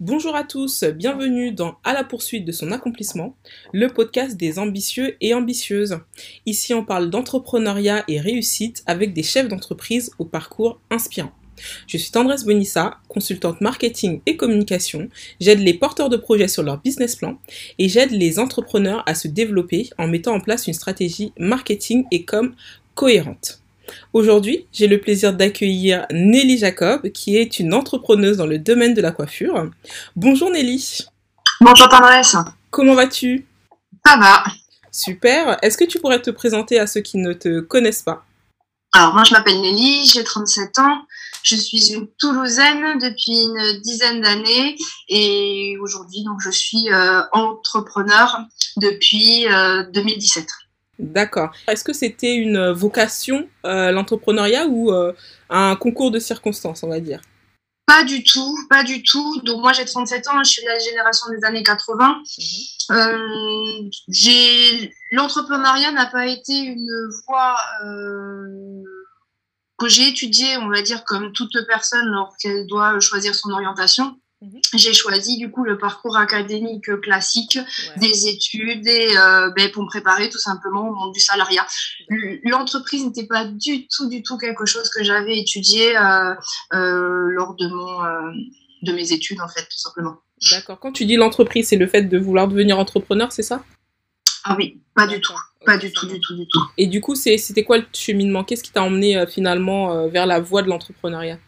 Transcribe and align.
Bonjour 0.00 0.36
à 0.36 0.44
tous, 0.44 0.84
bienvenue 0.84 1.50
dans 1.50 1.76
À 1.82 1.92
la 1.92 2.04
poursuite 2.04 2.44
de 2.44 2.52
son 2.52 2.70
accomplissement, 2.70 3.36
le 3.72 3.88
podcast 3.88 4.36
des 4.36 4.58
ambitieux 4.58 5.16
et 5.20 5.34
ambitieuses. 5.34 5.98
Ici 6.46 6.72
on 6.72 6.84
parle 6.84 7.10
d'entrepreneuriat 7.10 8.04
et 8.06 8.20
réussite 8.20 8.82
avec 8.86 9.12
des 9.12 9.22
chefs 9.24 9.48
d'entreprise 9.48 10.12
au 10.18 10.24
parcours 10.24 10.80
inspirant. 10.90 11.32
Je 11.86 11.96
suis 11.96 12.10
Tendresse 12.10 12.44
Bonissa, 12.44 12.98
consultante 13.08 13.60
marketing 13.60 14.20
et 14.26 14.36
communication. 14.36 15.08
J'aide 15.40 15.60
les 15.60 15.74
porteurs 15.74 16.08
de 16.08 16.16
projets 16.16 16.48
sur 16.48 16.62
leur 16.62 16.78
business 16.78 17.16
plan 17.16 17.38
et 17.78 17.88
j'aide 17.88 18.10
les 18.10 18.38
entrepreneurs 18.38 19.02
à 19.06 19.14
se 19.14 19.28
développer 19.28 19.90
en 19.98 20.08
mettant 20.08 20.34
en 20.34 20.40
place 20.40 20.66
une 20.66 20.74
stratégie 20.74 21.32
marketing 21.38 22.04
et 22.10 22.24
com 22.24 22.54
cohérente. 22.94 23.60
Aujourd'hui, 24.12 24.66
j'ai 24.72 24.86
le 24.86 25.00
plaisir 25.00 25.32
d'accueillir 25.32 26.06
Nelly 26.10 26.58
Jacob, 26.58 27.10
qui 27.10 27.36
est 27.36 27.58
une 27.58 27.72
entrepreneuse 27.72 28.36
dans 28.36 28.46
le 28.46 28.58
domaine 28.58 28.94
de 28.94 29.00
la 29.00 29.12
coiffure. 29.12 29.70
Bonjour 30.16 30.50
Nelly. 30.50 31.06
Bonjour 31.60 31.88
Tendresse. 31.88 32.36
Comment 32.70 32.94
vas-tu? 32.94 33.46
Ça 34.06 34.16
va. 34.18 34.44
Super. 34.92 35.58
Est-ce 35.62 35.78
que 35.78 35.84
tu 35.84 35.98
pourrais 36.00 36.20
te 36.20 36.30
présenter 36.30 36.78
à 36.78 36.86
ceux 36.86 37.00
qui 37.00 37.18
ne 37.18 37.32
te 37.32 37.60
connaissent 37.60 38.02
pas? 38.02 38.24
Alors, 38.94 39.12
moi, 39.14 39.22
je 39.24 39.32
m'appelle 39.32 39.60
Nelly, 39.60 40.06
j'ai 40.06 40.24
37 40.24 40.78
ans. 40.78 41.02
Je 41.42 41.56
suis 41.56 41.92
une 41.92 42.08
Toulousaine 42.18 42.98
depuis 42.98 43.32
une 43.32 43.80
dizaine 43.80 44.20
d'années 44.20 44.76
et 45.08 45.76
aujourd'hui, 45.80 46.22
donc, 46.24 46.40
je 46.40 46.50
suis 46.50 46.90
euh, 46.92 47.22
entrepreneur 47.32 48.38
depuis 48.76 49.46
2017. 49.92 50.44
Euh, 50.44 50.46
D'accord. 50.98 51.50
Est-ce 51.68 51.84
que 51.84 51.92
c'était 51.92 52.34
une 52.34 52.70
vocation, 52.70 53.48
euh, 53.64 53.92
l'entrepreneuriat, 53.92 54.66
ou 54.66 54.92
un 55.50 55.76
concours 55.76 56.10
de 56.10 56.18
circonstances, 56.18 56.82
on 56.82 56.88
va 56.88 57.00
dire? 57.00 57.20
Pas 57.88 58.04
du 58.04 58.22
tout, 58.22 58.54
pas 58.68 58.84
du 58.84 59.02
tout. 59.02 59.40
Donc 59.44 59.62
moi 59.62 59.72
j'ai 59.72 59.86
37 59.86 60.28
ans, 60.28 60.44
je 60.44 60.50
suis 60.50 60.62
de 60.62 60.68
la 60.68 60.78
génération 60.78 61.26
des 61.30 61.42
années 61.46 61.62
80. 61.62 62.20
Mhm. 62.38 62.96
Euh, 62.96 63.90
j'ai 64.08 64.92
l'entrepreneuriat 65.10 65.92
n'a 65.92 66.04
pas 66.04 66.26
été 66.26 66.52
une 66.52 66.90
voie 67.26 67.56
que 69.78 69.88
j'ai 69.88 70.08
étudiée, 70.08 70.56
on 70.58 70.68
va 70.68 70.82
dire 70.82 71.04
comme 71.04 71.32
toute 71.32 71.56
personne 71.66 72.06
lorsqu'elle 72.06 72.66
doit 72.66 72.98
choisir 73.00 73.34
son 73.34 73.50
orientation. 73.50 74.18
Mhm. 74.40 74.60
J'ai 74.74 74.92
choisi 74.92 75.36
du 75.36 75.50
coup 75.50 75.64
le 75.64 75.78
parcours 75.78 76.16
académique 76.16 77.00
classique 77.00 77.58
des 77.96 78.28
études 78.28 78.86
et 78.86 79.16
euh, 79.16 79.50
ben, 79.50 79.70
pour 79.72 79.82
me 79.82 79.88
préparer 79.88 80.30
tout 80.30 80.38
simplement 80.38 80.88
au 80.88 80.94
monde 80.94 81.12
du 81.12 81.20
salariat. 81.20 81.66
L'entreprise 82.44 83.04
n'était 83.04 83.26
pas 83.26 83.46
du 83.46 83.88
tout, 83.88 84.08
du 84.08 84.22
tout 84.22 84.38
quelque 84.38 84.64
chose 84.64 84.90
que 84.90 85.02
j'avais 85.02 85.38
étudié 85.38 85.96
euh, 85.96 86.34
euh, 86.74 87.30
lors 87.30 87.54
de 87.56 87.66
mon 87.68 88.02
de 88.82 88.92
mes 88.92 89.12
études 89.12 89.40
en 89.40 89.48
fait 89.48 89.62
tout 89.62 89.78
simplement. 89.78 90.18
D'accord. 90.52 90.78
Quand 90.78 90.92
tu 90.92 91.04
dis 91.04 91.16
l'entreprise, 91.16 91.68
c'est 91.68 91.76
le 91.76 91.88
fait 91.88 92.02
de 92.02 92.18
vouloir 92.18 92.46
devenir 92.46 92.78
entrepreneur, 92.78 93.32
c'est 93.32 93.42
ça? 93.42 93.64
Ah 94.44 94.54
oui, 94.56 94.80
pas 94.94 95.08
du 95.08 95.20
tout, 95.20 95.34
pas 95.64 95.76
du 95.76 95.92
tout, 95.92 96.06
du 96.06 96.20
tout, 96.20 96.34
du 96.36 96.46
tout. 96.46 96.60
Et 96.76 96.86
du 96.86 97.00
coup, 97.00 97.14
c'était 97.14 97.64
quoi 97.64 97.78
le 97.78 97.86
cheminement? 97.92 98.44
Qu'est-ce 98.44 98.62
qui 98.62 98.70
t'a 98.70 98.82
emmené 98.82 99.24
finalement 99.26 100.08
vers 100.08 100.26
la 100.26 100.40
voie 100.40 100.62
de 100.62 100.68
l'entrepreneuriat? 100.68 101.38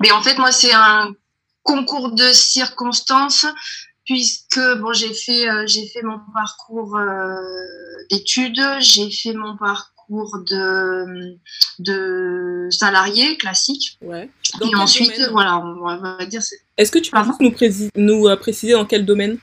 Mais 0.00 0.10
en 0.10 0.22
fait, 0.22 0.38
moi, 0.38 0.52
c'est 0.52 0.72
un 0.72 1.12
concours 1.64 2.12
de 2.12 2.32
circonstances 2.32 3.46
puisque 4.04 4.60
bon 4.80 4.92
j'ai 4.92 5.12
fait 5.12 5.48
euh, 5.48 5.64
j'ai 5.66 5.88
fait 5.88 6.02
mon 6.02 6.20
parcours 6.32 6.96
euh, 6.96 7.40
d'études 8.10 8.60
j'ai 8.78 9.10
fait 9.10 9.32
mon 9.32 9.56
parcours 9.56 10.38
de 10.50 11.38
de 11.78 12.68
salarié 12.70 13.36
classique. 13.38 13.98
Ouais. 14.02 14.28
et 14.60 14.76
ensuite 14.76 15.20
voilà 15.32 15.58
on 15.58 15.96
va 15.96 16.26
dire 16.26 16.42
est-ce 16.76 16.92
que 16.92 16.98
tu 16.98 17.10
peux 17.10 17.18
nous, 17.40 17.54
nous 17.96 18.28
euh, 18.28 18.36
préciser 18.36 18.72
dans 18.72 18.84
quel 18.84 19.06
domaine? 19.06 19.38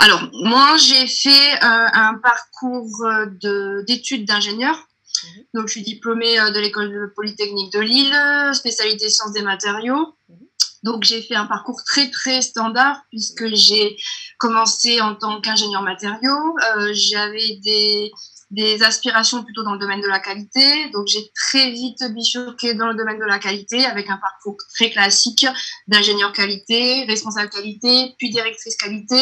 Alors 0.00 0.28
moi 0.32 0.76
j'ai 0.76 1.06
fait 1.06 1.60
un 1.60 2.14
parcours 2.14 3.06
de 3.42 3.84
d'études 3.86 4.26
d'ingénieur 4.26 4.74
mhm. 4.76 5.44
donc 5.54 5.68
je 5.68 5.72
suis 5.72 5.82
diplômée 5.82 6.36
de 6.36 6.58
l'école 6.58 7.12
polytechnique 7.14 7.72
de 7.72 7.80
Lille 7.80 8.54
spécialité 8.54 9.08
sciences 9.08 9.32
des 9.32 9.42
matériaux 9.42 10.14
mhm. 10.28 10.50
Donc 10.82 11.04
j'ai 11.04 11.20
fait 11.20 11.34
un 11.34 11.46
parcours 11.46 11.82
très 11.84 12.10
très 12.10 12.40
standard 12.40 13.02
puisque 13.10 13.46
j'ai 13.54 13.96
commencé 14.38 15.00
en 15.00 15.14
tant 15.14 15.40
qu'ingénieur 15.40 15.82
matériaux. 15.82 16.56
Euh, 16.76 16.90
j'avais 16.94 17.58
des 17.62 18.10
des 18.50 18.82
aspirations 18.82 19.44
plutôt 19.44 19.62
dans 19.62 19.74
le 19.74 19.78
domaine 19.78 20.00
de 20.00 20.08
la 20.08 20.18
qualité. 20.18 20.90
Donc, 20.90 21.06
j'ai 21.06 21.30
très 21.34 21.70
vite 21.70 22.02
bifurqué 22.12 22.74
dans 22.74 22.88
le 22.88 22.94
domaine 22.94 23.18
de 23.18 23.24
la 23.24 23.38
qualité 23.38 23.86
avec 23.86 24.10
un 24.10 24.16
parcours 24.16 24.56
très 24.74 24.90
classique 24.90 25.46
d'ingénieur 25.86 26.32
qualité, 26.32 27.04
responsable 27.04 27.48
qualité, 27.50 28.14
puis 28.18 28.30
directrice 28.30 28.76
qualité. 28.76 29.20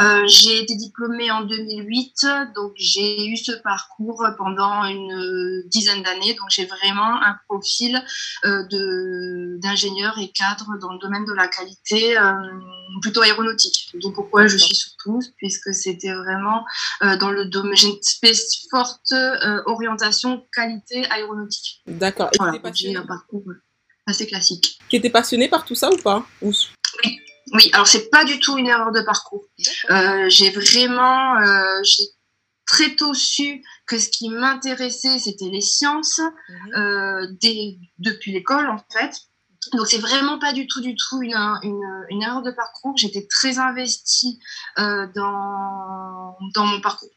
Euh, 0.00 0.26
j'ai 0.26 0.60
été 0.60 0.76
diplômée 0.76 1.30
en 1.30 1.42
2008, 1.42 2.26
donc 2.54 2.72
j'ai 2.76 3.26
eu 3.26 3.36
ce 3.36 3.52
parcours 3.62 4.22
pendant 4.36 4.84
une 4.84 5.62
dizaine 5.66 6.02
d'années. 6.02 6.34
Donc, 6.34 6.50
j'ai 6.50 6.66
vraiment 6.66 7.22
un 7.22 7.36
profil 7.48 8.04
euh, 8.44 8.62
d'ingénieur 9.58 10.18
et 10.18 10.28
cadre 10.28 10.78
dans 10.80 10.92
le 10.92 10.98
domaine 10.98 11.24
de 11.24 11.32
la 11.32 11.48
qualité, 11.48 12.18
euh, 12.18 12.32
plutôt 13.00 13.22
aéronautique. 13.22 13.90
Donc, 13.94 14.14
pourquoi 14.14 14.46
je 14.46 14.56
suis 14.56 14.74
sur 14.74 14.92
Toulouse? 15.02 15.32
Puisque 15.36 15.74
c'était 15.74 16.12
vraiment 16.12 16.64
euh, 17.02 17.16
dans 17.16 17.30
le 17.30 17.46
domaine, 17.46 17.76
j'ai 17.76 18.32
forte 18.70 19.12
euh, 19.12 19.62
orientation 19.66 20.46
qualité 20.52 21.06
aéronautique. 21.10 21.82
D'accord. 21.86 22.30
Et 22.32 22.38
voilà, 22.38 22.60
j'ai 22.72 22.96
un 22.96 23.06
parcours 23.06 23.44
assez 24.06 24.26
classique. 24.26 24.78
Qui 24.88 24.96
était 24.96 25.10
passionné 25.10 25.48
par 25.48 25.64
tout 25.64 25.74
ça 25.74 25.90
ou 25.90 25.96
pas? 25.96 26.26
Oui. 26.42 26.58
Oui, 27.52 27.70
alors 27.72 27.86
c'est 27.86 28.10
pas 28.10 28.24
du 28.24 28.40
tout 28.40 28.58
une 28.58 28.66
erreur 28.66 28.90
de 28.90 29.00
parcours. 29.02 29.44
Euh, 29.90 30.28
j'ai 30.28 30.50
vraiment, 30.50 31.36
euh, 31.38 31.80
j'ai 31.84 32.02
très 32.66 32.96
tôt 32.96 33.14
su 33.14 33.62
que 33.86 33.98
ce 33.98 34.08
qui 34.08 34.30
m'intéressait, 34.30 35.20
c'était 35.20 35.48
les 35.48 35.60
sciences, 35.60 36.20
mhm. 36.48 37.36
dès, 37.40 37.78
depuis 37.98 38.32
l'école 38.32 38.68
en 38.68 38.78
fait. 38.92 39.12
Donc 39.72 39.86
c'est 39.86 39.98
vraiment 39.98 40.38
pas 40.38 40.52
du 40.52 40.66
tout, 40.66 40.80
du 40.80 40.94
tout 40.94 41.22
une, 41.22 41.34
une, 41.62 42.04
une 42.10 42.22
erreur 42.22 42.42
de 42.42 42.50
parcours. 42.50 42.96
J'étais 42.96 43.26
très 43.26 43.58
investie 43.58 44.38
euh, 44.78 45.06
dans, 45.14 46.36
dans 46.54 46.66
mon 46.66 46.80
parcours 46.80 47.08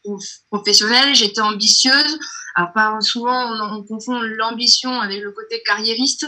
professionnel. 0.50 1.14
J'étais 1.14 1.40
ambitieuse. 1.40 2.18
Alors 2.54 2.72
pas 2.72 3.00
souvent 3.00 3.52
on, 3.52 3.78
on 3.78 3.84
confond 3.84 4.20
l'ambition 4.20 5.00
avec 5.00 5.22
le 5.22 5.32
côté 5.32 5.62
carriériste. 5.64 6.26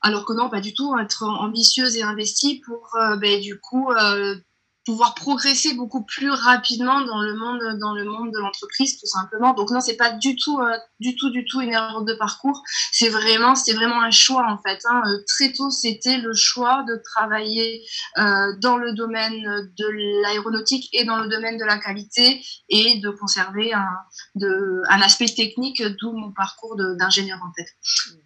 Alors 0.00 0.24
que 0.24 0.32
non, 0.32 0.50
pas 0.50 0.60
du 0.60 0.74
tout. 0.74 0.96
Être 0.98 1.24
ambitieuse 1.24 1.96
et 1.96 2.02
investie 2.02 2.60
pour 2.66 2.88
euh, 2.96 3.16
ben, 3.16 3.40
du 3.40 3.60
coup 3.60 3.90
euh, 3.92 4.36
pouvoir 4.84 5.14
progresser 5.14 5.74
beaucoup 5.74 6.02
plus 6.04 6.30
rapidement 6.30 7.02
dans 7.02 7.20
le 7.20 7.34
monde 7.34 7.78
dans 7.78 7.94
le 7.94 8.04
monde 8.04 8.32
de 8.32 8.38
l'entreprise 8.38 8.98
tout 8.98 9.06
simplement. 9.06 9.54
Donc 9.54 9.70
non 9.70 9.80
c'est 9.80 9.96
pas 9.96 10.10
du 10.10 10.34
tout 10.36 10.58
euh, 10.58 10.76
du 10.98 11.14
tout 11.14 11.30
du 11.30 11.44
tout 11.44 11.60
une 11.60 11.72
erreur 11.72 12.02
de 12.02 12.14
parcours. 12.14 12.62
C'est 12.90 13.08
vraiment 13.08 13.54
c'est 13.54 13.74
vraiment 13.74 14.02
un 14.02 14.10
choix 14.10 14.44
en 14.48 14.58
fait 14.58 14.80
hein. 14.86 15.02
Euh, 15.06 15.18
très 15.26 15.52
tôt 15.52 15.70
c'était 15.70 16.18
le 16.18 16.34
choix 16.34 16.84
de 16.88 17.00
travailler 17.04 17.82
euh, 18.18 18.56
dans 18.60 18.76
le 18.76 18.92
domaine 18.92 19.40
de 19.78 20.22
l'aéronautique 20.22 20.88
et 20.92 21.04
dans 21.04 21.18
le 21.18 21.28
domaine 21.28 21.58
de 21.58 21.64
la 21.64 21.78
qualité 21.78 22.42
et 22.68 22.98
de 22.98 23.10
conserver 23.10 23.72
un 23.72 23.88
de 24.34 24.82
un 24.88 25.00
aspect 25.00 25.26
technique 25.26 25.82
d'où 26.00 26.12
mon 26.12 26.32
parcours 26.32 26.76
d'ingénieur 26.76 27.38
en 27.48 27.52
fait. 27.54 27.68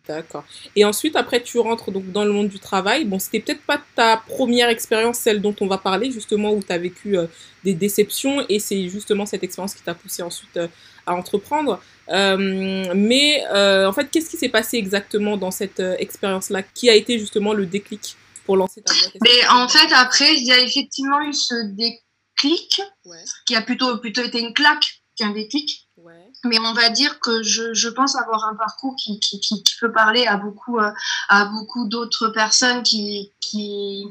D'accord. 0.08 0.44
Et 0.74 0.86
ensuite 0.86 1.16
après 1.16 1.42
tu 1.42 1.58
rentres 1.58 1.90
donc 1.90 2.10
dans 2.12 2.24
le 2.24 2.32
monde 2.32 2.48
du 2.48 2.60
travail. 2.60 3.04
Bon 3.04 3.18
c'était 3.18 3.40
peut-être 3.40 3.62
pas 3.62 3.80
ta 3.94 4.16
première 4.16 4.70
expérience 4.70 5.18
celle 5.18 5.42
dont 5.42 5.54
on 5.60 5.66
va 5.66 5.76
parler 5.76 6.10
justement 6.10 6.45
où 6.52 6.62
tu 6.62 6.72
as 6.72 6.78
vécu 6.78 7.16
euh, 7.16 7.26
des 7.64 7.74
déceptions 7.74 8.44
et 8.48 8.58
c'est 8.58 8.88
justement 8.88 9.26
cette 9.26 9.42
expérience 9.42 9.74
qui 9.74 9.82
t'a 9.82 9.94
poussé 9.94 10.22
ensuite 10.22 10.56
euh, 10.56 10.68
à 11.06 11.14
entreprendre. 11.14 11.80
Euh, 12.08 12.92
mais 12.94 13.44
en 13.48 13.92
fait, 13.92 14.10
qu'est-ce 14.10 14.30
qui 14.30 14.36
s'est 14.36 14.48
passé 14.48 14.76
exactement 14.76 15.36
dans 15.36 15.50
cette 15.50 15.80
expérience-là 15.80 16.62
Qui 16.62 16.90
a 16.90 16.94
été 16.94 17.18
justement 17.18 17.52
le 17.52 17.66
déclic 17.66 18.16
pour 18.44 18.56
lancer 18.56 18.82
ta 18.82 18.92
boîte? 18.92 19.16
Mais 19.22 19.46
en 19.48 19.68
fait, 19.68 19.92
après, 19.92 20.36
il 20.36 20.46
y 20.46 20.52
a 20.52 20.60
effectivement 20.60 21.20
eu 21.22 21.32
ce 21.32 21.54
déclic 21.74 22.80
qui 23.46 23.54
a 23.56 23.62
plutôt, 23.62 23.98
plutôt 23.98 24.22
été 24.22 24.40
une 24.40 24.54
claque 24.54 25.02
qu'un 25.16 25.30
déclic. 25.30 25.88
Mais 26.44 26.58
on 26.60 26.74
va 26.74 26.90
dire 26.90 27.18
que 27.18 27.42
je, 27.42 27.74
je, 27.74 27.88
pense 27.88 28.14
avoir 28.14 28.44
un 28.44 28.54
parcours 28.54 28.94
qui, 28.96 29.18
qui, 29.18 29.40
qui, 29.40 29.64
peut 29.80 29.90
parler 29.90 30.26
à 30.26 30.36
beaucoup, 30.36 30.78
à 30.78 31.44
beaucoup 31.46 31.88
d'autres 31.88 32.28
personnes 32.28 32.82
qui, 32.84 33.32
qui, 33.40 34.04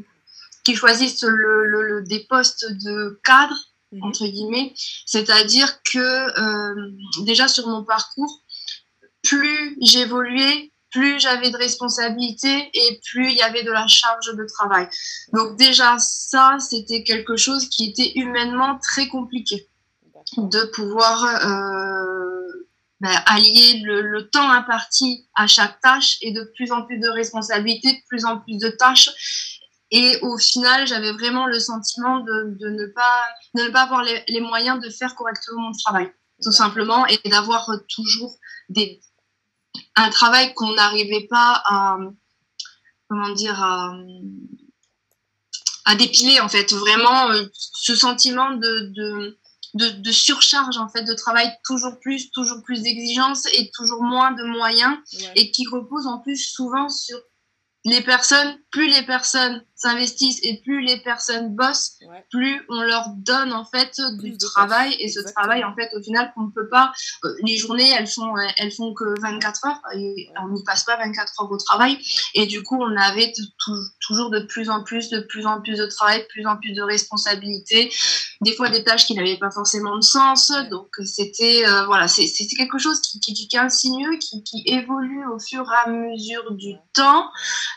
qui 0.65 0.75
choisissent 0.75 1.23
le, 1.23 2.03
des 2.05 2.25
postes 2.27 2.65
de 2.83 3.21
cadre, 3.23 3.55
mhm. 3.93 4.03
entre 4.03 4.25
guillemets. 4.25 4.73
C'est-à-dire 5.05 5.81
que 5.83 5.99
euh, 5.99 6.91
déjà 7.21 7.47
sur 7.47 7.67
mon 7.67 7.85
parcours, 7.85 8.41
plus 9.23 9.77
j'évoluais, 9.81 10.71
plus 10.91 11.19
j'avais 11.19 11.51
de 11.51 11.57
responsabilités 11.57 12.69
et 12.73 12.99
plus 13.05 13.29
il 13.31 13.37
y 13.37 13.41
avait 13.41 13.63
de 13.63 13.71
la 13.71 13.87
charge 13.87 14.35
de 14.35 14.45
travail. 14.45 14.87
Donc 15.33 15.57
déjà 15.57 15.97
ça, 15.99 16.57
c'était 16.59 17.03
quelque 17.03 17.37
chose 17.37 17.69
qui 17.69 17.89
était 17.89 18.13
humainement 18.15 18.79
très 18.79 19.07
compliqué. 19.07 19.67
de 20.37 20.63
pouvoir 20.73 21.23
euh, 21.23 22.45
ben, 23.01 23.21
allier 23.27 23.81
le, 23.83 24.29
temps 24.29 24.49
imparti 24.49 25.27
à 25.35 25.47
chaque 25.47 25.79
tâche 25.81 26.17
et 26.21 26.31
de 26.31 26.49
plus 26.55 26.71
en 26.71 26.83
plus 26.83 26.97
de 26.97 27.09
responsabilités, 27.09 27.93
de 27.93 28.07
plus 28.07 28.25
en 28.25 28.39
plus 28.39 28.57
de 28.57 28.69
tâches. 28.69 29.54
Et 29.97 30.19
au 30.23 30.37
final, 30.37 30.85
j'avais 30.85 31.13
vraiment 31.13 31.45
le 31.47 31.57
sentiment 31.57 32.19
de, 32.19 32.57
ne, 32.59 32.85
pas, 32.87 33.23
ne 33.53 33.69
pas 33.69 33.83
avoir 33.83 34.03
les, 34.03 34.21
les, 34.27 34.41
moyens 34.41 34.77
de 34.83 34.89
faire 34.89 35.15
correctement 35.15 35.61
mon 35.61 35.71
travail, 35.71 36.11
tout 36.43 36.51
simplement, 36.51 37.07
et 37.07 37.17
d'avoir 37.29 37.71
toujours 37.87 38.35
des, 38.67 38.99
un 39.95 40.09
travail 40.09 40.53
qu'on 40.53 40.73
n'arrivait 40.73 41.27
pas 41.29 41.63
à, 41.65 41.97
comment 43.07 43.29
dire, 43.29 43.63
à, 43.63 43.95
dépiler, 45.95 46.41
en 46.41 46.49
fait. 46.49 46.73
Vraiment, 46.73 47.31
euh, 47.31 47.45
ce 47.53 47.95
sentiment 47.95 48.51
de, 48.51 49.37
de, 49.75 50.11
surcharge, 50.11 50.77
en 50.77 50.89
fait, 50.89 51.03
de 51.03 51.13
travail 51.13 51.49
toujours 51.63 52.01
plus, 52.01 52.31
toujours 52.31 52.61
plus 52.63 52.81
d'exigences 52.81 53.45
et 53.53 53.71
toujours 53.73 54.03
moins 54.03 54.33
de 54.33 54.43
moyens, 54.43 54.97
et 55.35 55.51
qui 55.51 55.65
repose 55.67 56.05
en 56.05 56.19
plus 56.19 56.35
souvent 56.35 56.89
sur 56.89 57.17
les 57.85 58.01
personnes, 58.01 58.57
plus 58.71 58.87
les 58.87 59.03
personnes 59.03 59.63
s'investissent 59.85 60.39
et 60.43 60.61
plus 60.63 60.81
les 60.81 60.99
personnes 61.01 61.55
bossent, 61.55 61.99
plus 62.31 62.61
on 62.69 62.81
leur 62.81 63.09
donne 63.17 63.53
en 63.53 63.65
fait 63.65 64.01
du 64.19 64.37
travail. 64.37 64.95
Et 64.99 65.09
ce 65.09 65.19
travail 65.19 65.63
en 65.63 65.75
fait 65.75 65.89
au 65.95 66.01
final 66.01 66.31
qu'on 66.33 66.43
ne 66.43 66.51
peut 66.51 66.67
pas 66.67 66.91
euh, 67.23 67.29
les 67.43 67.57
journées 67.57 67.89
elles 67.97 68.07
font 68.07 68.33
elles 68.57 68.71
font 68.71 68.93
que 68.93 69.19
24 69.21 69.67
heures 69.67 69.81
et 69.95 70.29
on 70.43 70.49
n'y 70.49 70.63
passe 70.63 70.83
pas 70.83 70.97
24 70.97 71.41
heures 71.41 71.51
au 71.51 71.57
travail. 71.57 71.97
Et 72.33 72.47
du 72.47 72.63
coup 72.63 72.77
on 72.81 72.97
avait 72.97 73.31
toujours 73.99 74.29
de 74.31 74.39
plus 74.39 74.69
en 74.69 74.83
plus 74.83 75.09
de 75.09 75.19
plus 75.19 75.45
en 75.45 75.61
plus 75.61 75.77
de 75.77 75.85
travail, 75.85 76.21
de 76.21 76.27
plus 76.27 76.45
en 76.47 76.57
plus 76.57 76.73
de 76.73 76.81
responsabilités, 76.81 77.91
des 78.41 78.53
fois 78.53 78.69
des 78.69 78.83
tâches 78.83 79.05
qui 79.05 79.15
n'avaient 79.15 79.37
pas 79.37 79.51
forcément 79.51 79.95
de 79.95 80.03
sens. 80.03 80.51
Donc 80.71 80.89
c'était 81.03 81.63
euh, 81.67 81.85
voilà 81.85 82.07
c'est 82.07 82.25
quelque 82.57 82.79
chose 82.79 83.01
qui, 83.01 83.19
qui, 83.19 83.33
qui 83.33 83.55
est 83.55 83.59
insinueux 83.59 84.17
qui, 84.17 84.43
qui 84.43 84.63
évolue 84.65 85.25
au 85.27 85.39
fur 85.39 85.63
et 85.71 85.87
à 85.87 85.89
mesure 85.89 86.51
du 86.51 86.73
temps 86.93 87.29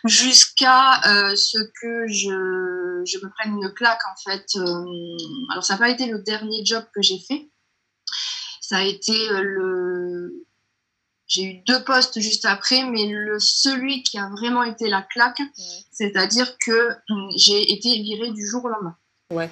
jusqu'à 0.05 1.01
euh, 1.07 1.35
ce 1.37 1.59
que 1.81 1.98
je, 2.07 3.03
je, 3.05 3.19
me 3.25 3.31
prenne 3.31 3.53
une 3.53 3.73
claque 3.73 4.01
en 4.11 4.31
fait. 4.31 4.47
Euh, 4.57 5.17
alors 5.51 5.65
ça 5.65 5.75
n'a 5.75 5.79
pas 5.79 5.91
été 5.91 6.07
le 6.07 6.23
dernier 6.23 6.65
job 6.65 6.85
que 6.95 7.03
j'ai 7.03 7.19
fait. 7.19 7.49
Ça 8.61 8.79
a 8.79 8.85
été 8.85 9.13
euh, 9.31 9.43
le. 9.43 10.47
J'ai 11.27 11.43
eu 11.43 11.63
deux 11.67 11.85
postes 11.85 12.21
juste 12.21 12.47
après, 12.47 12.85
mais 12.85 13.07
le 13.07 13.39
celui 13.39 14.03
qui 14.03 14.19
a 14.19 14.31
vraiment 14.31 14.63
été 14.63 14.89
la 14.89 15.03
claque, 15.03 15.43
c'est-à-dire 15.91 16.57
que 16.65 16.91
hum, 17.11 17.29
j'ai 17.37 17.73
été 17.73 18.01
virée 18.01 18.31
du 18.31 18.47
jour 18.47 18.65
au 18.65 18.69
lendemain. 18.69 18.97
Ouais. 19.31 19.51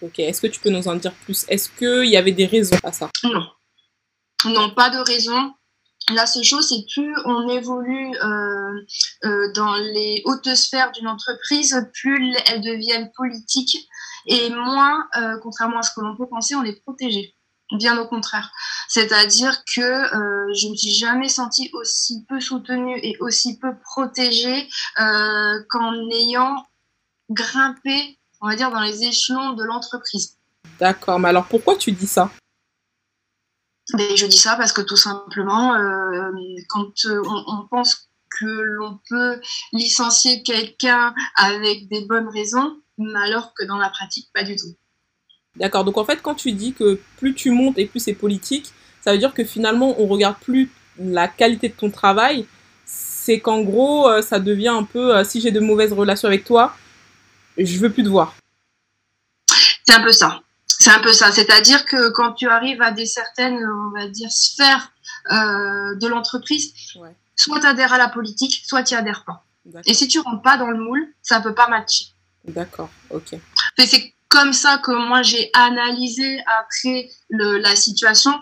Ok. 0.00 0.20
Est-ce 0.20 0.40
que 0.40 0.46
tu 0.46 0.60
peux 0.60 0.70
nous 0.70 0.86
en 0.86 0.94
dire 0.94 1.12
plus? 1.24 1.44
Est-ce 1.48 1.70
qu'il 1.70 2.08
y 2.08 2.16
avait 2.16 2.32
des 2.32 2.46
raisons 2.46 2.76
à 2.84 2.92
ça? 2.92 3.10
Non. 3.24 3.46
Non, 4.44 4.70
pas 4.70 4.90
de 4.90 4.98
raison. 4.98 5.52
La 6.14 6.26
seule 6.26 6.44
chose, 6.44 6.66
c'est 6.68 6.86
plus 6.92 7.14
on 7.26 7.48
évolue 7.48 8.16
euh, 8.16 8.86
euh, 9.24 9.52
dans 9.52 9.74
les 9.74 10.22
hautes 10.24 10.54
sphères 10.54 10.90
d'une 10.92 11.08
entreprise, 11.08 11.76
plus 11.92 12.34
elles 12.46 12.62
deviennent 12.62 13.10
politiques 13.14 13.76
et 14.26 14.48
moins, 14.50 15.06
euh, 15.16 15.36
contrairement 15.42 15.78
à 15.78 15.82
ce 15.82 15.90
que 15.94 16.00
l'on 16.00 16.16
peut 16.16 16.28
penser, 16.28 16.54
on 16.54 16.64
est 16.64 16.80
protégé. 16.82 17.34
Bien 17.72 17.98
au 17.98 18.06
contraire. 18.06 18.50
C'est-à-dire 18.88 19.62
que 19.76 19.82
je 19.82 20.66
ne 20.66 20.70
me 20.70 20.76
suis 20.76 20.94
jamais 20.94 21.28
sentie 21.28 21.68
aussi 21.74 22.24
peu 22.26 22.40
soutenue 22.40 22.98
et 23.02 23.18
aussi 23.20 23.58
peu 23.58 23.78
protégée 23.78 24.66
qu'en 24.96 26.10
ayant 26.10 26.64
grimpé, 27.28 28.18
on 28.40 28.48
va 28.48 28.56
dire, 28.56 28.70
dans 28.70 28.80
les 28.80 29.04
échelons 29.04 29.52
de 29.52 29.64
l'entreprise. 29.64 30.38
D'accord, 30.80 31.20
mais 31.20 31.28
alors 31.28 31.46
pourquoi 31.46 31.76
tu 31.76 31.92
dis 31.92 32.06
ça? 32.06 32.30
Mais 33.94 34.16
je 34.16 34.26
dis 34.26 34.38
ça 34.38 34.56
parce 34.56 34.72
que 34.72 34.82
tout 34.82 34.96
simplement, 34.96 35.74
euh, 35.74 36.30
quand 36.68 36.92
euh, 37.06 37.22
on, 37.24 37.66
pense 37.70 38.08
que 38.38 38.46
l'on 38.46 38.98
peut 39.08 39.40
licencier 39.72 40.42
quelqu'un 40.42 41.14
avec 41.36 41.88
des 41.88 42.04
bonnes 42.04 42.28
raisons, 42.28 42.76
alors 43.16 43.54
que 43.54 43.64
dans 43.64 43.78
la 43.78 43.88
pratique, 43.88 44.28
pas 44.34 44.44
du 44.44 44.56
tout. 44.56 44.74
D'accord, 45.56 45.84
donc 45.84 45.96
en 45.96 46.04
fait, 46.04 46.20
quand 46.22 46.34
tu 46.34 46.52
dis 46.52 46.74
que 46.74 47.00
plus 47.16 47.34
tu 47.34 47.50
montes 47.50 47.78
et 47.78 47.86
plus 47.86 48.00
c'est 48.00 48.14
politique, 48.14 48.72
ça 49.00 49.12
veut 49.12 49.18
dire 49.18 49.32
que 49.32 49.44
finalement, 49.44 50.00
on 50.00 50.06
regarde 50.06 50.36
plus 50.38 50.70
la 50.98 51.26
qualité 51.26 51.68
de 51.68 51.74
ton 51.74 51.90
travail, 51.90 52.46
c'est 52.84 53.40
qu'en 53.40 53.62
gros, 53.62 54.08
euh, 54.08 54.22
ça 54.22 54.38
devient 54.38 54.68
un 54.68 54.84
peu, 54.84 55.24
si 55.24 55.40
j'ai 55.40 55.50
de 55.50 55.60
mauvaises 55.60 55.92
relations 55.92 56.28
avec 56.28 56.44
toi, 56.44 56.76
je 57.56 57.78
veux 57.78 57.90
plus 57.90 58.04
te 58.04 58.08
voir. 58.08 58.36
C'est 59.86 59.94
un 59.94 60.02
peu 60.02 60.12
ça. 60.12 60.42
C'est 60.78 60.90
un 60.90 61.00
peu 61.00 61.12
ça. 61.12 61.32
C'est-à-dire 61.32 61.84
que 61.84 62.10
quand 62.10 62.32
tu 62.34 62.48
arrives 62.48 62.80
à 62.82 62.92
des 62.92 63.06
certaines, 63.06 63.58
on 63.58 63.98
va 63.98 64.06
dire, 64.08 64.30
sphères 64.30 64.92
euh, 65.32 65.96
de 65.96 66.06
l'entreprise, 66.06 66.72
soit 67.36 67.60
tu 67.60 67.66
adhères 67.66 67.92
à 67.92 67.98
la 67.98 68.08
politique, 68.08 68.62
soit 68.64 68.82
tu 68.84 68.94
adhères 68.94 69.24
pas. 69.24 69.44
Et 69.86 69.94
si 69.94 70.08
tu 70.08 70.20
rentres 70.20 70.42
pas 70.42 70.56
dans 70.56 70.70
le 70.70 70.78
moule, 70.78 71.12
ça 71.22 71.40
peut 71.40 71.54
pas 71.54 71.68
matcher. 71.68 72.06
D'accord, 72.44 72.90
ok. 73.10 73.34
C'est 73.76 74.14
comme 74.28 74.52
ça 74.52 74.78
que 74.78 74.92
moi 74.92 75.22
j'ai 75.22 75.50
analysé 75.52 76.42
après 76.60 77.10
le, 77.28 77.58
la 77.58 77.76
situation. 77.76 78.32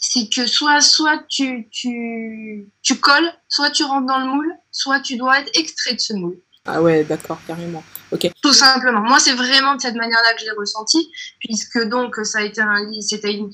C'est 0.00 0.28
que 0.28 0.46
soit, 0.46 0.80
soit 0.80 1.24
tu, 1.28 1.68
tu, 1.70 2.68
tu 2.82 3.00
colles, 3.00 3.32
soit 3.48 3.70
tu 3.70 3.82
rentres 3.84 4.06
dans 4.06 4.18
le 4.18 4.26
moule, 4.26 4.52
soit 4.70 5.00
tu 5.00 5.16
dois 5.16 5.40
être 5.40 5.50
extrait 5.58 5.94
de 5.94 6.00
ce 6.00 6.12
moule. 6.12 6.38
Ah 6.70 6.82
ouais, 6.82 7.02
d'accord, 7.02 7.38
carrément. 7.46 7.82
Ok. 8.12 8.30
Tout 8.42 8.52
simplement. 8.52 9.00
Moi, 9.00 9.18
c'est 9.18 9.32
vraiment 9.32 9.74
de 9.74 9.80
cette 9.80 9.94
manière-là 9.94 10.34
que 10.34 10.40
je 10.40 10.44
l'ai 10.44 10.56
ressenti, 10.56 11.10
puisque 11.40 11.82
donc 11.88 12.16
ça 12.24 12.40
a 12.40 12.42
été 12.42 12.60
un, 12.60 12.76
c'était 13.00 13.32
une, 13.32 13.50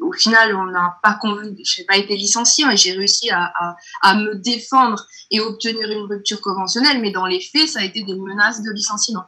au 0.00 0.12
final, 0.12 0.56
on 0.56 0.66
n'a 0.66 0.98
pas 1.02 1.18
convenu, 1.20 1.56
je 1.64 1.80
n'ai 1.80 1.86
pas 1.86 1.96
été 1.96 2.16
licenciée, 2.16 2.64
et 2.72 2.76
j'ai 2.76 2.92
réussi 2.92 3.30
à, 3.30 3.52
à, 3.54 3.76
à, 4.02 4.14
me 4.16 4.34
défendre 4.34 5.06
et 5.30 5.40
obtenir 5.40 5.88
une 5.88 6.06
rupture 6.10 6.40
conventionnelle, 6.40 7.00
mais 7.00 7.12
dans 7.12 7.26
les 7.26 7.40
faits, 7.40 7.68
ça 7.68 7.80
a 7.80 7.84
été 7.84 8.02
des 8.02 8.14
menaces 8.14 8.62
de 8.62 8.72
licenciement. 8.72 9.24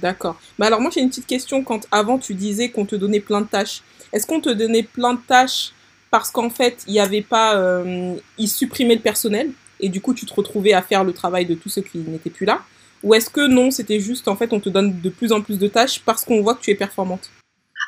D'accord. 0.00 0.36
Mais 0.58 0.66
alors 0.66 0.80
moi, 0.80 0.90
j'ai 0.92 1.00
une 1.00 1.08
petite 1.08 1.26
question. 1.26 1.62
Quand 1.62 1.86
avant 1.92 2.18
tu 2.18 2.34
disais 2.34 2.70
qu'on 2.70 2.84
te 2.84 2.96
donnait 2.96 3.20
plein 3.20 3.42
de 3.42 3.46
tâches, 3.46 3.82
est-ce 4.12 4.26
qu'on 4.26 4.40
te 4.40 4.50
donnait 4.50 4.82
plein 4.82 5.14
de 5.14 5.20
tâches 5.20 5.72
parce 6.10 6.30
qu'en 6.30 6.50
fait, 6.50 6.82
il 6.86 6.92
n'y 6.92 7.00
avait 7.00 7.22
pas, 7.22 7.56
euh, 7.56 8.16
ils 8.38 8.48
supprimaient 8.48 8.94
le 8.94 9.00
personnel? 9.00 9.52
Et 9.80 9.88
du 9.88 10.00
coup 10.00 10.14
tu 10.14 10.26
te 10.26 10.34
retrouvais 10.34 10.72
à 10.72 10.82
faire 10.82 11.04
le 11.04 11.12
travail 11.12 11.46
de 11.46 11.54
tous 11.54 11.68
ceux 11.68 11.82
qui 11.82 11.98
n'étaient 11.98 12.30
plus 12.30 12.46
là 12.46 12.64
Ou 13.02 13.14
est-ce 13.14 13.30
que 13.30 13.46
non, 13.46 13.70
c'était 13.70 14.00
juste 14.00 14.28
en 14.28 14.36
fait 14.36 14.52
on 14.52 14.60
te 14.60 14.68
donne 14.68 15.00
de 15.00 15.08
plus 15.08 15.32
en 15.32 15.42
plus 15.42 15.58
de 15.58 15.68
tâches 15.68 16.00
parce 16.00 16.24
qu'on 16.24 16.42
voit 16.42 16.54
que 16.54 16.62
tu 16.62 16.70
es 16.70 16.74
performante? 16.74 17.30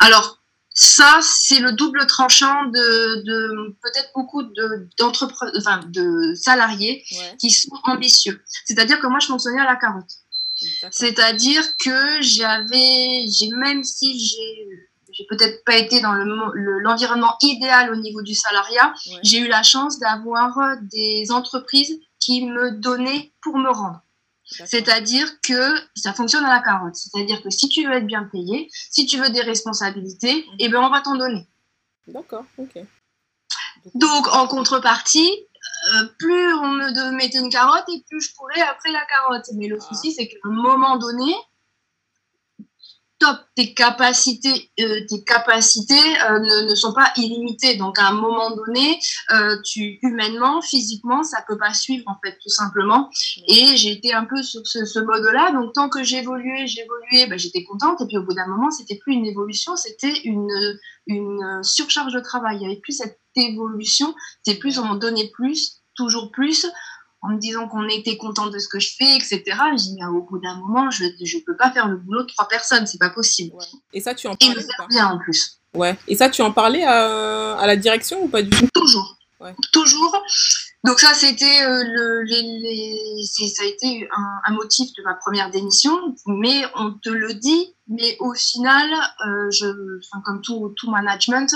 Alors, 0.01 0.39
ça, 0.81 1.19
c'est 1.23 1.59
le 1.59 1.73
double 1.73 2.07
tranchant 2.07 2.67
de, 2.67 3.23
de 3.25 3.77
peut-être 3.83 4.11
beaucoup 4.15 4.45
de, 4.45 4.89
enfin, 5.57 5.81
de 5.89 6.35
salariés 6.37 7.05
qui 7.41 7.51
sont 7.51 7.71
ambitieux. 7.83 8.41
C'est-à-dire 8.65 9.01
que 9.01 9.09
moi, 9.09 9.19
je 9.21 9.27
fonctionnais 9.27 9.61
à 9.61 9.65
la 9.65 9.75
carotte. 9.75 10.13
C'est-à-dire 10.93 11.65
que 11.79 12.21
j'avais, 12.21 13.27
j'ai 13.27 13.49
même 13.57 13.83
si 13.83 14.21
j'ai 14.21 14.88
j'ai 15.19 15.27
peut-être 15.27 15.65
pas 15.65 15.77
été 15.77 16.01
dans 16.01 16.13
l'environnement 16.13 17.35
le, 17.43 17.49
idéal 17.49 17.93
au 17.93 17.97
niveau 17.97 18.23
du 18.23 18.35
salariat. 18.35 18.95
J'ai 19.23 19.41
eu 19.41 19.49
la 19.49 19.65
chance 19.65 19.99
d'avoir 19.99 20.57
des 20.83 21.33
entreprises 21.33 21.99
qui 22.21 22.47
me 22.47 22.71
donnaient 22.71 23.33
pour 23.43 23.59
me 23.59 23.69
rendre. 23.69 24.01
C'est-à-dire 24.45 25.41
que 25.41 25.75
ça 25.95 26.13
fonctionne 26.15 26.45
à 26.45 26.55
la 26.55 26.63
carotte. 26.63 26.95
C'est-à-dire 26.95 27.43
que 27.43 27.51
si 27.51 27.69
tu 27.69 27.85
veux 27.87 27.95
être 27.95 28.07
bien 28.07 28.25
payé, 28.25 28.69
si 28.73 29.07
tu 29.07 29.19
veux 29.19 29.29
des 29.29 29.43
responsabilités, 29.43 30.47
eh 30.59 30.69
ben 30.69 30.81
on 30.81 30.89
va 30.89 31.01
t'en 31.01 31.17
donner. 31.17 31.47
D'accord, 32.07 32.45
ok. 32.57 32.79
Donc 33.95 34.29
en 34.29 34.47
contrepartie, 34.47 35.31
euh, 35.95 36.07
plus 36.19 36.55
on 36.55 36.69
me 36.69 37.11
mettait 37.17 37.39
une 37.39 37.51
carotte 37.51 37.85
et 37.93 38.03
plus 38.09 38.21
je 38.21 38.35
pourrais 38.35 38.61
après 38.63 38.93
la 38.93 39.05
carotte. 39.05 39.47
Mais 39.55 39.67
le 39.67 39.79
ah. 39.81 39.85
souci, 39.85 40.13
c'est 40.13 40.29
qu'à 40.29 40.37
un 40.45 40.51
moment 40.51 40.97
donné, 40.97 41.35
top, 43.19 43.39
tes 43.55 43.75
capacités, 43.75 44.71
euh, 44.81 45.01
tes 45.09 45.25
capacités 45.25 45.95
euh, 45.95 46.39
ne, 46.39 46.71
ne, 46.71 46.75
sont 46.75 46.93
pas 46.93 47.13
illimitées. 47.17 47.77
Donc 47.77 47.99
à 47.99 48.09
un 48.09 48.13
moment 48.13 48.55
donné, 48.55 48.99
euh, 49.33 49.57
tu 49.65 49.99
humainement, 50.03 50.63
physiquement, 50.63 51.23
ça 51.23 51.45
peut 51.47 51.59
pas 51.59 51.75
suivre 51.75 52.05
en 52.07 52.17
fait, 52.25 52.39
tout 52.43 52.49
simplement. 52.49 53.11
Et 53.49 53.77
j'ai 53.77 53.93
été 53.93 54.13
un 54.13 54.25
peu 54.25 54.43
sur 54.43 54.67
ce, 54.67 54.85
ce 54.85 54.99
mode-là. 55.01 55.53
Donc 55.53 55.73
tant 55.75 55.89
que 55.89 56.03
j'évoluais, 56.03 56.67
j'évoluais, 56.67 57.27
ben, 57.27 57.39
j'étais 57.39 57.65
contente. 57.65 58.01
Et 58.01 58.07
puis 58.07 58.19
au 58.19 58.23
bout 58.23 58.35
d'un 58.35 58.47
moment, 58.47 58.71
c'était 58.71 58.97
plus 58.97 59.15
une 59.15 59.27
évolution, 59.27 59.77
c'était 59.77 60.21
une, 60.25 60.79
une 61.07 61.63
surcharge 61.63 62.13
de 62.13 62.21
travail. 62.21 62.59
Il 62.61 62.63
y 62.63 62.67
avait 62.67 62.81
plus 62.81 62.99
cette 62.99 63.19
évolution. 63.37 64.15
C'était 64.43 64.59
plus, 64.59 64.79
on 64.79 64.85
m'en 64.85 64.97
donnait 64.97 65.31
plus, 65.35 65.83
toujours 65.95 66.31
plus 66.31 66.67
en 67.23 67.31
me 67.31 67.39
disant 67.39 67.69
qu'on 67.69 67.89
était 67.89 68.17
content 68.17 68.47
de 68.47 68.59
ce 68.59 68.69
que 68.69 68.79
je 68.79 68.95
fais, 68.97 69.17
etc. 69.17 69.43
J'ai 69.73 69.95
dit, 69.95 69.99
au 70.05 70.23
bout 70.23 70.39
d'un 70.39 70.57
moment, 70.57 70.91
je 70.91 71.05
ne 71.05 71.45
peux 71.45 71.57
pas 71.57 71.71
faire 71.71 71.89
le 71.89 71.97
boulot 71.97 72.23
de 72.23 72.29
trois 72.29 72.49
personnes, 72.49 72.87
c'est 72.87 72.99
pas 72.99 73.11
possible. 73.11 73.57
Et 73.93 74.01
ça, 74.01 74.15
tu 74.15 74.29
en 74.29 74.35
parlais 74.37 74.55
Et 74.61 74.87
bien 74.91 75.09
en 75.09 75.19
plus. 75.19 75.61
Ouais. 75.75 75.97
Et 76.07 76.15
ça, 76.15 76.31
tu 76.31 76.43
en 76.43 76.53
parlais 76.53 76.85
à, 76.85 77.57
à, 77.59 77.67
la 77.67 77.77
direction 77.77 78.23
ou 78.23 78.29
pas 78.29 78.43
du 78.43 78.51
tout? 78.51 78.69
Toujours. 78.73 79.18
Toujours. 79.73 80.23
Donc 80.85 81.01
ça, 81.01 81.13
c'était 81.15 81.63
euh, 81.63 81.83
le, 81.85 82.25
ça 83.25 83.63
a 83.63 83.67
été 83.67 84.09
un, 84.47 84.53
motif 84.53 84.91
de 84.97 85.03
ma 85.03 85.15
première 85.15 85.51
démission, 85.51 86.15
mais 86.27 86.63
on 86.77 86.93
te 86.93 87.09
le 87.09 87.35
dit, 87.35 87.75
mais 87.89 88.17
au 88.21 88.33
final, 88.35 88.89
euh, 89.27 89.51
comme 90.25 90.41
tout, 90.41 90.73
tout 90.77 90.91
management, 90.91 91.55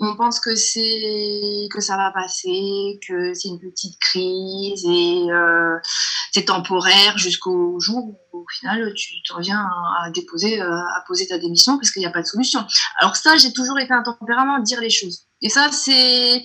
on 0.00 0.16
pense 0.16 0.40
que 0.40 0.54
c'est 0.54 1.68
que 1.70 1.80
ça 1.80 1.96
va 1.96 2.10
passer, 2.10 2.98
que 3.06 3.34
c'est 3.34 3.48
une 3.48 3.60
petite 3.60 3.98
crise 4.00 4.84
et 4.86 5.30
euh, 5.30 5.76
c'est 6.32 6.46
temporaire 6.46 7.18
jusqu'au 7.18 7.78
jour 7.80 8.18
où 8.32 8.38
au 8.38 8.46
final 8.58 8.92
tu 8.94 9.22
te 9.22 9.32
reviens 9.32 9.66
à, 10.00 10.10
déposer, 10.10 10.60
à 10.60 11.04
poser 11.06 11.26
ta 11.26 11.38
démission 11.38 11.78
parce 11.78 11.90
qu'il 11.90 12.00
n'y 12.00 12.06
a 12.06 12.10
pas 12.10 12.22
de 12.22 12.26
solution. 12.26 12.64
Alors 13.00 13.16
ça, 13.16 13.36
j'ai 13.36 13.52
toujours 13.52 13.78
été 13.78 13.92
un 13.92 14.02
tempérament 14.02 14.58
dire 14.60 14.80
les 14.80 14.90
choses. 14.90 15.26
Et 15.44 15.50
ça, 15.50 15.70
c'est 15.70 16.42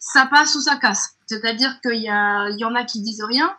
ça 0.00 0.26
passe 0.26 0.54
ou 0.54 0.60
ça 0.62 0.76
casse. 0.76 1.16
C'est-à-dire 1.26 1.80
qu'il 1.82 2.00
y, 2.00 2.08
a, 2.08 2.48
il 2.48 2.58
y 2.58 2.64
en 2.64 2.76
a 2.76 2.84
qui 2.84 3.02
disent 3.02 3.24
rien, 3.24 3.54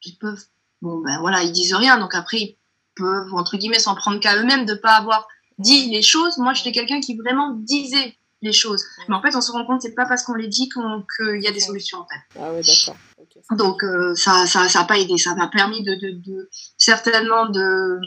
qui 0.00 0.16
peuvent, 0.16 0.44
bon 0.82 0.98
ben 0.98 1.18
voilà, 1.20 1.42
ils 1.42 1.50
disent 1.50 1.74
rien, 1.74 1.98
donc 1.98 2.14
après 2.14 2.36
ils 2.36 2.56
peuvent, 2.94 3.32
entre 3.34 3.56
guillemets, 3.56 3.78
s'en 3.78 3.94
prendre 3.94 4.20
qu'à 4.20 4.36
eux-mêmes 4.36 4.66
de 4.66 4.74
ne 4.74 4.78
pas 4.78 4.96
avoir 4.96 5.26
dit 5.58 5.90
les 5.90 6.02
choses. 6.02 6.36
Moi, 6.36 6.52
j'étais 6.52 6.72
quelqu'un 6.72 7.00
qui 7.00 7.16
vraiment 7.16 7.54
disait 7.54 8.16
les 8.42 8.52
choses. 8.52 8.84
Mais 9.08 9.14
en 9.14 9.22
fait, 9.22 9.34
on 9.34 9.40
se 9.40 9.50
rend 9.50 9.64
compte, 9.64 9.80
c'est 9.80 9.94
pas 9.94 10.06
parce 10.06 10.24
qu'on 10.24 10.34
les 10.34 10.48
dit 10.48 10.68
qu'il 10.68 11.42
y 11.42 11.46
a 11.48 11.52
des 11.52 11.60
solutions, 11.60 12.00
en 12.00 12.06
fait. 12.06 12.38
Ah 12.38 12.52
ouais, 12.52 12.60
d'accord. 12.62 12.96
donc, 13.52 13.82
euh, 13.82 14.14
ça 14.14 14.40
n'a 14.40 14.46
ça, 14.46 14.68
ça 14.68 14.84
pas 14.84 14.98
aidé. 14.98 15.16
Ça 15.16 15.34
m'a 15.34 15.48
permis 15.48 15.82
de, 15.82 15.94
de, 15.94 16.10
de 16.12 16.50
certainement 16.76 17.46
de 17.46 17.98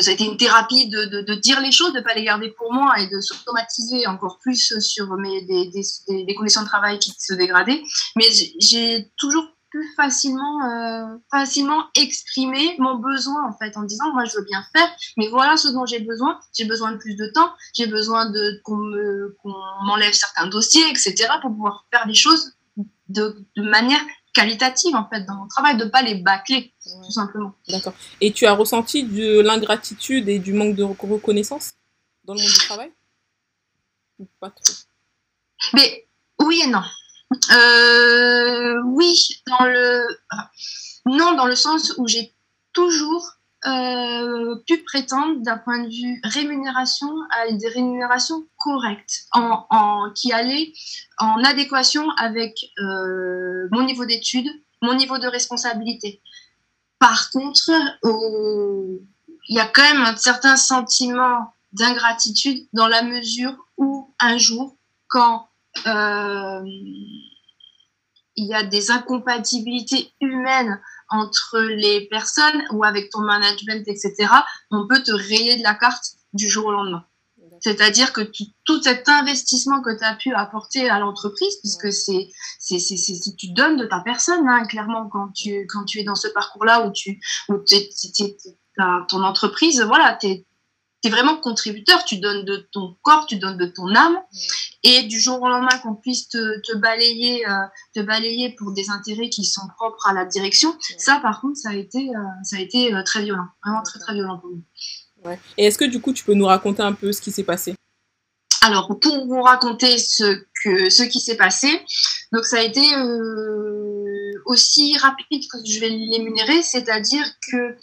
ça 0.00 0.10
a 0.10 0.14
été 0.14 0.24
une 0.24 0.36
thérapie 0.36 0.88
de, 0.88 1.22
de, 1.22 1.34
dire 1.34 1.60
les 1.60 1.72
choses, 1.72 1.92
de 1.92 1.98
ne 1.98 2.04
pas 2.04 2.14
les 2.14 2.24
garder 2.24 2.50
pour 2.50 2.72
moi 2.72 2.98
et 2.98 3.06
de 3.06 3.20
s'automatiser 3.20 4.06
encore 4.06 4.38
plus 4.38 4.78
sur 4.80 5.16
mes, 5.16 5.42
des, 5.42 6.34
conditions 6.34 6.62
de 6.62 6.66
travail 6.66 6.98
qui 6.98 7.12
se 7.18 7.34
dégradaient. 7.34 7.82
Mais 8.16 8.26
j'ai 8.60 9.10
toujours 9.16 9.46
pu 9.70 9.84
facilement, 9.96 10.64
euh, 10.64 11.16
facilement 11.30 11.84
exprimer 11.96 12.76
mon 12.78 12.96
besoin 12.96 13.48
en 13.48 13.52
fait 13.58 13.76
en 13.76 13.82
disant 13.82 14.12
moi 14.12 14.24
je 14.24 14.36
veux 14.36 14.44
bien 14.44 14.64
faire, 14.74 14.88
mais 15.16 15.28
voilà 15.28 15.56
ce 15.56 15.68
dont 15.68 15.86
j'ai 15.86 16.00
besoin. 16.00 16.38
J'ai 16.56 16.64
besoin 16.64 16.92
de 16.92 16.98
plus 16.98 17.16
de 17.16 17.26
temps, 17.26 17.50
j'ai 17.74 17.86
besoin 17.86 18.30
de 18.30 18.60
qu'on 18.64 18.78
m'enlève 19.84 20.12
certains 20.12 20.46
dossiers, 20.46 20.88
etc. 20.90 21.14
pour 21.40 21.50
pouvoir 21.50 21.86
faire 21.92 22.06
les 22.06 22.14
choses 22.14 22.52
de 23.08 23.36
manière 23.56 24.00
qualitative 24.36 24.94
en 24.94 25.08
fait 25.08 25.22
dans 25.24 25.34
mon 25.34 25.48
travail, 25.48 25.76
de 25.78 25.86
pas 25.86 26.02
les 26.02 26.16
bâcler 26.16 26.74
tout 26.84 27.10
simplement. 27.10 27.54
D'accord. 27.68 27.94
Et 28.20 28.32
tu 28.32 28.44
as 28.44 28.52
ressenti 28.52 29.04
de 29.04 29.40
l'ingratitude 29.40 30.28
et 30.28 30.38
du 30.38 30.52
manque 30.52 30.76
de 30.76 30.82
reconnaissance 30.82 31.72
dans 32.24 32.34
le 32.34 32.40
monde 32.40 32.50
du 32.50 32.58
travail? 32.58 32.92
Ou 34.18 34.26
pas 34.38 34.50
trop? 34.50 34.74
Mais 35.72 36.06
oui 36.40 36.60
et 36.64 36.68
non. 36.68 36.84
Euh, 37.50 38.82
oui, 38.84 39.14
dans 39.46 39.64
le 39.64 40.06
non 41.06 41.32
dans 41.34 41.46
le 41.46 41.56
sens 41.56 41.94
où 41.96 42.06
j'ai 42.06 42.34
toujours 42.72 43.35
euh, 43.66 44.56
pu 44.66 44.78
prétendre 44.84 45.40
d'un 45.42 45.58
point 45.58 45.82
de 45.82 45.88
vue 45.88 46.20
rémunération 46.24 47.08
à 47.30 47.50
des 47.50 47.68
rémunérations 47.68 48.46
correctes, 48.58 49.26
en, 49.32 50.10
qui 50.14 50.32
allaient 50.32 50.72
en 51.18 51.42
adéquation 51.42 52.08
avec 52.18 52.54
euh, 52.78 53.68
mon 53.72 53.84
niveau 53.84 54.04
d'études, 54.04 54.48
mon 54.82 54.94
niveau 54.94 55.18
de 55.18 55.26
responsabilité. 55.26 56.22
Par 56.98 57.30
contre, 57.30 57.70
il 59.48 59.56
y 59.56 59.60
a 59.60 59.66
quand 59.66 59.82
même 59.82 60.02
un 60.02 60.16
certain 60.16 60.56
sentiment 60.56 61.52
d'ingratitude 61.72 62.66
dans 62.72 62.88
la 62.88 63.02
mesure 63.02 63.56
où 63.76 64.14
un 64.20 64.38
jour, 64.38 64.76
quand 65.08 65.48
euh, 65.86 66.62
il 68.36 68.46
y 68.46 68.54
a 68.54 68.62
des 68.62 68.90
incompatibilités 68.90 70.12
humaines 70.20 70.80
entre 71.08 71.58
les 71.60 72.06
personnes 72.08 72.64
ou 72.72 72.84
avec 72.84 73.10
ton 73.10 73.20
management, 73.20 73.86
etc., 73.86 74.28
on 74.70 74.86
peut 74.86 75.02
te 75.02 75.12
rayer 75.12 75.56
de 75.56 75.62
la 75.62 75.74
carte 75.74 76.04
du 76.32 76.48
jour 76.48 76.66
au 76.66 76.72
lendemain. 76.72 77.04
C'est-à-dire 77.60 78.12
que 78.12 78.20
tout 78.64 78.82
cet 78.82 79.08
investissement 79.08 79.80
que 79.82 79.96
tu 79.96 80.04
as 80.04 80.14
pu 80.14 80.32
apporter 80.32 80.88
à 80.88 80.98
l'entreprise, 80.98 81.56
puisque 81.60 81.92
c'est, 81.92 82.28
c'est, 82.58 83.36
tu 83.36 83.48
donnes 83.52 83.76
de 83.76 83.86
ta 83.86 84.00
personne, 84.00 84.46
hein, 84.48 84.66
clairement, 84.66 85.08
quand 85.08 85.32
tu, 85.34 85.66
quand 85.68 85.84
tu 85.84 86.00
es 86.00 86.04
dans 86.04 86.14
ce 86.14 86.28
parcours-là 86.28 86.86
où 86.86 86.92
tu, 86.92 87.20
où 87.48 87.54
ton 89.08 89.22
entreprise, 89.24 89.80
voilà, 89.82 90.16
tu 90.20 90.26
es, 90.26 90.45
vraiment 91.10 91.36
contributeur, 91.36 92.04
tu 92.04 92.18
donnes 92.18 92.44
de 92.44 92.68
ton 92.72 92.96
corps, 93.02 93.26
tu 93.26 93.36
donnes 93.36 93.58
de 93.58 93.66
ton 93.66 93.94
âme, 93.94 94.18
et 94.82 95.02
du 95.04 95.20
jour 95.20 95.40
au 95.42 95.48
lendemain 95.48 95.78
qu'on 95.82 95.94
puisse 95.94 96.28
te, 96.28 96.76
balayer, 96.76 97.46
euh, 97.46 97.52
te 97.94 98.00
balayer 98.00 98.54
pour 98.56 98.72
des 98.72 98.90
intérêts 98.90 99.28
qui 99.28 99.44
sont 99.44 99.66
propres 99.76 100.06
à 100.06 100.12
la 100.12 100.24
direction, 100.24 100.76
ça 100.98 101.18
par 101.20 101.40
contre, 101.40 101.56
ça 101.56 101.70
a 101.70 101.74
été, 101.74 102.08
euh, 102.10 102.20
ça 102.44 102.56
a 102.56 102.60
été 102.60 102.94
euh, 102.94 103.02
très 103.02 103.22
violent, 103.22 103.46
vraiment 103.64 103.82
très 103.82 103.98
très 103.98 104.14
violent 104.14 104.38
pour 104.38 104.50
nous. 104.50 104.62
Et 105.58 105.66
est-ce 105.66 105.78
que 105.78 105.84
du 105.84 106.00
coup, 106.00 106.12
tu 106.12 106.24
peux 106.24 106.34
nous 106.34 106.46
raconter 106.46 106.82
un 106.82 106.92
peu 106.92 107.12
ce 107.12 107.20
qui 107.20 107.32
s'est 107.32 107.42
passé? 107.42 107.74
Alors, 108.62 108.98
pour 109.00 109.26
vous 109.26 109.42
raconter 109.42 109.98
ce, 109.98 110.44
que, 110.62 110.88
ce 110.88 111.02
qui 111.02 111.20
s'est 111.20 111.36
passé, 111.36 111.68
donc 112.32 112.44
ça 112.44 112.58
a 112.58 112.62
été 112.62 112.80
aussi 114.44 114.96
rapide 114.98 115.42
que 115.50 115.58
je 115.64 115.80
vais 115.80 115.88
l'émunérer, 115.88 116.62
c'est-à-dire 116.62 117.26
que 117.50 117.76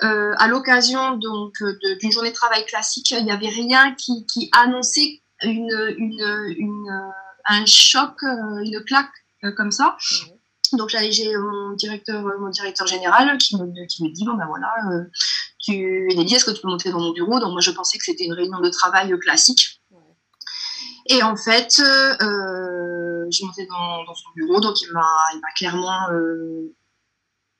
à 0.00 0.46
l'occasion 0.48 1.16
donc 1.16 1.54
d'une 2.00 2.12
journée 2.12 2.30
de 2.30 2.34
travail 2.34 2.64
classique, 2.66 3.10
il 3.10 3.24
n'y 3.24 3.30
avait 3.30 3.48
rien 3.48 3.94
qui, 3.94 4.26
qui 4.26 4.50
annonçait 4.52 5.22
une, 5.42 5.94
une, 5.98 6.54
une, 6.58 7.12
un 7.46 7.66
choc, 7.66 8.22
euh, 8.22 8.64
une 8.64 8.82
claque 8.84 9.10
euh, 9.44 9.52
comme 9.52 9.70
ça. 9.70 9.96
Donc 10.72 10.92
là, 10.92 11.08
j'ai 11.10 11.36
mon 11.36 11.72
directeur, 11.74 12.22
mon 12.40 12.48
directeur 12.48 12.86
général 12.86 13.38
qui 13.38 13.56
me, 13.56 13.86
qui 13.86 14.02
me 14.02 14.12
dit 14.12 14.24
bon 14.24 14.34
ben 14.34 14.46
voilà, 14.46 14.74
euh, 14.90 15.04
tu 15.60 16.08
dit 16.08 16.34
est-ce 16.34 16.44
que 16.44 16.50
tu 16.50 16.60
peux 16.60 16.68
monter 16.68 16.90
dans 16.90 17.00
mon 17.00 17.12
bureau? 17.12 17.38
Donc 17.38 17.52
moi 17.52 17.60
je 17.60 17.70
pensais 17.70 17.98
que 17.98 18.04
c'était 18.04 18.24
une 18.24 18.32
réunion 18.32 18.60
de 18.60 18.68
travail 18.68 19.16
classique. 19.20 19.80
Et 21.08 21.22
en 21.22 21.36
fait, 21.36 21.78
euh, 21.78 23.26
j'ai 23.30 23.44
monté 23.44 23.64
dans, 23.66 24.02
dans, 24.02 24.14
son 24.14 24.28
bureau, 24.34 24.58
donc 24.58 24.82
il 24.82 24.92
m'a 24.92 25.04
clairement 25.56 26.08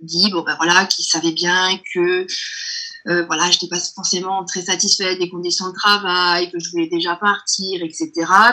dit 0.00 0.30
bon 0.30 0.42
ben 0.42 0.56
voilà, 0.56 0.86
qu'il 0.86 1.04
savait 1.04 1.32
bien 1.32 1.78
que 1.94 2.26
euh, 3.08 3.24
voilà, 3.26 3.44
je 3.44 3.56
n'étais 3.56 3.68
pas 3.68 3.78
forcément 3.94 4.44
très 4.44 4.62
satisfaite 4.62 5.18
des 5.20 5.30
conditions 5.30 5.68
de 5.68 5.74
travail, 5.74 6.50
que 6.50 6.58
je 6.58 6.70
voulais 6.70 6.88
déjà 6.88 7.14
partir, 7.14 7.80
etc. 7.82 8.10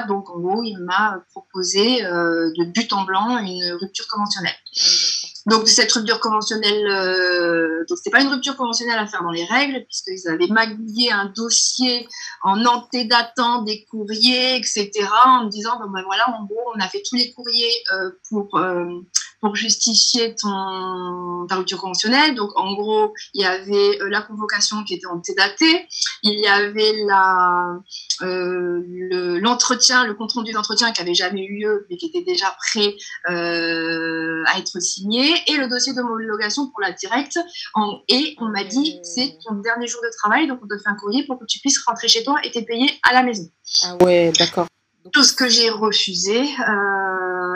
Donc, 0.08 0.30
en 0.30 0.40
gros, 0.40 0.62
il 0.64 0.78
m'a 0.78 1.24
proposé 1.32 2.06
euh, 2.06 2.52
de 2.56 2.66
but 2.66 2.94
en 2.94 3.04
blanc 3.04 3.40
une 3.40 3.64
rupture 3.82 4.08
conventionnelle. 4.08 4.54
Ah 4.80 5.28
donc, 5.48 5.68
cette 5.68 5.92
rupture 5.92 6.20
conventionnelle, 6.20 6.88
euh, 6.88 7.84
donc 7.90 7.98
c'était 7.98 8.12
pas 8.12 8.22
une 8.22 8.30
rupture 8.30 8.56
conventionnelle 8.56 9.00
à 9.00 9.08
faire 9.08 9.24
dans 9.24 9.32
les 9.32 9.44
règles, 9.44 9.84
puisqu'ils 9.86 10.30
avaient 10.30 10.48
magouillé 10.48 11.12
un 11.12 11.34
dossier 11.36 12.08
en 12.44 12.64
antédatant 12.64 13.64
des 13.64 13.86
courriers, 13.86 14.56
etc., 14.56 14.92
en 15.26 15.46
me 15.46 15.50
disant, 15.50 15.80
ben, 15.80 15.88
ben 15.92 16.04
voilà, 16.06 16.30
en 16.30 16.46
gros, 16.46 16.62
on 16.76 16.80
a 16.80 16.88
fait 16.88 17.02
tous 17.10 17.16
les 17.16 17.34
courriers 17.34 17.84
euh, 17.94 18.12
pour 18.30 18.56
pour 19.44 19.58
justifier 19.58 20.36
ton, 20.36 21.46
ta 21.50 21.58
rupture 21.58 21.82
conventionnelle. 21.82 22.34
Donc, 22.34 22.52
en 22.56 22.76
gros, 22.76 23.14
il 23.34 23.42
y 23.42 23.46
avait 23.46 24.02
euh, 24.02 24.08
la 24.10 24.22
convocation 24.22 24.86
qui 24.86 24.94
était 24.94 25.06
antédatée, 25.06 25.86
il 26.24 26.40
y 26.40 26.48
avait 26.48 27.04
la, 27.06 27.78
euh, 28.22 28.80
l'entretien, 29.42 30.06
le, 30.06 30.14
compte 30.14 30.32
rendu 30.32 30.54
d'entretien 30.54 30.94
qui 30.94 31.02
avait 31.02 31.14
jamais 31.14 31.44
eu 31.44 31.60
lieu, 31.60 31.86
mais 31.90 31.98
qui 31.98 32.06
était 32.06 32.24
déjà 32.24 32.56
prêt 32.58 32.96
euh, 33.30 34.44
à 34.48 34.60
être 34.60 34.80
signé, 34.82 35.36
et 35.48 35.58
le 35.58 35.68
dossier 35.68 35.94
d'homologation 35.94 36.70
pour 36.70 36.80
la 36.80 36.94
directe. 36.94 37.38
et 38.08 38.38
on 38.40 38.48
m'a 38.48 38.64
dit, 38.64 39.02
c'est 39.04 39.38
ton 39.46 39.56
dernier 39.56 39.88
jour 39.88 40.00
de 40.02 40.10
travail, 40.18 40.48
donc 40.48 40.60
on 40.64 40.68
te 40.68 40.78
fait 40.78 40.90
un 40.90 40.96
courrier 40.96 41.26
pour 41.26 41.38
que 41.38 41.46
tu 41.46 41.60
puisses 41.60 41.84
rentrer 41.86 42.08
chez 42.08 42.24
toi 42.24 42.40
et 42.46 42.52
t'es 42.52 42.64
payé 42.64 42.98
à 43.04 43.12
la 43.12 43.24
maison. 43.24 43.50
Ah 43.84 43.98
ouais, 44.06 44.32
d'accord. 44.40 44.68
Tout 45.12 45.26
ce 45.26 45.34
que 45.34 45.50
j'ai 45.50 45.70
refusé. 45.70 46.40
Euh, 46.40 47.03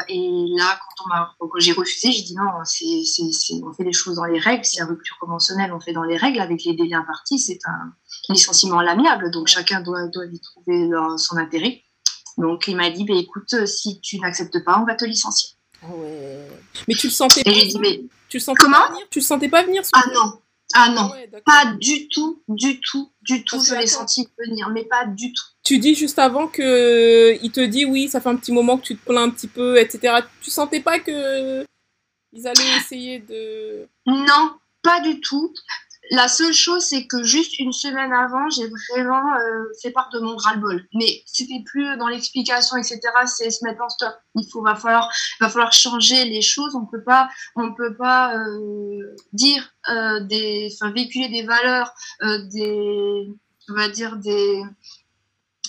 et 0.07 0.45
là, 0.57 0.79
quand, 0.97 1.05
on 1.05 1.07
m'a, 1.09 1.35
j'ai 1.57 1.73
refusé, 1.73 2.11
j'ai 2.11 2.23
dit 2.23 2.35
non, 2.35 2.51
c'est, 2.63 3.03
c'est, 3.05 3.53
on 3.63 3.73
fait 3.73 3.83
les 3.83 3.93
choses 3.93 4.15
dans 4.15 4.25
les 4.25 4.39
règles. 4.39 4.65
Si 4.65 4.77
la 4.79 4.85
rupture 4.85 5.17
conventionnelle, 5.19 5.73
on 5.73 5.79
fait 5.79 5.93
dans 5.93 6.03
les 6.03 6.17
règles 6.17 6.39
avec 6.39 6.63
les 6.63 6.73
délais 6.73 6.95
impartis. 6.95 7.39
C'est 7.39 7.59
un 7.65 7.93
licenciement 8.29 8.79
à 8.79 8.83
l'amiable, 8.83 9.31
donc 9.31 9.47
chacun 9.47 9.81
doit, 9.81 10.07
doit 10.07 10.25
y 10.25 10.39
trouver 10.39 10.89
son 11.17 11.37
intérêt. 11.37 11.83
Donc 12.37 12.67
il 12.67 12.75
m'a 12.75 12.89
dit, 12.89 13.03
bah, 13.03 13.15
écoute, 13.15 13.65
si 13.65 13.99
tu 14.01 14.19
n'acceptes 14.19 14.63
pas, 14.63 14.79
on 14.79 14.85
va 14.85 14.95
te 14.95 15.05
licencier. 15.05 15.57
Ah 15.83 15.87
ouais. 15.95 16.47
Mais 16.87 16.95
tu 16.95 17.07
le 17.07 17.13
sentais 17.13 17.43
pas. 17.43 17.51
Dit, 17.51 17.79
mais... 17.79 18.01
Tu 18.29 18.37
le 18.37 18.41
sentais 18.41 18.63
Comment? 18.63 18.77
pas 18.77 18.89
venir? 18.89 19.07
Tu 19.09 19.19
le 19.19 19.23
sentais 19.23 19.49
pas 19.49 19.63
venir 19.63 19.83
Ah 19.93 20.03
non. 20.13 20.39
Ah 20.73 20.89
non, 20.89 21.11
pas 21.45 21.73
du 21.79 22.09
tout, 22.09 22.41
du 22.47 22.81
tout, 22.81 23.09
du 23.21 23.43
tout. 23.43 23.63
je 23.63 23.73
l'ai 23.75 23.87
senti 23.87 24.27
venir, 24.37 24.69
mais 24.69 24.83
pas 24.83 25.05
du 25.05 25.31
tout. 25.31 25.45
Tu 25.63 25.79
dis 25.79 25.95
juste 25.95 26.19
avant 26.19 26.47
que 26.47 27.37
il 27.41 27.51
te 27.51 27.61
dit 27.61 27.85
oui, 27.85 28.09
ça 28.09 28.19
fait 28.19 28.29
un 28.29 28.35
petit 28.35 28.51
moment 28.51 28.77
que 28.77 28.83
tu 28.83 28.97
te 28.97 29.05
plains 29.05 29.23
un 29.23 29.29
petit 29.29 29.47
peu, 29.47 29.77
etc. 29.77 30.15
Tu 30.41 30.51
sentais 30.51 30.81
pas 30.81 30.99
que 30.99 31.65
ils 32.33 32.47
allaient 32.47 32.77
essayer 32.77 33.19
de. 33.19 33.87
Non, 34.05 34.51
pas 34.83 34.99
du 34.99 35.19
tout. 35.21 35.53
La 36.11 36.27
seule 36.27 36.53
chose, 36.53 36.83
c'est 36.83 37.05
que 37.05 37.23
juste 37.23 37.59
une 37.59 37.73
semaine 37.73 38.13
avant, 38.13 38.49
j'ai 38.49 38.67
vraiment 38.91 39.33
euh, 39.33 39.63
fait 39.81 39.91
part 39.91 40.09
de 40.13 40.19
mon 40.19 40.35
ras-le-bol. 40.35 40.87
Mais 40.93 41.23
c'était 41.25 41.63
plus 41.65 41.97
dans 41.97 42.07
l'explication, 42.07 42.77
etc. 42.77 42.99
C'est 43.25 43.49
se 43.49 43.63
mettre 43.65 43.81
en 43.81 43.89
stop. 43.89 44.13
Il 44.35 44.47
faut, 44.49 44.61
va 44.61 44.75
falloir, 44.75 45.73
changer 45.73 46.25
les 46.25 46.41
choses. 46.41 46.75
On 46.75 46.85
peut 46.85 47.03
pas, 47.03 47.29
on 47.55 47.73
peut 47.73 47.95
pas 47.95 48.35
euh, 48.35 49.15
dire 49.33 49.69
euh, 49.89 50.19
des, 50.21 50.69
enfin 50.73 50.91
véhiculer 50.91 51.29
des 51.29 51.43
valeurs, 51.43 51.93
des, 52.21 53.27
on 53.69 53.73
va 53.73 53.89
dire 53.89 54.17
des 54.17 54.63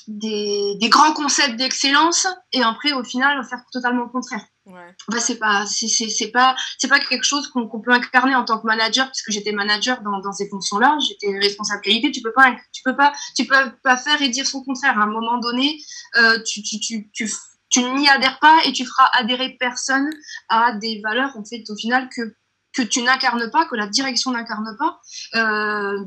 des, 0.08 0.74
des, 0.80 0.88
grands 0.88 1.12
concepts 1.12 1.56
d'excellence 1.56 2.26
et 2.54 2.62
après 2.62 2.92
au 2.92 3.04
final 3.04 3.44
faire 3.44 3.62
totalement 3.70 4.04
le 4.04 4.08
contraire. 4.08 4.42
Ouais. 4.68 4.94
Bah, 5.08 5.18
c'est 5.18 5.38
pas 5.38 5.64
c'est 5.66 6.30
pas 6.30 6.54
c'est 6.76 6.88
pas 6.88 7.00
quelque 7.00 7.24
chose 7.24 7.48
qu'on 7.48 7.80
peut 7.80 7.90
incarner 7.90 8.34
en 8.34 8.44
tant 8.44 8.58
que 8.58 8.66
manager 8.66 9.06
puisque 9.06 9.30
j'étais 9.30 9.52
manager 9.52 10.02
dans, 10.02 10.32
ces 10.32 10.46
fonctions-là, 10.50 10.98
j'étais 11.00 11.38
responsable 11.38 11.80
qualité, 11.80 12.12
tu 12.12 12.20
peux 12.20 12.32
pas 12.32 12.54
tu 12.72 12.82
peux 12.84 12.94
pas 12.94 13.14
tu 13.34 13.46
peux 13.46 13.54
pas 13.82 13.96
faire 13.96 14.20
et 14.20 14.28
dire 14.28 14.46
son 14.46 14.62
contraire 14.62 14.98
à 14.98 15.04
un 15.04 15.06
moment 15.06 15.38
donné 15.38 15.78
euh, 16.16 16.38
tu, 16.42 16.62
tu, 16.62 16.80
tu, 16.80 17.10
tu, 17.12 17.30
tu 17.70 17.82
n'y 17.82 18.10
adhères 18.10 18.38
pas 18.40 18.58
et 18.66 18.72
tu 18.72 18.84
feras 18.84 19.08
adhérer 19.14 19.56
personne 19.58 20.10
à 20.50 20.72
des 20.72 21.00
valeurs 21.02 21.34
en 21.36 21.44
fait 21.44 21.64
au 21.70 21.76
final 21.76 22.10
que 22.14 22.34
que 22.74 22.82
tu 22.82 23.02
n'incarnes 23.02 23.50
pas, 23.50 23.64
que 23.66 23.74
la 23.74 23.86
direction 23.86 24.30
n'incarne 24.30 24.76
pas. 24.78 25.00
Euh, 25.34 26.04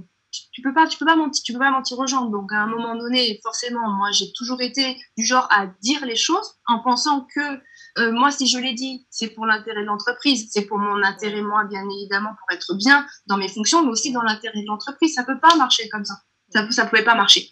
tu 0.54 0.62
peux 0.62 0.74
pas 0.74 0.88
tu 0.88 0.98
peux 0.98 1.06
pas 1.06 1.16
mentir 1.16 1.44
tu 1.44 1.54
peux 1.54 1.60
pas 1.60 1.72
mentir 1.72 2.00
aux 2.00 2.08
gens 2.08 2.26
donc 2.26 2.54
à 2.54 2.62
un 2.62 2.68
moment 2.68 2.96
donné 2.96 3.40
forcément 3.44 3.90
moi 3.92 4.12
j'ai 4.12 4.32
toujours 4.34 4.62
été 4.62 4.98
du 5.18 5.26
genre 5.26 5.48
à 5.52 5.68
dire 5.82 6.06
les 6.06 6.16
choses 6.16 6.56
en 6.68 6.80
pensant 6.80 7.28
que 7.36 7.62
euh, 7.98 8.12
moi 8.12 8.32
si 8.32 8.48
je 8.48 8.58
l'ai 8.58 8.74
dit 8.74 9.06
c'est 9.10 9.30
pour 9.30 9.46
l'intérêt 9.46 9.82
de 9.82 9.88
l'entreprise 9.88 10.50
c'est 10.52 10.66
pour 10.66 10.78
mon 10.78 11.02
intérêt 11.04 11.42
moi 11.42 11.64
bien 11.66 11.84
évidemment 11.90 12.32
pour 12.40 12.56
être 12.56 12.74
bien 12.76 13.06
dans 13.28 13.38
mes 13.38 13.50
fonctions 13.50 13.84
mais 13.84 13.92
aussi 13.92 14.12
dans 14.12 14.22
l'intérêt 14.22 14.62
de 14.62 14.68
l'entreprise. 14.68 15.14
Ça 15.14 15.24
peut 15.24 15.40
pas 15.40 15.56
marcher 15.56 15.90
comme 15.90 16.06
ça. 16.06 16.16
Ça 16.54 16.70
ça 16.72 16.86
pouvait 16.86 17.04
pas 17.04 17.16
marcher. 17.16 17.50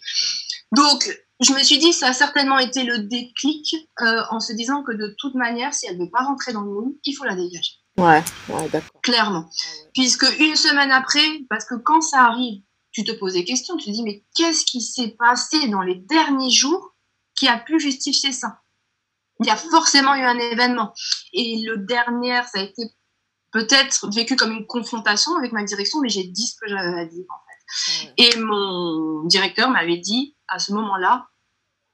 Donc 0.72 1.08
je 1.40 1.52
me 1.52 1.62
suis 1.62 1.78
dit 1.78 1.92
ça 1.92 2.08
a 2.08 2.12
certainement 2.12 2.58
été 2.58 2.84
le 2.84 2.98
déclic 2.98 3.74
euh, 4.00 4.22
en 4.30 4.40
se 4.40 4.52
disant 4.52 4.82
que 4.82 4.92
de 4.92 5.14
toute 5.18 5.34
manière 5.34 5.74
si 5.74 5.86
elle 5.86 5.98
veut 5.98 6.10
pas 6.10 6.24
rentrer 6.24 6.52
dans 6.52 6.62
le 6.62 6.70
moule 6.70 6.94
il 7.04 7.12
faut 7.14 7.24
la 7.24 7.34
dégager. 7.34 7.80
Ouais, 7.96 8.22
ouais 8.48 8.68
d'accord. 8.70 9.00
Clairement. 9.02 9.46
Ah 9.48 9.66
Puisque 9.92 10.26
une 10.38 10.56
semaine 10.56 10.90
après, 10.90 11.44
parce 11.48 11.64
que 11.64 11.74
quand 11.74 12.00
ça 12.00 12.24
arrive, 12.24 12.62
tu 12.92 13.04
te 13.04 13.12
poses 13.12 13.34
des 13.34 13.44
questions, 13.44 13.76
tu 13.76 13.86
te 13.86 13.90
dis, 13.90 14.02
mais 14.02 14.24
qu'est-ce 14.34 14.64
qui 14.64 14.80
s'est 14.80 15.14
passé 15.18 15.68
dans 15.68 15.82
les 15.82 15.96
derniers 15.96 16.50
jours 16.50 16.94
qui 17.34 17.48
a 17.48 17.58
pu 17.58 17.78
justifier 17.78 18.32
ça? 18.32 18.59
Il 19.40 19.46
y 19.46 19.50
a 19.50 19.56
forcément 19.56 20.14
eu 20.14 20.22
un 20.22 20.38
événement. 20.38 20.92
Et 21.32 21.62
le 21.66 21.78
dernier, 21.78 22.40
ça 22.52 22.60
a 22.60 22.62
été 22.62 22.82
peut-être 23.52 24.08
vécu 24.14 24.36
comme 24.36 24.52
une 24.52 24.66
confrontation 24.66 25.34
avec 25.36 25.52
ma 25.52 25.64
direction, 25.64 26.00
mais 26.00 26.08
j'ai 26.08 26.24
dit 26.24 26.46
ce 26.46 26.56
que 26.60 26.68
j'avais 26.68 27.00
à 27.00 27.04
dire, 27.06 27.24
en 27.28 27.40
fait. 27.46 28.12
Et 28.16 28.38
mon 28.38 29.24
directeur 29.24 29.70
m'avait 29.70 29.96
dit, 29.96 30.36
à 30.48 30.58
ce 30.58 30.72
moment-là, 30.72 31.26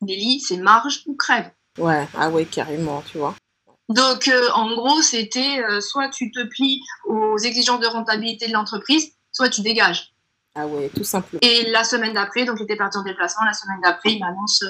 Nelly, 0.03 0.41
c'est 0.41 0.57
marge 0.57 1.03
ou 1.07 1.17
crève. 1.17 1.51
Ouais, 1.79 2.07
ah 2.17 2.31
ouais, 2.31 2.45
carrément, 2.47 3.03
tu 3.03 3.19
vois. 3.19 3.35
Donc, 3.89 4.29
euh, 4.29 4.51
en 4.55 4.75
gros, 4.75 5.01
c'était 5.03 5.63
euh, 5.63 5.81
soit 5.81 6.09
tu 6.09 6.31
te 6.31 6.43
plies 6.43 6.83
aux 7.05 7.39
exigences 7.39 7.81
de 7.81 7.87
rentabilité 7.87 8.49
de 8.49 8.53
l'entreprise, 8.53 9.13
soit 9.31 9.49
tu 9.49 9.61
dégages. 9.61 10.13
Ah 10.59 10.67
ouais, 10.67 10.91
tout 10.97 11.05
simplement. 11.05 11.39
Et 11.43 11.71
la 11.71 11.85
semaine 11.85 12.15
d'après, 12.15 12.47
donc 12.47 12.57
j'étais 12.57 12.77
partie 12.77 12.97
en 12.97 13.03
déplacement, 13.03 13.45
la 13.45 13.53
semaine 13.53 13.79
d'après, 13.83 14.13
il 14.13 14.21
m'annonce, 14.21 14.65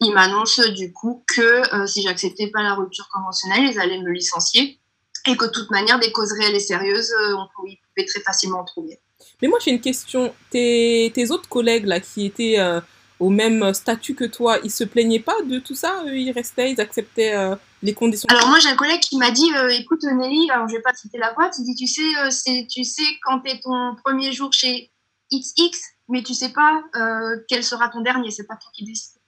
il 0.00 0.14
m'annonce 0.14 0.60
du 0.70 0.94
coup 0.94 1.24
que 1.28 1.74
euh, 1.74 1.86
si 1.86 2.00
j'acceptais 2.00 2.50
pas 2.50 2.62
la 2.62 2.72
rupture 2.72 3.06
conventionnelle, 3.12 3.70
ils 3.70 3.78
allaient 3.78 4.00
me 4.00 4.10
licencier 4.10 4.80
et 5.26 5.36
que 5.36 5.44
de 5.44 5.50
toute 5.50 5.70
manière, 5.70 5.98
des 5.98 6.10
causes 6.10 6.32
réelles 6.32 6.56
et 6.56 6.60
sérieuses, 6.60 7.12
euh, 7.12 7.34
on 7.36 7.48
pouvait, 7.54 7.78
très 8.06 8.20
facilement 8.20 8.60
en 8.60 8.64
trouver. 8.64 8.98
Mais 9.42 9.48
moi, 9.48 9.58
j'ai 9.62 9.72
une 9.72 9.80
question. 9.80 10.32
Tes, 10.48 11.12
tes, 11.14 11.30
autres 11.30 11.48
collègues 11.50 11.84
là 11.84 12.00
qui 12.00 12.24
étaient 12.24 12.58
euh, 12.58 12.80
au 13.20 13.28
même 13.28 13.74
statut 13.74 14.14
que 14.14 14.24
toi, 14.24 14.58
ils 14.64 14.70
se 14.70 14.84
plaignaient 14.84 15.20
pas 15.20 15.36
de 15.42 15.58
tout 15.58 15.74
ça? 15.74 16.02
Ils 16.06 16.30
restaient, 16.30 16.72
ils 16.72 16.80
acceptaient 16.80 17.34
les 17.82 17.92
conditions? 17.92 18.26
Alors 18.30 18.48
moi, 18.48 18.58
j'ai 18.58 18.68
un 18.68 18.76
collègue 18.76 19.00
qui 19.00 19.18
m'a 19.18 19.30
dit, 19.30 19.50
écoute 19.70 20.02
Nelly, 20.04 20.50
alors 20.50 20.68
je 20.68 20.76
vais 20.76 20.82
pas 20.82 20.94
citer 20.94 21.18
la 21.18 21.32
boîte, 21.34 21.56
il 21.58 21.64
dit, 21.64 21.74
tu 21.74 21.86
sais, 21.86 22.66
tu 22.70 22.84
sais, 22.84 23.02
quand 23.22 23.40
tu 23.40 23.50
es 23.50 23.60
ton 23.60 23.96
premier 24.02 24.32
jour 24.32 24.52
chez 24.52 24.90
XX, 25.32 25.78
mais 26.08 26.22
tu 26.22 26.34
sais 26.34 26.50
pas 26.50 26.82
euh, 26.94 27.38
quel 27.48 27.64
sera 27.64 27.88
ton 27.88 28.00
dernier, 28.00 28.30
c'est 28.30 28.46
pas 28.46 28.56
toi 28.56 28.70
qui 28.74 28.84
décide. 28.84 29.20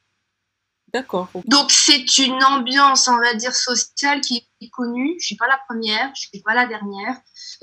D'accord. 0.93 1.29
Donc 1.45 1.71
c'est 1.71 2.19
une 2.19 2.43
ambiance, 2.43 3.09
on 3.09 3.19
va 3.19 3.35
dire, 3.35 3.55
sociale 3.55 4.23
qui 4.23 4.49
est 4.63 4.71
connue. 4.71 5.17
Je 5.21 5.27
suis 5.27 5.37
pas 5.37 5.47
la 5.47 5.61
première, 5.69 6.11
je 6.15 6.29
suis 6.29 6.41
pas 6.41 6.55
la 6.55 6.67
dernière. 6.67 7.15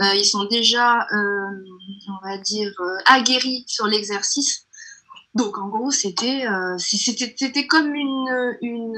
Euh, 0.01 0.13
ils 0.13 0.25
sont 0.25 0.43
déjà, 0.45 1.07
euh, 1.11 1.49
on 2.07 2.27
va 2.27 2.37
dire, 2.37 2.71
aguerris 3.07 3.65
sur 3.67 3.87
l'exercice. 3.87 4.67
Donc 5.33 5.57
en 5.57 5.69
gros, 5.69 5.89
c'était, 5.89 6.45
c'était, 6.77 7.65
comme 7.65 7.95
une, 7.95 8.57
une, 8.61 8.95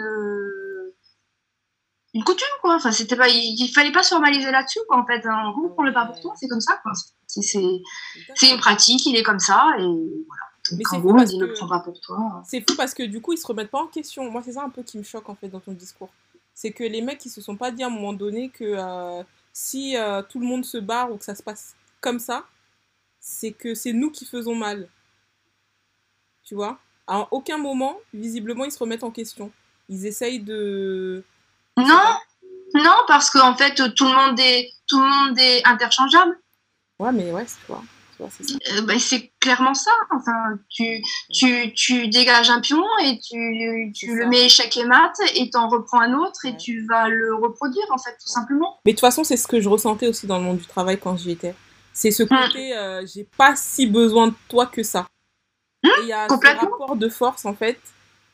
une 2.18 2.24
coutume 2.24 2.48
quoi. 2.62 2.76
Enfin, 2.76 2.92
c'était 2.92 3.16
pas, 3.16 3.30
il, 3.30 3.72
fallait 3.74 3.92
pas 3.92 4.04
se 4.04 4.10
formaliser 4.10 4.50
là-dessus 4.52 4.80
quoi. 4.88 4.98
En 4.98 5.06
fait, 5.06 5.26
en 5.28 5.52
gros, 5.52 5.74
on 5.78 5.84
le 5.84 5.94
pas 5.94 6.06
pour 6.06 6.20
toi, 6.20 6.34
c'est 6.36 6.48
comme 6.48 6.62
ça 6.62 6.80
quoi. 6.82 6.92
C'est 7.28 7.62
une 8.50 8.60
pratique, 8.60 9.06
il 9.06 9.16
est 9.16 9.24
comme 9.24 9.40
ça, 9.40 9.76
et 9.78 9.84
voilà. 9.84 10.48
Mais 10.74 10.84
c'est 10.90 11.00
fou, 11.00 11.14
parce 11.14 11.32
que... 11.32 11.84
pour 11.86 12.02
toi. 12.02 12.44
C'est 12.46 12.68
fou 12.68 12.76
parce 12.76 12.94
que 12.94 13.04
du 13.04 13.22
coup, 13.22 13.34
ils 13.34 13.38
se 13.38 13.48
remettent 13.48 13.72
pas 13.72 13.82
en 13.82 13.88
question. 13.88 14.30
Moi, 14.30 14.42
c'est 14.44 14.54
ça 14.54 14.64
un 14.64 14.70
peu 14.70 14.84
qui 14.84 14.98
me 14.98 15.04
choque 15.04 15.30
en 15.30 15.36
fait 15.36 15.48
dans 15.48 15.60
ton 15.60 15.72
discours. 15.72 16.10
C'est 16.54 16.72
que 16.72 16.84
les 16.84 17.02
mecs, 17.02 17.24
ils 17.26 17.30
se 17.30 17.40
sont 17.40 17.56
pas 17.56 17.72
dit 17.72 17.84
à 17.84 17.88
un 17.88 17.92
moment 17.92 18.14
donné 18.14 18.50
que 18.50 18.66
euh, 18.66 19.24
si 19.54 19.96
euh, 19.96 20.22
tout 20.24 20.40
le 20.40 20.46
monde 20.46 20.66
se 20.66 20.78
barre 20.78 21.12
ou 21.12 21.18
que 21.18 21.24
ça 21.24 21.36
se 21.36 21.44
passe 21.44 21.76
comme 22.02 22.20
ça, 22.20 22.46
c'est 23.20 23.52
que 23.52 23.76
c'est 23.76 23.94
nous 23.94 24.10
qui 24.12 24.26
faisons 24.26 24.56
mal. 24.56 24.90
Tu 26.44 26.56
vois? 26.56 26.80
À 27.06 27.28
aucun 27.32 27.58
moment, 27.58 27.98
visiblement, 28.14 28.66
ils 28.66 28.72
se 28.72 28.80
remettent 28.80 29.04
en 29.04 29.12
question. 29.12 29.52
Ils 29.88 30.06
essayent 30.06 30.40
de. 30.40 31.24
Non, 31.78 32.18
non, 32.74 32.96
parce 33.08 33.30
qu'en 33.30 33.56
fait, 33.56 33.76
tout 33.76 34.06
le 34.06 34.14
monde 34.14 34.40
est, 34.40 34.72
tout 34.88 35.00
le 35.00 35.08
monde 35.08 35.40
est 35.40 35.66
interchangeable. 35.66 36.38
Ouais, 37.00 37.12
mais 37.12 37.32
ouais, 37.32 37.46
c'est 37.46 37.66
toi. 37.66 37.82
Euh, 38.20 38.82
bah, 38.82 38.96
c'est 39.00 39.32
clairement 39.40 39.74
ça. 39.74 39.92
Enfin, 40.12 40.58
tu, 40.70 41.02
tu, 41.32 41.74
tu 41.74 42.08
dégages 42.08 42.50
un 42.50 42.62
pion 42.62 42.84
et 43.04 43.20
tu, 43.20 43.92
tu 43.96 44.16
le 44.16 44.26
mets 44.28 44.46
échec 44.46 44.76
et 44.78 44.86
mat 44.86 45.14
et 45.36 45.50
t'en 45.50 45.70
reprends 45.70 46.02
un 46.02 46.14
autre 46.14 46.46
et 46.46 46.58
tu 46.58 46.86
vas 46.88 47.08
le 47.10 47.36
reproduire 47.36 47.86
en 47.92 47.98
fait 47.98 48.18
tout 48.20 48.28
simplement. 48.28 48.80
Mais 48.86 48.94
de 48.94 48.96
toute 48.96 49.02
façon, 49.02 49.24
c'est 49.24 49.38
ce 49.38 49.48
que 49.48 49.62
je 49.62 49.70
ressentais 49.70 50.08
aussi 50.08 50.26
dans 50.26 50.40
le 50.40 50.44
monde 50.44 50.58
du 50.58 50.66
travail 50.66 51.00
quand 51.00 51.16
j'y 51.18 51.32
étais. 51.32 51.54
C'est 51.94 52.12
ce 52.12 52.24
côté, 52.24 52.76
euh, 52.76 53.06
j'ai 53.06 53.28
pas 53.38 53.56
si 53.56 53.86
besoin 53.86 54.28
de 54.28 54.34
toi 54.50 54.66
que 54.66 54.84
ça. 54.84 55.08
Mmh, 55.84 55.90
il 56.04 56.08
y 56.08 56.14
a 56.14 56.28
ce 56.28 56.60
rapport 56.60 56.96
de 56.96 57.10
force 57.10 57.46
en 57.46 57.54
fait 57.54 57.80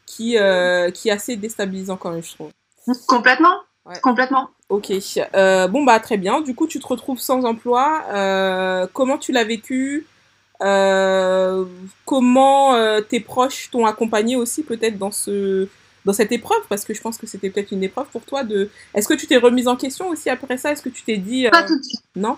qui, 0.05 0.37
euh, 0.37 0.91
qui 0.91 1.09
est 1.09 1.11
assez 1.11 1.35
déstabilisant 1.35 1.97
quand 1.97 2.11
même, 2.11 2.23
je 2.23 2.33
trouve. 2.33 2.51
Complètement. 3.07 3.61
Complètement. 4.01 4.49
Ok. 4.69 4.91
Euh, 5.35 5.67
bon, 5.67 5.83
bah 5.83 5.99
très 5.99 6.17
bien. 6.17 6.41
Du 6.41 6.55
coup, 6.55 6.67
tu 6.67 6.79
te 6.79 6.87
retrouves 6.87 7.19
sans 7.19 7.43
emploi. 7.43 8.03
Euh, 8.13 8.87
comment 8.93 9.17
tu 9.17 9.31
l'as 9.31 9.43
vécu? 9.43 10.07
Euh, 10.61 11.65
Comment 12.05 13.01
tes 13.09 13.19
proches 13.19 13.69
t'ont 13.71 13.85
accompagné 13.85 14.35
aussi 14.35 14.63
peut-être 14.63 14.97
dans, 14.97 15.11
ce, 15.11 15.67
dans 16.05 16.13
cette 16.13 16.31
épreuve? 16.31 16.61
Parce 16.69 16.85
que 16.85 16.93
je 16.93 17.01
pense 17.01 17.17
que 17.17 17.27
c'était 17.27 17.49
peut-être 17.49 17.71
une 17.71 17.83
épreuve 17.83 18.07
pour 18.07 18.23
toi. 18.23 18.43
De... 18.43 18.69
Est-ce 18.93 19.07
que 19.07 19.13
tu 19.13 19.27
t'es 19.27 19.37
remise 19.37 19.67
en 19.67 19.75
question 19.75 20.07
aussi 20.09 20.29
après 20.29 20.57
ça? 20.57 20.71
Est-ce 20.71 20.81
que 20.81 20.89
tu 20.89 21.03
t'es 21.03 21.17
dit... 21.17 21.47
Pas 21.51 21.63
tout 21.63 21.77
de 21.77 21.83
suite. 21.83 22.03
Non? 22.15 22.37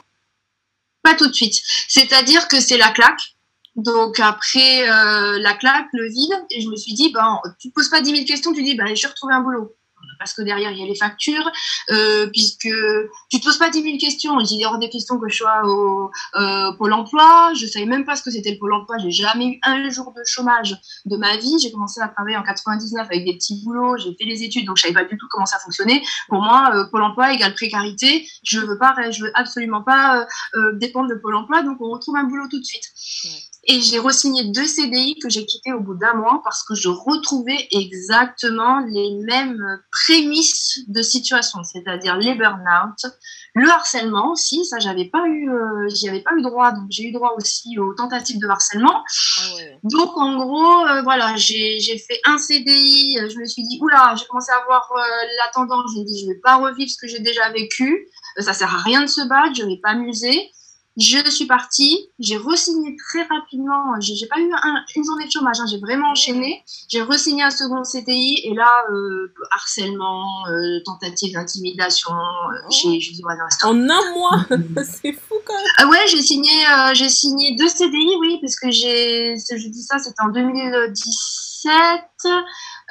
Pas 1.03 1.13
tout 1.13 1.27
de 1.27 1.33
suite. 1.33 1.61
C'est-à-dire 1.87 2.47
que 2.47 2.59
c'est 2.59 2.77
la 2.77 2.89
claque. 2.89 3.35
Donc 3.75 4.19
après 4.19 4.87
la 4.87 5.53
claque, 5.53 5.87
le 5.93 6.09
vide, 6.09 6.33
et 6.49 6.61
je 6.61 6.69
me 6.69 6.75
suis 6.75 6.93
dit, 6.93 7.11
ben, 7.13 7.39
tu 7.59 7.69
te 7.69 7.73
poses 7.75 7.89
pas 7.89 8.01
10 8.01 8.09
000 8.09 8.25
questions, 8.25 8.51
tu 8.51 8.63
dis, 8.63 8.75
ben, 8.75 8.95
je 8.95 9.03
vais 9.03 9.09
retrouver 9.09 9.35
un 9.35 9.41
boulot 9.41 9.75
parce 10.17 10.33
que 10.33 10.41
derrière, 10.41 10.71
il 10.71 10.79
y 10.79 10.83
a 10.83 10.85
les 10.85 10.95
factures, 10.95 11.49
euh, 11.89 12.27
puisque 12.27 12.69
tu 13.29 13.39
te 13.39 13.43
poses 13.43 13.57
pas 13.57 13.69
10 13.69 13.81
000 13.81 13.97
questions. 13.97 14.39
Il 14.39 14.59
y 14.59 14.65
hors 14.65 14.77
des 14.77 14.89
questions 14.89 15.19
que 15.19 15.29
je 15.29 15.37
sois 15.37 15.61
au 15.65 16.11
euh, 16.35 16.71
Pôle 16.73 16.93
emploi. 16.93 17.53
Je 17.55 17.65
savais 17.65 17.85
même 17.85 18.05
pas 18.05 18.15
ce 18.15 18.23
que 18.23 18.31
c'était 18.31 18.51
le 18.51 18.57
Pôle 18.57 18.73
emploi. 18.73 18.97
J'ai 18.99 19.11
jamais 19.11 19.47
eu 19.47 19.59
un 19.63 19.89
jour 19.89 20.13
de 20.15 20.21
chômage 20.25 20.75
de 21.05 21.17
ma 21.17 21.37
vie. 21.37 21.57
J'ai 21.61 21.71
commencé 21.71 22.01
à 22.01 22.07
travailler 22.07 22.37
en 22.37 22.43
99 22.43 23.05
avec 23.05 23.25
des 23.25 23.33
petits 23.33 23.61
boulots. 23.63 23.97
J'ai 23.97 24.15
fait 24.15 24.25
les 24.25 24.43
études, 24.43 24.65
donc 24.65 24.77
je 24.77 24.83
savais 24.83 24.93
pas 24.93 25.05
du 25.05 25.17
tout 25.17 25.27
comment 25.29 25.45
ça 25.45 25.59
fonctionnait. 25.59 26.01
Pour 26.29 26.41
moi, 26.41 26.71
euh, 26.73 26.85
Pôle 26.91 27.03
emploi 27.03 27.33
égale 27.33 27.53
précarité. 27.53 28.27
Je 28.43 28.59
veux 28.59 28.77
pas, 28.77 28.95
je 29.11 29.23
veux 29.23 29.31
absolument 29.35 29.83
pas 29.83 30.25
dépendre 30.73 31.09
de 31.09 31.15
Pôle 31.15 31.35
emploi, 31.35 31.63
donc 31.63 31.77
on 31.81 31.91
retrouve 31.91 32.15
un 32.15 32.23
boulot 32.23 32.47
tout 32.49 32.59
de 32.59 32.65
suite. 32.65 32.83
Et 33.67 33.81
j'ai 33.81 33.97
re-signé 33.97 34.43
deux 34.51 34.67
CDI 34.67 35.17
que 35.19 35.29
j'ai 35.29 35.45
quittés 35.45 35.73
au 35.73 35.79
bout 35.79 35.95
d'un 35.95 36.13
mois 36.13 36.41
parce 36.43 36.63
que 36.63 36.75
je 36.75 36.87
retrouvais 36.87 37.67
exactement 37.71 38.79
les 38.81 39.15
mêmes 39.23 39.81
prémices 39.91 40.81
de 40.87 41.01
situation, 41.01 41.63
c'est-à-dire 41.63 42.15
les 42.17 42.35
burn-out, 42.35 43.11
le 43.55 43.67
harcèlement. 43.67 44.33
Aussi, 44.33 44.65
ça 44.65 44.77
j'avais 44.77 45.05
pas 45.05 45.25
eu, 45.27 45.49
euh, 45.49 45.89
j'y 45.89 46.07
avais 46.07 46.21
pas 46.21 46.31
eu 46.37 46.43
droit, 46.43 46.73
donc 46.73 46.85
j'ai 46.89 47.05
eu 47.05 47.11
droit 47.11 47.33
aussi 47.37 47.79
aux 47.79 47.93
tentatives 47.95 48.39
de 48.39 48.47
harcèlement. 48.47 49.03
Ah 49.39 49.41
donc 49.83 50.15
en 50.15 50.37
gros, 50.37 50.85
euh, 50.85 51.01
voilà, 51.01 51.35
j'ai 51.35 51.79
fait 51.97 52.19
un 52.25 52.37
CDI, 52.37 53.17
je 53.29 53.39
me 53.39 53.45
suis 53.45 53.63
dit, 53.63 53.79
oula, 53.81 54.13
j'ai 54.15 54.25
commencé 54.27 54.51
à 54.51 54.63
voir 54.65 54.87
euh, 54.95 55.01
la 55.39 55.51
tendance, 55.53 55.91
je 55.95 56.01
me 56.01 56.05
dis, 56.05 56.21
je 56.21 56.27
vais 56.27 56.39
pas 56.39 56.57
revivre 56.57 56.91
ce 56.91 56.97
que 57.01 57.07
j'ai 57.07 57.19
déjà 57.19 57.49
vécu, 57.49 58.07
ça 58.37 58.53
sert 58.53 58.71
à 58.71 58.77
rien 58.83 59.01
de 59.01 59.07
se 59.07 59.27
battre, 59.27 59.55
je 59.55 59.63
vais 59.63 59.79
pas 59.81 59.95
m'amuser. 59.95 60.51
Je 60.97 61.29
suis 61.29 61.45
partie, 61.45 62.09
j'ai 62.19 62.37
re-signé 62.37 62.95
très 62.95 63.23
rapidement, 63.23 63.99
j'ai 63.99 64.27
pas 64.27 64.39
eu 64.39 64.49
une 64.95 65.03
journée 65.03 65.25
de 65.25 65.31
chômage, 65.31 65.59
hein, 65.59 65.65
j'ai 65.69 65.79
vraiment 65.79 66.11
enchaîné. 66.11 66.63
J'ai 66.87 67.01
re-signé 67.01 67.43
un 67.43 67.49
second 67.49 67.81
CTI 67.81 68.41
et 68.45 68.53
là, 68.53 68.85
euh, 68.91 69.33
harcèlement, 69.51 70.47
euh, 70.47 70.79
tentative 70.85 71.33
d'intimidation, 71.33 72.11
euh, 72.13 72.67
oh. 72.67 72.91
dit 72.91 73.21
ouais, 73.25 73.35
non, 73.35 73.69
En 73.69 73.89
un 73.89 74.13
mois 74.13 74.45
C'est 74.85 75.11
fou 75.11 75.35
quand 75.45 75.53
même 75.53 75.65
ah 75.79 75.87
Ouais, 75.87 76.07
j'ai 76.07 76.21
signé, 76.21 76.51
j'ai 76.93 77.09
signé 77.09 77.55
deux 77.57 77.67
CDI, 77.67 78.15
oui, 78.21 78.39
parce 78.41 78.55
que 78.55 78.71
j'ai, 78.71 79.35
je 79.35 79.67
dis 79.67 79.83
ça, 79.83 79.99
c'était 79.99 80.21
en 80.21 80.29
2017. 80.29 82.01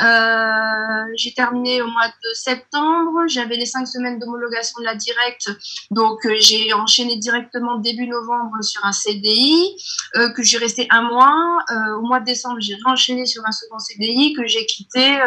Euh, 0.00 1.12
j'ai 1.16 1.32
terminé 1.32 1.80
au 1.82 1.88
mois 1.88 2.08
de 2.08 2.34
septembre. 2.34 3.26
J'avais 3.28 3.56
les 3.56 3.66
cinq 3.66 3.86
semaines 3.86 4.18
d'homologation 4.18 4.80
de 4.80 4.84
la 4.84 4.94
directe. 4.94 5.50
Donc, 5.90 6.26
euh, 6.26 6.34
j'ai 6.40 6.72
enchaîné 6.72 7.16
directement 7.18 7.78
début 7.78 8.06
novembre 8.06 8.62
sur 8.62 8.84
un 8.84 8.92
CDI, 8.92 9.76
euh, 10.16 10.30
que 10.32 10.42
j'ai 10.42 10.58
resté 10.58 10.86
un 10.90 11.02
mois. 11.02 11.64
au 11.98 12.02
mois 12.02 12.20
de 12.20 12.24
décembre, 12.24 12.56
j'ai 12.60 12.76
enchaîné 12.84 13.26
sur 13.26 13.42
un 13.46 13.52
second 13.52 13.78
CDI 13.78 14.34
que 14.34 14.46
j'ai 14.46 14.66
quitté. 14.66 15.18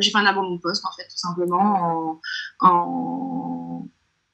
j'ai 0.00 0.10
fait 0.10 0.18
un 0.18 0.26
abandon 0.26 0.56
de 0.56 0.60
poste, 0.60 0.84
en 0.84 0.92
fait, 0.92 1.04
tout 1.04 1.16
simplement, 1.16 2.20
en, 2.60 2.68
en 2.68 3.88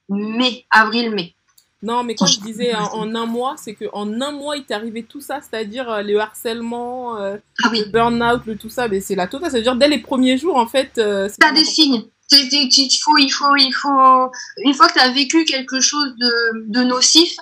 mai, 0.09 0.67
avril-mai. 0.71 1.35
Non, 1.83 2.05
mais 2.05 2.15
quand 2.15 2.27
je 2.27 2.41
disais 2.41 2.75
en, 2.75 3.13
un 3.15 3.27
mois, 3.27 3.57
c'est 3.57 3.75
qu'en 3.75 4.21
un 4.21 4.31
mois, 4.31 4.57
il 4.57 4.65
t'est 4.65 4.75
arrivé 4.75 5.03
tout 5.03 5.21
ça, 5.21 5.41
c'est-à-dire 5.41 5.91
euh, 5.91 6.03
le 6.03 6.21
harcèlement, 6.21 7.17
euh, 7.19 7.37
ah 7.65 7.71
le 7.73 7.91
burn-out, 7.91 8.43
le 8.47 8.57
tout 8.57 8.71
ça, 8.71 8.87
mais 8.87 9.01
c'est 9.01 9.17
la 9.17 9.27
totale. 9.27 9.51
C'est-à-dire 9.51 9.75
dès 9.75 9.89
les 9.89 9.99
premiers 9.99 10.39
jours, 10.39 10.57
en 10.57 10.69
fait. 10.69 10.93
Euh, 10.99 11.29
T'as 11.41 11.53
des 11.53 11.65
signes. 11.65 12.05
Il 12.31 12.89
faut, 13.03 13.19
il 13.19 13.29
faut, 13.29 13.57
il 13.57 13.73
faut. 13.73 14.31
Une 14.65 14.75
fois 14.75 14.89
que 14.89 14.95
tu 14.95 15.01
as 15.01 15.11
vécu 15.11 15.45
quelque 15.45 15.81
chose 15.81 16.15
de, 16.17 16.67
de 16.69 16.83
nocif, 16.85 17.37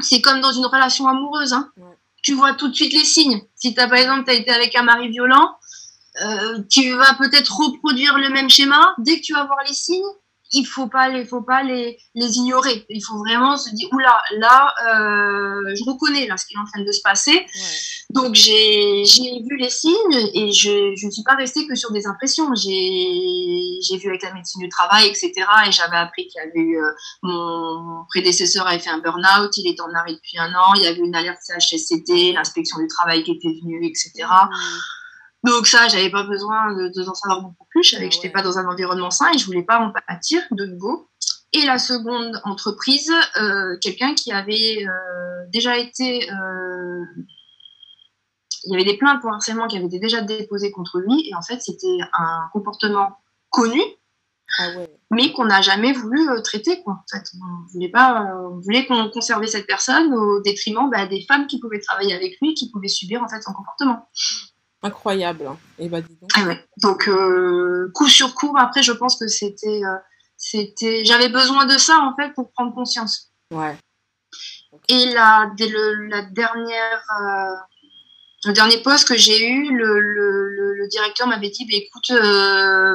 c'est 0.00 0.20
comme 0.20 0.40
dans 0.40 0.52
une 0.52 0.66
relation 0.66 1.06
amoureuse. 1.08 1.52
Hein. 1.52 1.70
Tu 2.22 2.34
vois 2.34 2.54
tout 2.54 2.68
de 2.68 2.74
suite 2.74 2.92
les 2.92 3.04
signes. 3.04 3.42
Si 3.56 3.74
as, 3.78 3.88
par 3.88 3.98
exemple, 3.98 4.24
tu 4.24 4.30
as 4.30 4.34
été 4.34 4.50
avec 4.50 4.74
un 4.74 4.84
mari 4.84 5.08
violent, 5.08 5.56
euh, 6.22 6.60
tu 6.70 6.92
vas 6.92 7.14
peut-être 7.14 7.54
reproduire 7.56 8.16
le 8.16 8.30
même 8.30 8.48
schéma. 8.48 8.94
Dès 8.98 9.16
que 9.16 9.22
tu 9.22 9.32
vas 9.32 9.44
voir 9.44 9.58
les 9.66 9.74
signes, 9.74 10.02
il 10.52 10.64
faut 10.64 10.86
pas 10.86 11.08
les 11.08 11.24
faut 11.24 11.42
pas 11.42 11.62
les, 11.62 11.98
les 12.14 12.36
ignorer. 12.36 12.86
Il 12.88 13.02
faut 13.02 13.18
vraiment 13.18 13.56
se 13.56 13.70
dire 13.74 13.88
oula 13.92 14.22
là 14.38 14.74
euh, 14.86 15.74
je 15.74 15.84
reconnais 15.84 16.26
là 16.26 16.36
ce 16.36 16.46
qui 16.46 16.54
est 16.54 16.58
en 16.58 16.64
train 16.64 16.82
de 16.82 16.92
se 16.92 17.00
passer. 17.02 17.46
Donc 18.10 18.34
j'ai 18.34 19.02
vu 19.02 19.56
les 19.58 19.70
signes 19.70 20.30
et 20.34 20.52
je 20.52 20.94
je 20.96 21.06
ne 21.06 21.10
suis 21.10 21.22
pas 21.22 21.34
restée 21.34 21.66
que 21.66 21.74
sur 21.74 21.90
des 21.92 22.06
impressions. 22.06 22.54
J'ai 22.54 23.78
j'ai 23.82 23.96
vu 23.98 24.08
avec 24.08 24.22
la 24.22 24.32
médecine 24.32 24.62
du 24.62 24.68
travail 24.68 25.08
etc 25.08 25.32
et 25.66 25.72
j'avais 25.72 25.96
appris 25.96 26.26
qu'il 26.26 26.40
y 26.40 26.44
avait 26.44 26.60
eu 26.60 26.78
euh, 26.78 26.90
mon 27.22 28.04
prédécesseur 28.08 28.66
avait 28.66 28.78
fait 28.78 28.90
un 28.90 28.98
burn-out 28.98 29.56
il 29.56 29.68
est 29.68 29.80
en 29.80 29.92
arrêt 29.94 30.12
depuis 30.12 30.38
un 30.38 30.52
an 30.54 30.74
il 30.74 30.82
y 30.82 30.86
avait 30.86 30.98
une 30.98 31.14
alerte 31.14 31.38
CHSCT 31.46 32.32
l'inspection 32.32 32.78
du 32.78 32.86
travail 32.86 33.22
qui 33.22 33.32
était 33.32 33.54
venue 33.62 33.86
etc 33.86 34.26
donc 35.46 35.68
ça, 35.68 35.86
j'avais 35.86 36.10
pas 36.10 36.24
besoin 36.24 36.74
de, 36.74 36.88
de, 36.88 37.02
savoir 37.02 37.42
beaucoup 37.42 37.66
plus. 37.70 37.84
Je 37.84 37.90
savais 37.92 38.08
que 38.08 38.14
j'étais 38.14 38.30
pas 38.30 38.42
dans 38.42 38.58
un 38.58 38.66
environnement 38.66 39.10
sain 39.10 39.30
et 39.32 39.38
je 39.38 39.46
voulais 39.46 39.62
pas 39.62 39.78
en 39.78 39.92
pâtir 39.92 40.42
de 40.50 40.66
nouveau. 40.66 41.08
Et 41.52 41.64
la 41.64 41.78
seconde 41.78 42.40
entreprise, 42.44 43.12
euh, 43.40 43.76
quelqu'un 43.80 44.14
qui 44.14 44.32
avait 44.32 44.84
euh, 44.84 45.46
déjà 45.52 45.78
été, 45.78 46.28
euh, 46.30 47.04
il 48.64 48.72
y 48.72 48.74
avait 48.74 48.84
des 48.84 48.98
plaintes 48.98 49.20
pour 49.20 49.32
harcèlement 49.32 49.68
qui 49.68 49.76
avaient 49.76 49.86
été 49.86 50.00
déjà 50.00 50.20
déposées 50.20 50.72
contre 50.72 50.98
lui 50.98 51.28
et 51.28 51.34
en 51.36 51.42
fait 51.42 51.60
c'était 51.62 51.98
un 52.18 52.48
comportement 52.52 53.18
connu, 53.50 53.80
ah 54.58 54.70
mais 55.12 55.32
qu'on 55.32 55.44
n'a 55.44 55.62
jamais 55.62 55.92
voulu 55.92 56.26
traiter 56.42 56.82
quoi. 56.82 56.94
En 56.94 57.16
fait, 57.16 57.24
on 57.36 57.72
voulait 57.72 57.90
pas, 57.90 58.24
on 58.50 58.58
voulait 58.58 58.84
qu'on 58.86 59.08
conservait 59.10 59.46
cette 59.46 59.68
personne 59.68 60.12
au 60.12 60.40
détriment 60.42 60.90
bah, 60.90 61.06
des 61.06 61.24
femmes 61.26 61.46
qui 61.46 61.60
pouvaient 61.60 61.80
travailler 61.80 62.14
avec 62.14 62.36
lui, 62.42 62.54
qui 62.54 62.70
pouvaient 62.72 62.88
subir 62.88 63.22
en 63.22 63.28
fait 63.28 63.40
son 63.40 63.52
comportement. 63.52 64.08
Incroyable. 64.86 65.46
Hein. 65.46 65.58
Et 65.78 65.86
eh 65.86 65.88
bah, 65.88 66.00
ben, 66.00 66.06
dis 66.08 66.18
donc. 66.20 66.30
Ah 66.36 66.54
donc, 66.78 67.08
euh, 67.08 67.90
coup 67.94 68.08
sur 68.08 68.34
coup, 68.34 68.54
après, 68.58 68.82
je 68.82 68.92
pense 68.92 69.16
que 69.18 69.26
c'était. 69.28 69.82
Euh, 69.84 69.96
c'était 70.36 71.04
J'avais 71.04 71.28
besoin 71.28 71.66
de 71.66 71.78
ça, 71.78 71.98
en 71.98 72.14
fait, 72.14 72.32
pour 72.34 72.52
prendre 72.52 72.74
conscience. 72.74 73.32
Ouais. 73.52 73.76
Et 74.88 75.06
la, 75.12 75.50
le, 75.58 76.08
la 76.08 76.22
dernière. 76.22 77.02
Euh, 77.20 77.56
le 78.44 78.52
dernier 78.52 78.78
poste 78.78 79.08
que 79.08 79.16
j'ai 79.16 79.44
eu, 79.44 79.76
le, 79.76 79.98
le, 79.98 80.74
le 80.74 80.88
directeur 80.88 81.26
m'avait 81.26 81.50
dit 81.50 81.64
bah, 81.64 81.76
écoute, 81.78 82.12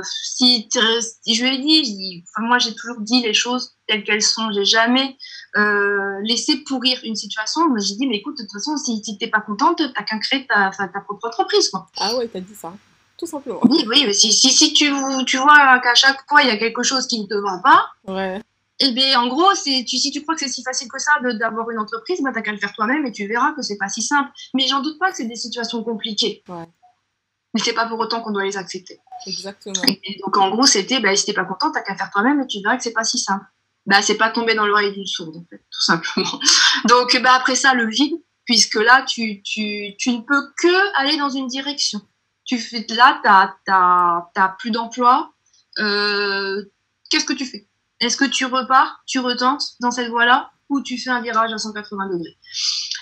si, 0.03 0.69
je 0.71 1.43
lui 1.43 1.55
ai 1.55 1.57
dit, 1.57 2.23
moi 2.37 2.57
j'ai 2.57 2.73
toujours 2.73 3.01
dit 3.01 3.21
les 3.21 3.33
choses 3.33 3.73
telles 3.85 4.05
qu'elles 4.05 4.21
sont, 4.21 4.49
j'ai 4.53 4.63
jamais 4.63 5.17
euh, 5.57 6.19
laisser 6.23 6.57
pourrir 6.57 6.99
une 7.03 7.15
situation. 7.15 7.67
Moi, 7.67 7.79
j'ai 7.79 7.95
dit, 7.95 8.07
mais 8.07 8.17
écoute, 8.17 8.37
de 8.37 8.43
toute 8.43 8.53
façon, 8.53 8.77
si, 8.77 9.01
tu 9.01 9.17
t'es 9.17 9.27
pas 9.27 9.41
contente, 9.41 9.77
t'as 9.77 10.03
qu'à 10.03 10.17
créer 10.19 10.47
ta, 10.47 10.71
ta 10.71 11.01
propre 11.01 11.27
entreprise, 11.27 11.69
quoi. 11.69 11.87
Ah 11.97 12.15
ouais, 12.15 12.27
t'as 12.27 12.39
dit 12.39 12.55
ça, 12.55 12.73
tout 13.17 13.25
simplement. 13.25 13.59
Oui, 13.69 13.83
oui, 13.87 14.03
mais 14.05 14.13
si, 14.13 14.31
si, 14.31 14.49
si 14.49 14.73
tu, 14.73 14.91
tu 15.25 15.37
vois 15.37 15.79
qu'à 15.79 15.95
chaque 15.95 16.27
fois, 16.29 16.41
il 16.43 16.47
y 16.47 16.51
a 16.51 16.57
quelque 16.57 16.83
chose 16.83 17.07
qui 17.07 17.21
ne 17.21 17.27
te 17.27 17.35
va 17.35 17.59
pas, 17.63 17.85
ouais. 18.07 18.41
Et 18.81 18.85
eh 18.87 18.91
bien, 18.93 19.21
en 19.21 19.27
gros, 19.27 19.53
c'est, 19.53 19.85
tu, 19.87 19.97
si 19.97 20.09
tu 20.09 20.23
crois 20.23 20.33
que 20.33 20.41
c'est 20.41 20.47
si 20.47 20.63
facile 20.63 20.87
que 20.87 20.97
ça 20.97 21.11
d'avoir 21.21 21.69
une 21.69 21.77
entreprise, 21.77 22.19
bah, 22.23 22.31
t'as 22.33 22.41
qu'à 22.41 22.51
le 22.51 22.57
faire 22.57 22.73
toi-même 22.73 23.05
et 23.05 23.11
tu 23.11 23.27
verras 23.27 23.51
que 23.51 23.61
c'est 23.61 23.77
pas 23.77 23.89
si 23.89 24.01
simple. 24.01 24.31
Mais 24.55 24.65
j'en 24.65 24.81
doute 24.81 24.97
pas 24.97 25.11
que 25.11 25.17
c'est 25.17 25.27
des 25.27 25.35
situations 25.35 25.83
compliquées. 25.83 26.41
Ouais. 26.49 26.65
Mais 27.53 27.61
c'est 27.63 27.73
pas 27.73 27.85
pour 27.85 27.99
autant 27.99 28.23
qu'on 28.23 28.31
doit 28.31 28.43
les 28.43 28.57
accepter. 28.57 28.99
Exactement. 29.27 29.83
Et, 29.87 30.19
donc, 30.25 30.35
en 30.35 30.49
gros, 30.49 30.65
c'était, 30.65 30.99
bah, 30.99 31.15
si 31.15 31.25
t'es 31.25 31.33
pas 31.33 31.45
content, 31.45 31.71
t'as 31.71 31.81
qu'à 31.81 31.95
faire 31.95 32.09
toi-même 32.09 32.41
et 32.41 32.47
tu 32.47 32.59
verras 32.63 32.77
que 32.77 32.81
c'est 32.81 32.93
pas 32.93 33.03
si 33.03 33.19
simple 33.19 33.45
bah, 33.85 34.01
c'est 34.01 34.17
pas 34.17 34.29
tomber 34.29 34.53
dans 34.53 34.65
l'oreille 34.65 34.93
d'une 34.93 35.05
sourde, 35.05 35.37
en 35.37 35.45
fait, 35.49 35.63
tout 35.71 35.81
simplement. 35.81 36.39
Donc, 36.87 37.19
bah, 37.21 37.33
après 37.33 37.55
ça, 37.55 37.73
le 37.73 37.87
vide, 37.89 38.13
puisque 38.45 38.75
là, 38.75 39.03
tu, 39.07 39.41
tu, 39.43 39.95
tu 39.97 40.11
ne 40.11 40.21
peux 40.21 40.51
que 40.57 40.99
aller 40.99 41.17
dans 41.17 41.29
une 41.29 41.47
direction. 41.47 42.01
Tu 42.45 42.57
fais, 42.57 42.85
là, 42.89 43.21
tu 43.65 43.71
n'as 43.71 44.49
plus 44.59 44.71
d'emploi. 44.71 45.31
Euh, 45.79 46.63
Qu'est-ce 47.09 47.25
que 47.25 47.33
tu 47.33 47.45
fais? 47.45 47.67
Est-ce 47.99 48.17
que 48.17 48.25
tu 48.25 48.45
repars, 48.45 49.03
tu 49.05 49.19
retentes 49.19 49.63
dans 49.79 49.91
cette 49.91 50.09
voie-là, 50.09 50.51
ou 50.69 50.81
tu 50.81 50.97
fais 50.97 51.09
un 51.09 51.21
virage 51.21 51.51
à 51.51 51.57
180 51.57 52.07
degrés? 52.07 52.37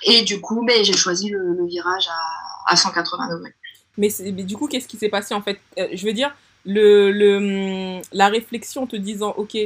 Et 0.03 0.23
du 0.23 0.41
coup, 0.41 0.65
ben, 0.65 0.83
j'ai 0.83 0.95
choisi 0.97 1.29
le, 1.29 1.65
virage 1.67 2.07
à, 2.07 2.73
à 2.73 2.75
180 2.75 3.29
degrés. 3.35 3.53
Mais, 3.97 4.09
mais 4.33 4.43
du 4.43 4.57
coup, 4.57 4.67
qu'est-ce 4.67 4.87
qui 4.87 4.97
s'est 4.97 5.09
passé 5.09 5.33
en 5.33 5.41
fait? 5.41 5.59
Euh, 5.77 5.87
Je 5.93 6.05
veux 6.05 6.13
dire, 6.13 6.33
le, 6.65 7.11
le, 7.11 8.01
la 8.11 8.29
réflexion 8.29 8.87
te 8.87 8.95
disant, 8.95 9.33
ok, 9.37 9.57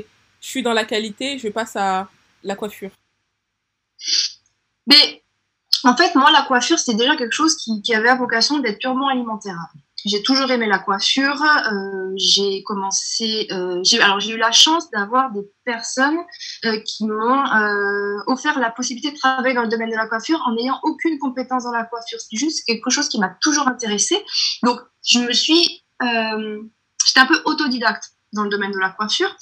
je 0.44 0.50
suis 0.50 0.62
dans 0.62 0.74
la 0.74 0.84
qualité, 0.84 1.40
je 1.40 1.48
passe 1.48 1.76
à 1.78 2.10
la 2.44 2.56
coiffure 2.56 2.92
Mais 4.86 5.24
en 5.86 5.96
fait, 5.96 6.14
moi, 6.16 6.32
la 6.32 6.44
coiffure, 6.44 6.78
c'est 6.78 6.96
déjà 6.96 7.16
quelque 7.16 7.32
chose 7.32 7.56
qui, 7.56 7.96
avait 7.96 8.04
la 8.04 8.16
vocation 8.16 8.60
d'être 8.60 8.80
purement 8.80 9.08
alimentaire. 9.08 9.58
J'ai 10.06 10.22
toujours 10.22 10.52
aimé 10.52 10.68
la 10.68 10.80
coiffure. 10.80 11.42
Euh, 11.42 12.12
j'ai 12.18 12.62
commencé. 12.64 13.48
Euh, 13.52 13.82
alors, 14.02 14.20
j'ai 14.20 14.34
eu 14.34 14.38
la 14.38 14.52
chance 14.52 14.92
d'avoir 14.92 15.32
des 15.32 15.50
personnes 15.64 16.20
euh, 16.66 16.78
qui 16.82 17.06
m'ont 17.06 17.44
offert 18.28 18.60
la 18.60 18.70
possibilité 18.70 19.14
de 19.14 19.18
travailler 19.18 19.56
dans 19.56 19.64
le 19.64 19.70
domaine 19.70 19.92
de 19.92 19.96
la 19.96 20.08
coiffure 20.08 20.42
en 20.46 20.56
n'ayant 20.56 20.78
aucune 20.84 21.18
compétence 21.20 21.64
dans 21.64 21.72
la 21.72 21.86
coiffure. 21.86 22.20
C'est 22.20 22.36
juste 22.36 22.66
quelque 22.66 22.90
chose 22.90 23.08
qui 23.08 23.18
m'a 23.18 23.34
toujours 23.42 23.70
intéressée. 23.70 24.22
Donc, 24.62 24.78
je 25.08 25.20
me 25.20 25.32
suis. 25.32 25.86
J'étais 26.02 27.22
un 27.22 27.28
peu 27.28 27.42
autodidacte 27.46 28.12
dans 28.34 28.44
le 28.44 28.50
domaine 28.50 28.72
de 28.72 28.80
la 28.80 28.90
coiffure. 28.90 29.36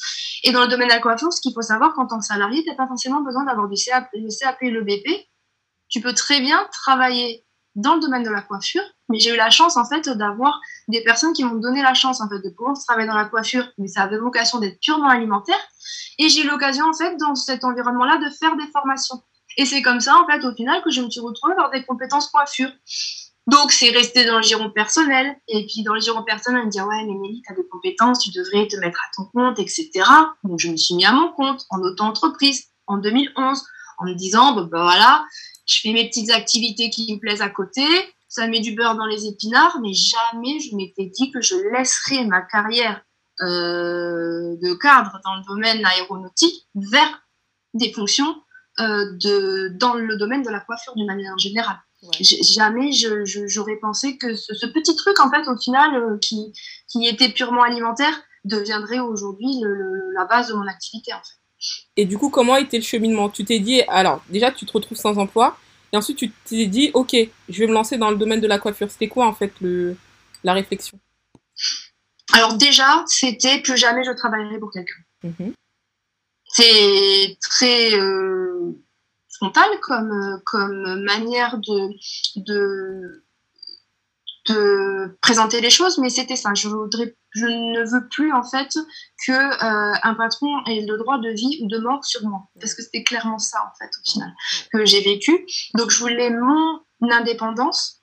Et 0.44 0.52
dans 0.52 0.62
le 0.62 0.68
domaine 0.68 0.88
de 0.88 0.94
la 0.94 1.00
coiffure, 1.00 1.32
ce 1.34 1.42
qu'il 1.42 1.54
faut 1.54 1.62
savoir 1.62 1.94
tant 1.96 2.20
que 2.20 2.26
salarié, 2.26 2.64
tu 2.64 2.70
n'as 2.70 2.76
pas 2.76 2.88
forcément 2.88 3.22
besoin 3.22 3.46
d'avoir 3.46 3.68
du 3.68 3.76
CAP, 3.76 4.10
le 4.14 4.30
CAP 4.38 4.58
et 4.62 4.70
le 4.70 4.84
BP. 4.84 5.28
Tu 5.90 6.02
peux 6.02 6.14
très 6.14 6.40
bien 6.40 6.68
travailler 6.72 7.46
dans 7.76 7.96
le 7.96 8.02
domaine 8.02 8.24
de 8.24 8.30
la 8.30 8.42
coiffure, 8.42 8.84
mais 9.10 9.20
j'ai 9.20 9.34
eu 9.34 9.38
la 9.38 9.50
chance 9.50 9.78
en 9.78 9.86
fait 9.86 10.10
d'avoir 10.10 10.60
des 10.88 11.02
personnes 11.04 11.34
qui 11.34 11.44
m'ont 11.44 11.56
donné 11.56 11.82
la 11.82 11.94
chance 11.94 12.22
en 12.22 12.28
fait 12.28 12.40
de 12.40 12.50
pouvoir 12.50 12.78
travailler 12.86 13.08
dans 13.08 13.16
la 13.16 13.26
coiffure, 13.26 13.66
mais 13.78 13.88
ça 13.88 14.04
avait 14.04 14.18
vocation 14.18 14.60
d'être 14.60 14.80
purement 14.82 15.08
alimentaire. 15.08 15.60
Et 16.18 16.28
j'ai 16.28 16.44
eu 16.44 16.48
l'occasion 16.48 16.86
en 16.86 16.94
fait 16.94 17.16
dans 17.18 17.36
cet 17.36 17.64
environnement-là 17.64 18.18
de 18.18 18.30
faire 18.30 18.56
des 18.58 18.68
formations. 18.74 19.22
Et 19.58 19.66
c'est 19.66 19.82
comme 19.82 20.00
ça 20.00 20.16
en 20.18 20.28
fait 20.28 20.44
au 20.46 20.54
final 20.54 20.82
que 20.82 20.92
je 20.92 21.02
me 21.02 21.10
suis 21.10 21.22
retrouvée 21.22 21.56
dans 21.56 21.70
des 21.70 21.84
compétences 21.86 22.30
coiffure. 22.30 22.72
Donc, 23.48 23.72
c'est 23.72 23.90
resté 23.90 24.26
dans 24.26 24.38
le 24.38 24.44
giron 24.44 24.70
personnel. 24.70 25.36
Et 25.48 25.66
puis, 25.66 25.84
dans 25.84 25.94
le 25.94 26.00
giron 26.00 26.24
personnel, 26.24 26.62
on 26.62 26.66
me 26.66 26.72
dit, 26.72 26.80
ouais, 26.80 27.04
mais 27.06 27.14
Nelly, 27.14 27.42
tu 27.46 27.52
as 27.52 27.56
des 27.56 27.68
compétences, 27.68 28.20
tu 28.20 28.30
devrais 28.32 28.68
te 28.68 28.78
mettre 28.78 29.00
à 29.00 29.10
ton 29.16 29.26
compte, 29.34 29.60
etc. 29.60 29.90
Donc, 30.44 30.60
je 30.60 30.70
me 30.70 30.78
suis 30.78 30.96
mis 30.96 31.06
à 31.06 31.12
mon 31.12 31.32
compte 31.32 31.66
en 31.70 31.80
auto-entreprise 31.82 32.68
en 32.88 32.98
2011 32.98 33.64
en 33.98 34.06
me 34.06 34.14
disant, 34.14 34.54
bah, 34.54 34.68
voilà, 34.70 35.26
je 35.66 35.80
fais 35.82 35.94
mes 35.94 36.08
petites 36.08 36.32
activités 36.32 36.90
qui 36.90 37.14
me 37.14 37.20
plaisent 37.20 37.42
à 37.42 37.50
côté, 37.50 37.84
ça 38.28 38.48
met 38.48 38.62
du 38.62 38.74
beurre 38.74 38.96
dans 38.96 39.06
les 39.06 39.28
épinards, 39.28 39.80
mais 39.82 39.94
jamais 39.94 40.60
je 40.60 40.76
m'étais 40.76 41.06
dit 41.06 41.32
que 41.32 41.42
je 41.42 41.56
laisserais 41.74 42.26
ma 42.26 42.42
carrière 42.42 43.04
euh, 43.42 44.56
de 44.62 44.74
cadre 44.76 45.20
dans 45.26 45.36
le 45.36 45.44
domaine 45.48 45.84
aéronautique 45.86 46.68
vers 46.76 47.22
des 47.74 47.92
fonctions 47.92 48.42
euh, 48.80 49.18
dans 49.74 49.96
le 49.96 50.16
domaine 50.18 50.44
de 50.44 50.50
la 50.50 50.60
coiffure 50.62 50.96
d'une 50.96 51.08
manière 51.08 51.38
générale. 51.38 51.80
Jamais 52.20 52.92
j'aurais 52.92 53.76
pensé 53.76 54.18
que 54.18 54.36
ce, 54.36 54.66
petit 54.66 54.96
truc, 54.96 55.20
en 55.20 55.30
fait, 55.30 55.48
au 55.48 55.58
final, 55.58 55.96
euh, 55.96 56.18
qui, 56.20 56.52
qui 56.88 57.06
était 57.08 57.30
purement 57.30 57.64
alimentaire, 57.64 58.24
deviendrait 58.44 59.00
aujourd'hui 59.00 59.62
la 60.16 60.26
base 60.26 60.50
de 60.50 60.54
mon 60.54 60.68
activité, 60.68 61.14
en 61.14 61.20
fait. 61.20 61.42
Et 61.96 62.06
du 62.06 62.18
coup, 62.18 62.30
comment 62.30 62.56
était 62.56 62.78
le 62.78 62.84
cheminement? 62.84 63.30
Tu 63.30 63.46
t'es 63.46 63.60
dit, 63.60 63.84
alors 63.84 64.24
déjà, 64.30 64.52
tu 64.52 64.66
te 64.66 64.72
retrouves 64.72 64.98
sans 64.98 65.18
emploi, 65.20 65.58
et 65.94 65.98
ensuite 65.98 66.18
tu 66.18 66.32
t'es 66.32 66.66
dit, 66.66 66.92
ok, 66.94 67.16
je 67.50 67.60
vais 67.60 67.68
me 67.68 67.74
lancer 67.74 67.98
dans 67.98 68.10
le 68.10 68.18
domaine 68.18 68.42
de 68.42 68.48
la 68.48 68.60
coiffure. 68.60 68.90
C'était 68.90 69.08
quoi 69.08 69.28
en 69.28 69.34
fait 69.34 69.54
le, 69.62 69.96
la 70.44 70.54
réflexion? 70.54 71.00
Alors 72.34 72.56
déjà, 72.56 73.04
c'était 73.08 73.62
plus 73.62 73.78
jamais 73.78 74.04
je 74.04 74.12
travaillerai 74.12 74.58
pour 74.60 74.72
quelqu'un. 74.72 75.02
Mhm. 75.24 75.54
C'est 76.46 77.38
très 77.42 77.94
euh, 77.94 78.74
frontal 79.42 79.70
comme, 79.82 80.40
comme 80.46 81.04
manière 81.04 81.58
de, 81.58 81.90
de, 82.36 83.26
de 84.50 85.18
présenter 85.22 85.62
les 85.62 85.72
choses, 85.72 85.98
mais 85.98 86.10
c'était 86.10 86.36
ça. 86.36 86.54
Je 86.54 86.68
voudrais, 86.68 87.16
je 87.32 87.48
ne 87.48 87.84
veux 87.92 88.08
plus 88.08 88.32
en 88.34 88.44
fait 88.44 88.70
que 89.26 89.32
euh, 89.32 90.00
un 90.04 90.14
patron 90.14 90.64
ait 90.66 90.86
le 90.86 90.98
droit 90.98 91.18
de 91.18 91.30
vie 91.30 91.60
ou 91.64 91.68
de 91.68 91.80
mort 91.80 92.06
sur 92.06 92.22
moi, 92.28 92.50
parce 92.60 92.76
que 92.76 92.84
c'était 92.84 93.04
clairement 93.04 93.40
ça 93.40 93.60
en 93.64 93.74
fait 93.80 93.90
au 94.00 94.12
final 94.12 94.32
que 94.72 94.86
j'ai 94.86 95.02
vécu. 95.02 95.46
Donc 95.76 95.90
je 95.90 96.00
voulais 96.00 96.30
mon 96.30 96.80
indépendance. 97.02 97.98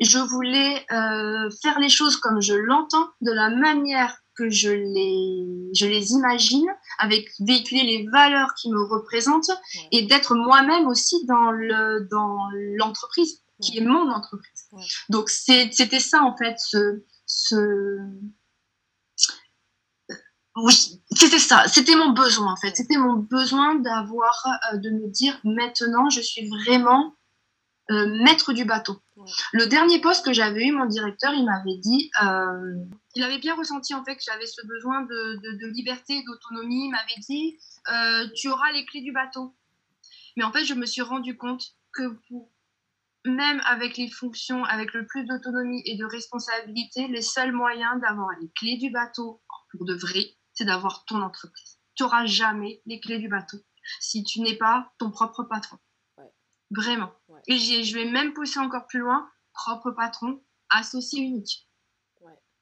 Je 0.00 0.18
voulais 0.18 0.86
euh, 0.92 1.50
faire 1.62 1.78
les 1.78 1.90
choses 1.90 2.16
comme 2.16 2.40
je 2.40 2.54
l'entends, 2.54 3.10
de 3.20 3.32
la 3.32 3.50
manière 3.50 4.16
que 4.40 4.48
je 4.48 4.70
les, 4.70 5.70
je 5.74 5.86
les 5.86 6.12
imagine, 6.12 6.66
avec 6.98 7.28
véhiculer 7.40 7.82
les 7.82 8.08
valeurs 8.10 8.54
qui 8.54 8.70
me 8.70 8.82
représentent 8.82 9.50
et 9.92 10.06
d'être 10.06 10.34
moi-même 10.34 10.86
aussi 10.86 11.26
dans 11.26 11.50
le 11.50 12.08
dans 12.10 12.48
l'entreprise 12.78 13.42
qui 13.60 13.76
est 13.76 13.82
mon 13.82 14.10
entreprise. 14.10 14.68
Donc 15.10 15.28
c'était 15.28 16.00
ça 16.00 16.22
en 16.22 16.34
fait, 16.36 16.56
ce, 16.58 17.02
ce... 17.26 17.98
oui, 20.56 21.02
c'était 21.10 21.38
ça, 21.38 21.64
c'était 21.68 21.96
mon 21.96 22.12
besoin 22.12 22.52
en 22.54 22.56
fait, 22.56 22.74
c'était 22.74 22.96
mon 22.96 23.16
besoin 23.16 23.74
d'avoir, 23.74 24.46
euh, 24.72 24.78
de 24.78 24.88
me 24.88 25.08
dire 25.08 25.38
maintenant 25.44 26.08
je 26.08 26.22
suis 26.22 26.48
vraiment 26.48 27.14
euh, 27.90 28.06
maître 28.24 28.54
du 28.54 28.64
bateau. 28.64 28.96
Le 29.52 29.66
dernier 29.66 30.00
poste 30.00 30.24
que 30.24 30.32
j'avais 30.32 30.66
eu, 30.66 30.72
mon 30.72 30.86
directeur, 30.86 31.32
il 31.34 31.44
m'avait 31.44 31.78
dit, 31.78 32.10
euh, 32.22 32.84
il 33.14 33.22
avait 33.22 33.38
bien 33.38 33.54
ressenti 33.54 33.94
en 33.94 34.04
fait 34.04 34.16
que 34.16 34.22
j'avais 34.24 34.46
ce 34.46 34.66
besoin 34.66 35.02
de, 35.02 35.66
liberté, 35.72 36.22
d'autonomie. 36.26 36.86
Il 36.86 36.90
m'avait 36.90 37.20
dit, 37.20 37.58
tu 38.36 38.48
auras 38.48 38.72
les 38.72 38.84
clés 38.86 39.02
du 39.02 39.12
bateau. 39.12 39.54
Mais 40.36 40.44
en 40.44 40.52
fait, 40.52 40.64
je 40.64 40.74
me 40.74 40.86
suis 40.86 41.02
rendu 41.02 41.36
compte 41.36 41.64
que 41.92 42.16
même 43.26 43.60
avec 43.64 43.96
les 43.96 44.10
fonctions, 44.10 44.64
avec 44.64 44.94
le 44.94 45.06
plus 45.06 45.24
d'autonomie 45.24 45.82
et 45.84 45.96
de 45.96 46.04
responsabilité, 46.04 47.08
les 47.08 47.22
seuls 47.22 47.52
moyens 47.52 48.00
d'avoir 48.00 48.30
les 48.40 48.48
clés 48.56 48.76
du 48.76 48.90
bateau, 48.90 49.42
pour 49.70 49.84
de 49.84 49.94
vrai, 49.94 50.36
c'est 50.54 50.64
d'avoir 50.64 51.04
ton 51.04 51.20
entreprise. 51.22 51.78
Tu 51.94 52.02
n'auras 52.02 52.26
jamais 52.26 52.80
les 52.86 53.00
clés 53.00 53.18
du 53.18 53.28
bateau 53.28 53.58
si 53.98 54.24
tu 54.24 54.40
n'es 54.40 54.56
pas 54.56 54.92
ton 54.98 55.10
propre 55.10 55.42
patron. 55.44 55.78
Vraiment. 56.70 57.12
Et 57.46 57.58
je 57.58 57.94
vais 57.94 58.10
même 58.10 58.32
pousser 58.32 58.60
encore 58.60 58.86
plus 58.86 59.00
loin, 59.00 59.28
propre 59.52 59.90
patron, 59.90 60.42
associé 60.68 61.22
unique. 61.22 61.66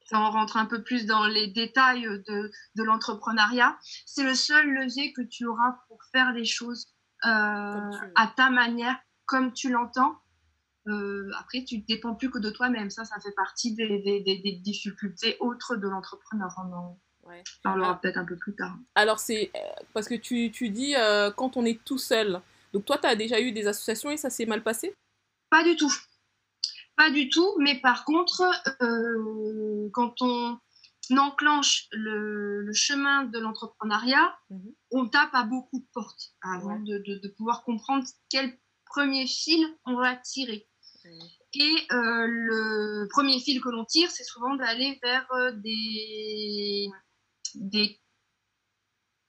Ça, 0.07 0.19
on 0.21 0.31
rentre 0.31 0.57
un 0.57 0.65
peu 0.65 0.83
plus 0.83 1.05
dans 1.05 1.27
les 1.27 1.49
détails 1.49 2.05
de, 2.05 2.51
de 2.77 2.83
l'entrepreneuriat. 2.83 3.77
C'est 4.07 4.25
le 4.25 4.35
seul 4.35 4.67
levier 4.67 5.13
que 5.13 5.21
tu 5.21 5.45
auras 5.45 5.77
pour 5.87 6.03
faire 6.13 6.33
les 6.33 6.47
choses 6.47 6.95
euh, 7.27 7.91
à 8.15 8.27
ta 8.35 8.49
manière, 8.49 8.97
comme 9.27 9.53
tu 9.53 9.71
l'entends, 9.71 10.19
euh, 10.89 11.31
après, 11.39 11.65
tu 11.65 11.79
ne 11.79 11.83
dépends 11.83 12.15
plus 12.15 12.31
que 12.31 12.39
de 12.39 12.51
toi-même. 12.51 12.91
Ça, 12.91 13.05
ça 13.05 13.17
fait 13.21 13.33
partie 13.33 13.75
des, 13.75 13.99
des, 13.99 14.21
des, 14.21 14.53
difficultés 14.53 15.37
autres 15.41 15.77
de 15.77 15.89
l'entrepreneur. 15.89 16.55
On 16.59 16.73
en 16.73 16.99
parlera 17.63 17.93
ah. 17.93 17.99
peut-être 18.01 18.17
un 18.17 18.25
peu 18.25 18.37
plus 18.37 18.55
tard. 18.55 18.75
Alors, 18.95 19.19
c'est 19.19 19.51
euh, 19.55 19.59
parce 19.93 20.09
que 20.09 20.15
tu, 20.15 20.51
tu 20.51 20.71
dis 20.71 20.95
euh, 20.97 21.31
quand 21.31 21.57
on 21.57 21.65
est 21.65 21.83
tout 21.85 21.99
seul. 21.99 22.41
Donc, 22.73 22.85
toi, 22.85 22.99
tu 22.99 23.07
as 23.07 23.17
déjà 23.17 23.41
eu 23.41 23.53
des 23.53 23.67
associations 23.67 24.11
et 24.11 24.17
ça 24.17 24.31
s'est 24.31 24.47
mal 24.47 24.63
passé? 24.63 24.95
Pas 25.51 25.65
du 25.65 25.77
tout. 25.77 25.93
Pas 26.97 27.11
du 27.11 27.29
tout. 27.29 27.55
Mais 27.59 27.81
par 27.81 28.05
contre, 28.05 28.43
quand 29.93 30.21
on 30.21 30.59
enclenche 31.17 31.89
le, 31.93 32.63
le 32.63 32.73
chemin 32.73 33.25
de 33.25 33.39
l'entrepreneuriat, 33.39 34.39
mhm. 34.51 34.75
on 34.91 35.09
tape 35.09 35.35
à 35.35 35.45
beaucoup 35.45 35.79
de 35.79 35.87
portes 35.93 36.35
avant 36.43 36.79
de, 36.81 36.99
de, 36.99 37.19
de 37.19 37.29
pouvoir 37.29 37.65
comprendre 37.65 38.07
quel 38.29 38.59
premier 38.85 39.27
fil 39.27 39.67
on 39.87 39.97
va 39.97 40.17
tirer. 40.17 40.69
Et 41.55 41.77
euh, 41.93 42.27
le 42.27 43.09
premier 43.09 43.41
fil 43.41 43.61
que 43.61 43.71
l'on 43.71 43.85
tire, 43.85 44.11
c'est 44.11 44.25
souvent 44.25 44.55
d'aller 44.57 44.99
vers 45.03 45.27
euh, 45.33 45.53
des, 45.53 46.91
des. 47.55 47.99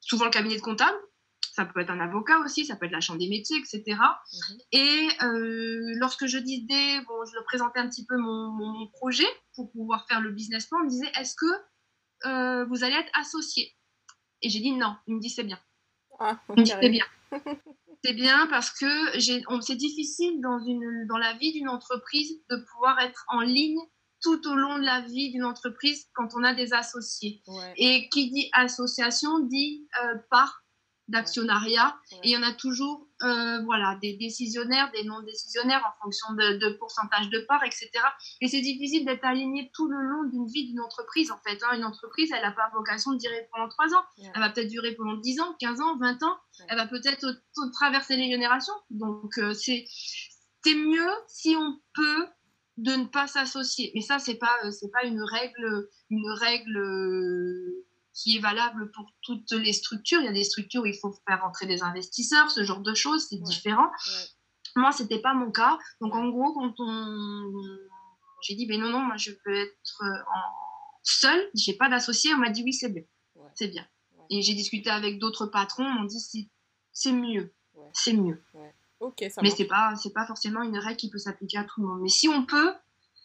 souvent 0.01 0.25
le 0.25 0.31
cabinet 0.31 0.57
de 0.57 0.61
comptable. 0.61 0.97
Ça 1.53 1.65
peut 1.65 1.81
être 1.81 1.89
un 1.89 1.99
avocat 1.99 2.39
aussi, 2.39 2.65
ça 2.65 2.75
peut 2.75 2.85
être 2.85 2.91
la 2.91 3.01
chambre 3.01 3.19
des 3.19 3.27
métiers, 3.27 3.57
etc. 3.57 3.99
Et 4.71 5.07
mhm. 5.21 5.27
euh, 5.27 5.93
lorsque 5.97 6.25
je 6.25 6.37
disais, 6.37 7.01
bon, 7.01 7.25
je 7.25 7.43
présentais 7.45 7.79
un 7.79 7.89
petit 7.89 8.05
peu 8.05 8.17
mon, 8.17 8.87
projet 8.93 9.27
pour 9.55 9.71
pouvoir 9.71 10.07
faire 10.07 10.21
le 10.21 10.31
business 10.31 10.67
plan, 10.67 10.79
on 10.81 10.85
me 10.85 10.89
disait 10.89 11.11
est-ce 11.19 11.35
que 11.35 12.65
vous 12.67 12.83
allez 12.83 12.95
être 12.95 13.11
associé 13.13 13.75
Et 14.41 14.49
j'ai 14.49 14.59
dit 14.59 14.71
non. 14.71 14.95
Il 15.07 15.15
me 15.15 15.19
dit 15.19 15.29
c'est 15.29 15.43
bien. 15.43 15.59
Ah, 16.19 16.39
il 16.49 16.61
me 16.61 16.63
dit 16.63 16.73
c'est 16.81 16.89
bien. 16.89 17.05
c'est 18.03 18.13
bien 18.13 18.47
parce 18.47 18.71
que 18.71 19.19
c'est 19.61 19.75
difficile 19.75 20.39
dans, 20.41 20.59
une, 20.59 21.05
dans 21.07 21.17
la 21.17 21.33
vie 21.33 21.53
d'une 21.53 21.69
entreprise 21.69 22.41
de 22.49 22.57
pouvoir 22.71 22.99
être 22.99 23.25
en 23.29 23.41
ligne 23.41 23.79
tout 24.21 24.47
au 24.47 24.55
long 24.55 24.77
de 24.77 24.83
la 24.83 25.01
vie 25.01 25.31
d'une 25.31 25.45
entreprise 25.45 26.07
quand 26.13 26.29
on 26.35 26.43
a 26.43 26.53
des 26.53 26.73
associés. 26.73 27.41
Et 27.77 28.09
qui 28.09 28.31
dit 28.31 28.49
association 28.53 29.39
dit 29.39 29.87
euh, 30.03 30.15
part 30.29 30.63
d'actionnariat. 31.09 31.97
Et 32.23 32.29
il 32.29 32.31
y 32.31 32.37
en 32.37 32.43
a 32.43 32.53
toujours 32.53 33.07
euh, 33.23 33.61
voilà, 33.63 33.97
des 34.01 34.13
décisionnaires, 34.13 34.89
des 34.93 35.03
non-décisionnaires 35.03 35.83
en 35.85 36.03
fonction 36.03 36.33
de, 36.33 36.77
pourcentage 36.77 37.29
de 37.29 37.39
parts, 37.39 37.63
etc. 37.65 37.89
Et 38.39 38.47
c'est 38.47 38.61
difficile 38.61 39.05
d'être 39.05 39.25
aligné 39.25 39.69
tout 39.73 39.89
le 39.89 40.01
long 40.01 40.23
d'une 40.29 40.47
vie 40.47 40.67
d'une 40.67 40.79
entreprise, 40.79 41.31
en 41.31 41.37
fait. 41.45 41.59
Hein. 41.63 41.75
Une 41.75 41.83
entreprise, 41.83 42.31
elle 42.33 42.43
n'a 42.43 42.51
pas 42.51 42.69
vocation 42.73 43.11
de 43.11 43.17
durer 43.17 43.47
pendant 43.51 43.67
3 43.67 43.93
ans. 43.93 44.03
Elle 44.17 44.39
va 44.39 44.49
peut-être 44.49 44.69
durer 44.69 44.93
pendant 44.93 45.17
10 45.17 45.41
ans, 45.41 45.55
15 45.59 45.81
ans, 45.81 45.97
20 45.97 46.23
ans. 46.23 46.37
Elle 46.69 46.77
va 46.77 46.87
peut-être 46.87 47.27
traverser 47.73 48.15
les 48.15 48.29
générations. 48.29 48.73
Donc, 48.89 49.37
euh, 49.37 49.53
c'est 49.53 49.85
mieux 50.67 51.11
si 51.27 51.55
on 51.57 51.79
peut 51.93 52.27
de 52.77 52.93
ne 52.93 53.05
pas 53.05 53.27
s'associer. 53.27 53.91
Mais 53.95 54.01
ça, 54.01 54.19
c'est 54.19 54.37
pas, 54.37 54.55
euh, 54.63 54.71
pas 54.93 55.05
une 55.05 55.21
règle, 55.21 55.89
une 56.09 56.29
règle 56.31 56.77
qui 58.19 58.35
est 58.35 58.39
valable 58.39 58.91
pour 58.91 59.05
toutes 59.21 59.51
les 59.51 59.71
structures. 59.71 60.19
Il 60.19 60.25
y 60.25 60.27
a 60.27 60.33
des 60.33 60.43
structures 60.43 60.81
où 60.81 60.85
il 60.85 60.97
faut 60.99 61.13
faire 61.25 61.41
rentrer 61.41 61.67
des 61.67 61.83
investisseurs, 61.83 62.51
ce 62.51 62.63
genre 62.63 62.81
de 62.81 62.93
choses, 62.93 63.27
c'est 63.29 63.41
différent. 63.41 63.89
Moi, 64.75 64.91
ce 64.91 65.03
n'était 65.03 65.21
pas 65.21 65.33
mon 65.33 65.51
cas. 65.51 65.79
Donc, 66.01 66.13
en 66.15 66.27
gros, 66.27 66.53
quand 66.53 66.73
on... 66.79 67.51
j'ai 68.41 68.55
dit, 68.55 68.65
ben 68.65 68.79
non, 68.81 68.89
non, 68.89 68.99
moi, 68.99 69.15
je 69.15 69.31
veux 69.31 69.55
être 69.55 70.01
euh, 70.01 70.05
en... 70.05 70.99
seule, 71.01 71.49
j'ai 71.55 71.73
pas 71.73 71.89
d'associé, 71.89 72.33
on 72.33 72.37
m'a 72.37 72.49
dit, 72.49 72.63
oui, 72.63 72.73
c'est 72.73 72.89
bien. 72.89 73.03
C'est 73.55 73.69
bien. 73.69 73.87
Et 74.29 74.41
j'ai 74.41 74.53
discuté 74.53 74.89
avec 74.89 75.17
d'autres 75.17 75.45
patrons, 75.45 75.85
on 75.85 76.01
m'a 76.01 76.05
dit, 76.05 76.49
c'est 76.91 77.11
mieux. 77.13 77.53
C'est 77.93 78.13
mieux. 78.13 78.43
Mais 79.41 79.49
ce 79.49 79.61
n'est 79.61 79.67
pas, 79.67 79.93
pas 80.13 80.27
forcément 80.27 80.61
une 80.61 80.77
règle 80.77 80.97
qui 80.97 81.09
peut 81.09 81.17
s'appliquer 81.17 81.57
à 81.59 81.63
tout 81.63 81.81
le 81.81 81.87
monde. 81.87 82.01
Mais 82.01 82.09
si 82.09 82.27
on 82.27 82.45
peut, 82.45 82.73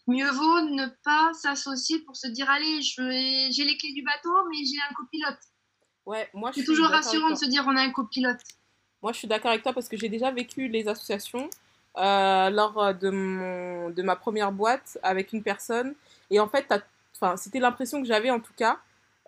mieux 0.06 0.30
vaut 0.30 0.60
ne 0.62 0.86
pas 1.04 1.32
s'associer 1.34 2.00
pour 2.00 2.16
se 2.16 2.28
dire 2.28 2.48
allez, 2.50 2.80
j'ai 2.82 3.64
les 3.64 3.76
clés 3.76 3.92
du 3.92 4.02
bateau, 4.02 4.34
mais 4.50 4.58
j'ai 4.64 4.78
un 4.90 4.94
copilote. 4.94 5.38
Ouais, 6.06 6.28
moi 6.34 6.50
C'est 6.54 6.64
toujours 6.64 6.88
rassurant 6.88 7.30
de 7.30 7.36
se 7.36 7.46
dire 7.46 7.64
on 7.66 7.76
a 7.76 7.80
un 7.80 7.90
copilote. 7.90 8.40
Moi, 9.02 9.12
je 9.12 9.18
suis 9.18 9.28
d'accord 9.28 9.50
avec 9.50 9.62
toi 9.62 9.72
parce 9.72 9.88
que 9.88 9.96
j'ai 9.96 10.08
déjà 10.08 10.30
vécu 10.30 10.68
les 10.68 10.88
associations 10.88 11.50
euh, 11.98 12.50
lors 12.50 12.94
de, 12.94 13.10
mon, 13.10 13.90
de 13.90 14.02
ma 14.02 14.16
première 14.16 14.50
boîte 14.50 14.98
avec 15.02 15.32
une 15.32 15.42
personne. 15.42 15.94
Et 16.30 16.40
en 16.40 16.48
fait, 16.48 16.72
c'était 17.36 17.60
l'impression 17.60 18.00
que 18.00 18.08
j'avais 18.08 18.30
en 18.30 18.40
tout 18.40 18.54
cas 18.56 18.78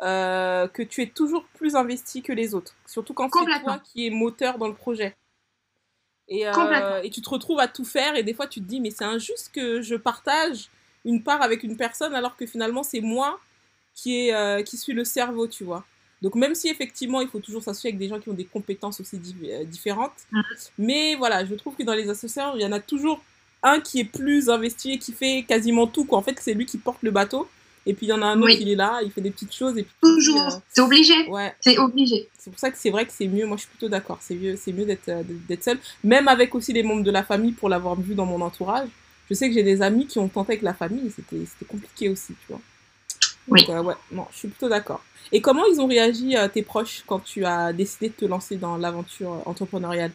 euh, 0.02 0.68
que 0.68 0.82
tu 0.82 1.02
es 1.02 1.06
toujours 1.06 1.44
plus 1.54 1.76
investi 1.76 2.22
que 2.22 2.32
les 2.32 2.54
autres. 2.54 2.74
Surtout 2.86 3.14
quand 3.14 3.30
c'est 3.32 3.62
toi 3.62 3.78
qui 3.78 4.06
es 4.06 4.10
moteur 4.10 4.58
dans 4.58 4.68
le 4.68 4.74
projet. 4.74 5.16
Et, 6.28 6.46
euh, 6.46 7.02
et, 7.04 7.10
tu 7.10 7.22
te 7.22 7.28
retrouves 7.28 7.60
à 7.60 7.68
tout 7.68 7.84
faire 7.84 8.16
et 8.16 8.24
des 8.24 8.34
fois 8.34 8.48
tu 8.48 8.60
te 8.60 8.64
dis 8.64 8.80
mais 8.80 8.90
c'est 8.90 9.04
injuste 9.04 9.52
que 9.54 9.80
je 9.80 9.94
partage 9.94 10.70
une 11.04 11.22
part 11.22 11.40
avec 11.40 11.62
une 11.62 11.76
personne 11.76 12.16
alors 12.16 12.36
que 12.36 12.46
finalement 12.46 12.82
c'est 12.82 13.00
moi 13.00 13.38
qui, 13.94 14.26
est, 14.26 14.34
euh, 14.34 14.62
qui 14.62 14.76
suis 14.76 14.92
le 14.92 15.04
cerveau, 15.04 15.46
tu 15.46 15.64
vois. 15.64 15.84
Donc 16.22 16.34
même 16.34 16.54
si 16.54 16.68
effectivement 16.68 17.20
il 17.20 17.28
faut 17.28 17.38
toujours 17.38 17.62
s'associer 17.62 17.90
avec 17.90 17.98
des 17.98 18.08
gens 18.08 18.18
qui 18.18 18.28
ont 18.28 18.34
des 18.34 18.44
compétences 18.44 19.00
aussi 19.00 19.20
euh, 19.44 19.64
différentes, 19.64 20.26
mm. 20.32 20.40
mais 20.78 21.14
voilà, 21.14 21.44
je 21.44 21.54
trouve 21.54 21.76
que 21.76 21.82
dans 21.82 21.94
les 21.94 22.08
associations, 22.08 22.56
il 22.56 22.62
y 22.62 22.66
en 22.66 22.72
a 22.72 22.80
toujours 22.80 23.22
un 23.62 23.80
qui 23.80 24.00
est 24.00 24.04
plus 24.04 24.48
investi 24.48 24.92
et 24.92 24.98
qui 24.98 25.12
fait 25.12 25.44
quasiment 25.46 25.86
tout, 25.86 26.04
quoi. 26.04 26.18
En 26.18 26.22
fait, 26.22 26.36
c'est 26.40 26.54
lui 26.54 26.66
qui 26.66 26.78
porte 26.78 27.02
le 27.02 27.10
bateau. 27.10 27.48
Et 27.86 27.94
puis 27.94 28.06
il 28.06 28.08
y 28.08 28.12
en 28.12 28.20
a 28.20 28.26
un 28.26 28.40
autre, 28.42 28.56
qui 28.56 28.70
est 28.70 28.74
là, 28.74 29.00
il 29.04 29.12
fait 29.12 29.20
des 29.20 29.30
petites 29.30 29.54
choses. 29.54 29.78
Et 29.78 29.84
puis, 29.84 29.94
Toujours, 30.02 30.42
euh, 30.42 30.58
c'est 30.68 30.80
obligé. 30.80 31.28
Ouais. 31.28 31.54
C'est 31.60 31.78
obligé. 31.78 32.28
C'est 32.36 32.50
pour 32.50 32.58
ça 32.58 32.70
que 32.70 32.76
c'est 32.76 32.90
vrai 32.90 33.06
que 33.06 33.12
c'est 33.12 33.28
mieux, 33.28 33.46
moi 33.46 33.56
je 33.56 33.62
suis 33.62 33.70
plutôt 33.70 33.88
d'accord, 33.88 34.18
c'est 34.20 34.34
mieux, 34.34 34.56
c'est 34.56 34.72
mieux 34.72 34.84
d'être, 34.84 35.08
euh, 35.08 35.22
d'être 35.48 35.62
seul. 35.62 35.78
Même 36.02 36.26
avec 36.26 36.54
aussi 36.54 36.72
les 36.72 36.82
membres 36.82 37.04
de 37.04 37.10
la 37.12 37.22
famille 37.22 37.52
pour 37.52 37.68
l'avoir 37.68 37.94
vu 37.94 38.14
dans 38.14 38.26
mon 38.26 38.40
entourage. 38.40 38.88
Je 39.30 39.34
sais 39.34 39.48
que 39.48 39.54
j'ai 39.54 39.62
des 39.62 39.82
amis 39.82 40.06
qui 40.06 40.18
ont 40.18 40.28
tenté 40.28 40.52
avec 40.52 40.62
la 40.62 40.74
famille, 40.74 41.10
c'était, 41.14 41.44
c'était 41.46 41.64
compliqué 41.64 42.08
aussi, 42.08 42.34
tu 42.34 42.46
vois. 42.48 42.60
Oui. 43.48 43.64
ouais, 43.68 43.94
non, 44.10 44.26
je 44.32 44.38
suis 44.38 44.48
plutôt 44.48 44.68
d'accord. 44.68 45.04
Et 45.30 45.40
comment 45.40 45.64
ils 45.66 45.80
ont 45.80 45.86
réagi, 45.86 46.34
tes 46.52 46.62
proches, 46.62 47.04
quand 47.06 47.20
tu 47.20 47.44
as 47.44 47.72
décidé 47.72 48.08
de 48.08 48.14
te 48.14 48.24
lancer 48.24 48.56
dans 48.56 48.76
l'aventure 48.76 49.42
entrepreneuriale? 49.46 50.12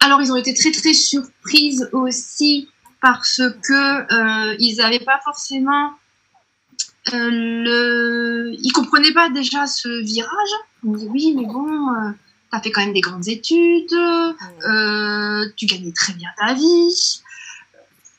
Alors, 0.00 0.20
ils 0.22 0.32
ont 0.32 0.36
été 0.36 0.54
très, 0.54 0.70
très 0.70 0.94
surprises 0.94 1.88
aussi 1.92 2.68
parce 3.00 3.42
que 3.62 4.56
ils 4.58 4.76
n'avaient 4.76 5.04
pas 5.04 5.20
forcément 5.24 5.92
euh, 7.14 7.30
le... 7.30 8.56
Ils 8.62 8.72
comprenaient 8.72 9.12
pas 9.12 9.30
déjà 9.30 9.66
ce 9.66 9.88
virage. 10.02 10.50
Me 10.82 10.98
oui, 11.08 11.34
mais 11.36 11.46
bon, 11.46 11.66
euh, 11.66 12.10
tu 12.50 12.56
as 12.56 12.60
fait 12.60 12.70
quand 12.70 12.82
même 12.82 12.92
des 12.92 13.00
grandes 13.00 13.28
études, 13.28 13.92
euh, 13.92 15.46
tu 15.56 15.66
gagnais 15.66 15.92
très 15.92 16.12
bien 16.12 16.28
ta 16.38 16.54
vie. 16.54 17.20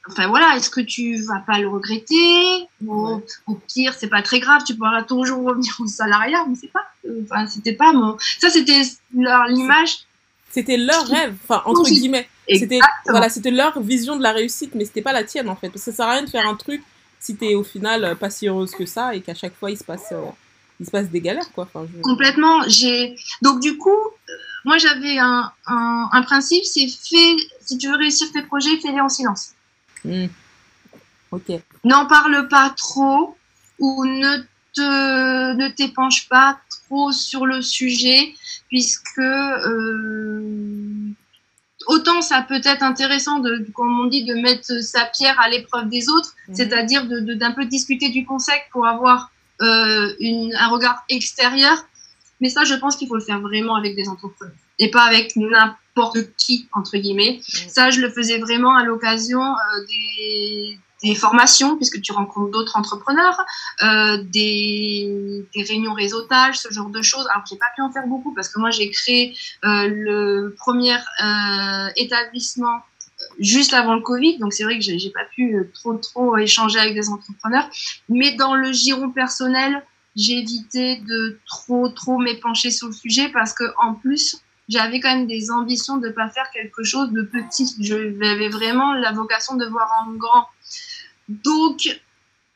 Enfin 0.10 0.28
voilà, 0.28 0.56
est-ce 0.58 0.70
que 0.70 0.82
tu 0.82 1.22
vas 1.22 1.40
pas 1.46 1.60
le 1.60 1.70
regretter? 1.70 2.68
Au 2.88 3.22
pire, 3.68 3.94
c'est 3.94 4.10
pas 4.10 4.24
très 4.24 4.40
grave, 4.40 4.64
tu 4.66 4.76
pourras 4.76 5.04
toujours 5.04 5.44
revenir 5.44 5.72
au 5.80 5.88
salariat, 5.88 6.46
mais 6.50 6.56
c'est 6.60 6.72
pas. 6.72 6.86
Enfin, 7.24 7.46
c'était 7.48 7.74
pas 7.74 7.94
mon. 7.94 8.18
Ça, 8.40 8.50
c'était 8.50 8.82
l'image. 9.14 10.00
C'était 10.52 10.78
leur 10.78 11.06
rêve, 11.06 11.36
enfin 11.44 11.62
entre 11.66 11.84
guillemets. 11.84 12.28
C'était 12.58 12.80
voilà, 13.08 13.30
c'était 13.30 13.52
leur 13.52 13.80
vision 13.80 14.16
de 14.16 14.24
la 14.24 14.32
réussite, 14.32 14.76
mais 14.76 14.86
c'était 14.86 15.02
pas 15.02 15.14
la 15.14 15.24
tienne 15.24 15.50
en 15.50 15.56
fait. 15.56 15.70
Parce 15.70 15.86
que 15.86 15.92
ça 15.92 15.98
sert 15.98 16.08
à 16.08 16.14
rien 16.14 16.24
de 16.24 16.30
faire 16.30 16.48
un 16.48 16.56
truc 16.56 16.82
si 17.20 17.36
t'es 17.36 17.56
au 17.56 17.64
final 17.64 18.04
euh, 18.04 18.16
pas 18.16 18.30
si 18.30 18.48
heureuse 18.48 18.72
que 18.72 18.86
ça 18.86 19.14
et 19.14 19.22
qu'à 19.22 19.36
chaque 19.36 19.56
fois 19.56 19.70
il 19.70 19.78
se 19.78 19.84
passe 19.84 20.12
euh, 20.12 20.26
il 20.80 20.86
se 20.86 20.92
passe 20.92 21.10
des 21.10 21.22
galères 21.22 21.52
quoi. 21.54 21.70
Complètement. 22.02 22.62
J'ai 22.68 23.16
donc 23.42 23.60
du 23.60 23.78
coup 23.78 23.90
euh, 23.90 24.34
moi 24.66 24.78
j'avais 24.78 25.18
un, 25.18 25.52
un, 25.68 26.22
principe 26.24 26.64
c'est 26.64 26.88
fait 26.88 27.36
si 27.62 27.78
tu 27.78 27.90
veux 27.90 27.98
réussir 27.98 28.32
tes 28.32 28.42
projets 28.42 28.78
fais-les 28.82 29.02
en 29.02 29.10
silence. 29.10 29.52
Mmh. 30.06 30.28
ok. 31.32 31.52
N'en 31.84 32.06
parle 32.06 32.48
pas 32.48 32.74
trop 32.78 33.36
ou 33.80 34.06
ne 34.06 34.38
te 34.74 35.54
ne 35.56 35.68
t'épanche 35.70 36.30
pas 36.30 36.60
trop 36.70 37.12
sur 37.12 37.46
le 37.46 37.62
sujet 37.62 38.34
puisque 38.70 39.20
autant 41.88 42.22
ça 42.22 42.42
peut 42.42 42.62
être 42.64 42.84
intéressant, 42.84 43.40
de, 43.40 43.66
comme 43.74 44.00
on 44.00 44.06
dit, 44.06 44.26
de 44.26 44.36
mettre 44.36 44.82
sa 44.84 45.06
pierre 45.06 45.40
à 45.40 45.50
l'épreuve 45.50 45.90
des 45.90 46.10
autres, 46.10 46.34
mhm. 46.48 46.56
c'est-à-dire 46.56 47.06
d'un 47.06 47.52
peu 47.52 47.66
discuter 47.66 48.10
du 48.10 48.26
concept 48.26 48.66
pour 48.72 48.86
avoir 48.86 49.32
euh, 49.62 50.14
un 50.58 50.68
regard 50.70 51.04
extérieur. 51.10 51.86
Mais 52.42 52.50
ça, 52.50 52.64
je 52.64 52.76
pense 52.76 52.96
qu'il 52.96 53.08
faut 53.08 53.16
le 53.16 53.22
faire 53.22 53.40
vraiment 53.40 53.76
avec 53.76 53.96
des 53.96 54.08
entrepreneurs 54.08 54.56
et 54.80 54.90
pas 54.90 55.04
avec 55.04 55.36
n'importe 55.36 56.20
qui, 56.38 56.68
entre 56.74 56.98
guillemets. 56.98 57.42
Mhm. 57.42 57.70
Ça, 57.70 57.90
je 57.92 58.00
le 58.00 58.10
faisais 58.10 58.40
vraiment 58.40 58.76
à 58.76 58.84
l'occasion 58.84 59.42
euh, 59.42 59.86
des, 59.88 60.80
des 61.04 61.16
formations, 61.16 61.78
puisque 61.78 62.02
tu 62.02 62.12
rencontres 62.12 62.52
d'autres 62.52 62.76
entrepreneurs, 62.76 63.40
euh, 63.84 64.18
des, 64.24 65.46
des, 65.56 65.64
réunions 65.64 65.94
réseautage, 65.94 66.60
ce 66.60 66.72
genre 66.74 66.90
de 66.90 67.02
choses. 67.02 67.26
Alors, 67.32 67.44
j'ai 67.50 67.58
pas 67.58 67.68
pu 67.76 67.82
en 67.82 67.92
faire 67.92 68.06
beaucoup 68.08 68.34
parce 68.34 68.50
que 68.50 68.60
moi, 68.60 68.70
j'ai 68.72 68.90
créé 68.90 69.36
euh, 69.64 69.88
le 69.88 70.56
premier 70.58 70.96
euh, 71.24 71.88
établissement 71.96 72.76
euh, 73.22 73.26
juste 73.40 73.74
avant 73.74 73.96
le 73.96 74.02
Covid, 74.02 74.38
donc 74.40 74.54
c'est 74.54 74.64
vrai 74.64 74.78
que 74.78 74.84
j'ai 74.84 75.10
pas 75.12 75.26
pu 75.36 75.56
euh, 75.56 75.72
trop 75.74 75.96
trop 75.96 76.38
échanger 76.38 76.80
avec 76.80 76.94
des 76.94 77.10
entrepreneurs. 77.10 77.70
Mais 78.08 78.36
dans 78.36 78.56
le 78.56 78.72
giron 78.72 79.10
personnel, 79.10 79.84
j'ai 80.16 80.40
évité 80.40 80.98
de 80.98 81.40
trop 81.48 81.90
trop 81.90 82.18
m'épancher 82.18 82.72
sur 82.72 82.88
le 82.88 82.94
sujet 82.94 83.30
parce 83.30 83.54
que 83.54 83.64
en 83.82 83.94
plus, 83.94 84.42
j'avais 84.70 85.00
quand 85.00 85.16
même 85.16 85.28
des 85.28 85.50
ambitions 85.52 85.98
de 85.98 86.10
pas 86.10 86.30
faire 86.30 86.50
quelque 86.52 86.84
chose 86.84 87.12
de 87.12 87.24
petit. 87.24 87.76
J'avais 87.80 88.50
vraiment 88.50 88.94
la 88.94 89.12
vocation 89.12 89.56
de 89.56 89.66
voir 89.66 89.90
en 90.02 90.12
grand. 90.14 90.46
Donc, 91.30 92.02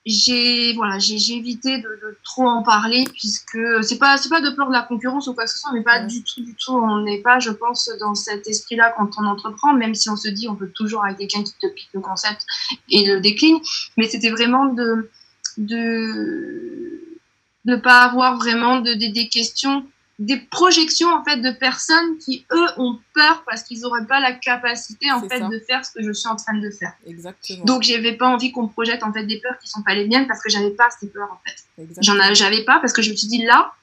j'ai 0.06 0.74
voilà, 0.74 1.00
j'ai 1.00 1.34
évité 1.34 1.78
de, 1.78 2.18
trop 2.26 2.46
en 2.46 2.62
parler 2.62 3.06
puisque 3.14 3.58
c'est 3.84 3.98
pas 3.98 4.18
c'est 4.18 4.28
pas 4.28 4.42
de 4.42 4.50
peur 4.50 4.68
de 4.68 4.74
la 4.74 4.82
concurrence 4.82 5.28
ou 5.28 5.34
quoi 5.34 5.46
que 5.46 5.50
ce 5.50 5.60
soit, 5.60 5.72
mais 5.74 5.82
pas 5.82 6.02
du 6.02 6.24
tout 6.24 6.44
du 6.44 6.56
tout. 6.56 6.74
On 6.74 7.02
n'est 7.02 7.22
pas, 7.22 7.40
je 7.40 7.52
pense, 7.52 7.90
dans 8.00 8.14
cet 8.14 8.48
esprit-là 8.48 8.94
quand 8.98 9.12
on 9.18 9.26
entreprend, 9.26 9.74
même 9.74 9.96
si 9.96 10.10
on 10.10 10.18
se 10.18 10.28
dit 10.28 10.50
on 10.50 10.56
peut 10.56 10.70
toujours 10.70 11.06
avec 11.06 11.20
quelqu'un 11.20 11.44
qui 11.44 11.54
te 11.54 11.68
pique 11.68 11.90
le 11.94 12.02
concept 12.02 12.46
et 12.90 13.06
le 13.06 13.22
décline. 13.22 13.60
Mais 13.98 14.08
c'était 14.08 14.32
vraiment 14.32 14.66
de 14.66 15.10
de 15.58 17.20
ne 17.66 17.76
pas 17.78 18.02
avoir 18.02 18.38
vraiment 18.38 18.82
de, 18.82 18.94
des 18.94 19.30
questions 19.30 19.86
des 20.26 20.38
projections 20.38 21.10
en 21.14 21.24
fait 21.24 21.38
de 21.38 21.52
personnes 21.52 22.18
qui 22.18 22.46
eux 22.54 22.68
ont 22.78 22.98
peur 23.14 23.44
parce 23.46 23.64
qu'ils 23.64 23.82
n'auraient 23.82 24.06
pas 24.06 24.22
la 24.22 24.32
capacité 24.32 25.12
en 25.12 25.28
fait 25.28 25.42
de 25.42 25.60
faire 25.60 25.84
ce 25.86 25.92
que 25.92 26.02
je 26.02 26.14
suis 26.14 26.30
en 26.30 26.38
train 26.38 26.58
de 26.58 26.70
faire. 26.70 26.94
Exactement. 27.06 27.66
Donc 27.66 27.84
j'avais 27.84 28.16
pas 28.16 28.28
envie 28.28 28.52
qu'on 28.54 28.70
projette 28.70 29.04
en 29.04 29.12
fait 29.12 29.26
des 29.26 29.42
peurs 29.42 29.58
qui 29.60 29.68
sont 29.68 29.84
pas 29.84 29.96
les 29.96 30.08
miennes 30.08 30.26
parce 30.26 30.42
que 30.42 30.50
j'avais 30.50 30.72
pas 30.72 30.90
ces 30.98 31.10
peurs 31.10 31.30
en 31.30 31.40
fait. 31.46 31.88
J'en 32.02 32.16
j'avais 32.34 32.64
pas 32.64 32.80
parce 32.80 32.94
que 32.94 33.02
je 33.02 33.12
me 33.12 33.16
suis 33.16 33.28
dit 33.28 33.44
là 33.44 33.74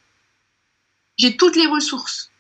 j'ai 1.18 1.36
toutes 1.36 1.56
les 1.56 1.66
ressources. 1.66 2.30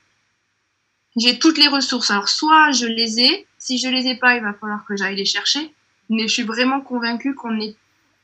J'ai 1.16 1.38
toutes 1.38 1.58
les 1.58 1.68
ressources. 1.68 2.10
Alors 2.10 2.30
soit 2.30 2.70
je 2.70 2.86
les 2.86 3.20
ai, 3.20 3.46
si 3.58 3.76
je 3.76 3.88
les 3.88 4.06
ai 4.06 4.16
pas, 4.16 4.36
il 4.36 4.42
va 4.42 4.54
falloir 4.54 4.84
que 4.86 4.96
j'aille 4.96 5.16
les 5.16 5.26
chercher. 5.26 5.74
Mais 6.08 6.22
je 6.26 6.32
suis 6.32 6.42
vraiment 6.42 6.80
convaincue 6.80 7.34
qu'on 7.34 7.60
est 7.60 7.76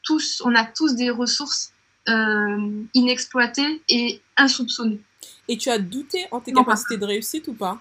tous, 0.02 0.40
on 0.44 0.54
a 0.54 0.64
tous 0.64 0.94
des 0.94 1.10
ressources 1.10 1.72
euh, 2.08 2.82
inexploitées 2.94 3.82
et 3.90 4.22
insoupçonnées. 4.38 5.00
Et 5.48 5.56
tu 5.56 5.70
as 5.70 5.78
douté 5.78 6.26
en 6.30 6.40
tes 6.40 6.52
capacités 6.52 6.96
de 6.96 7.04
réussite 7.04 7.48
ou 7.48 7.54
pas? 7.54 7.80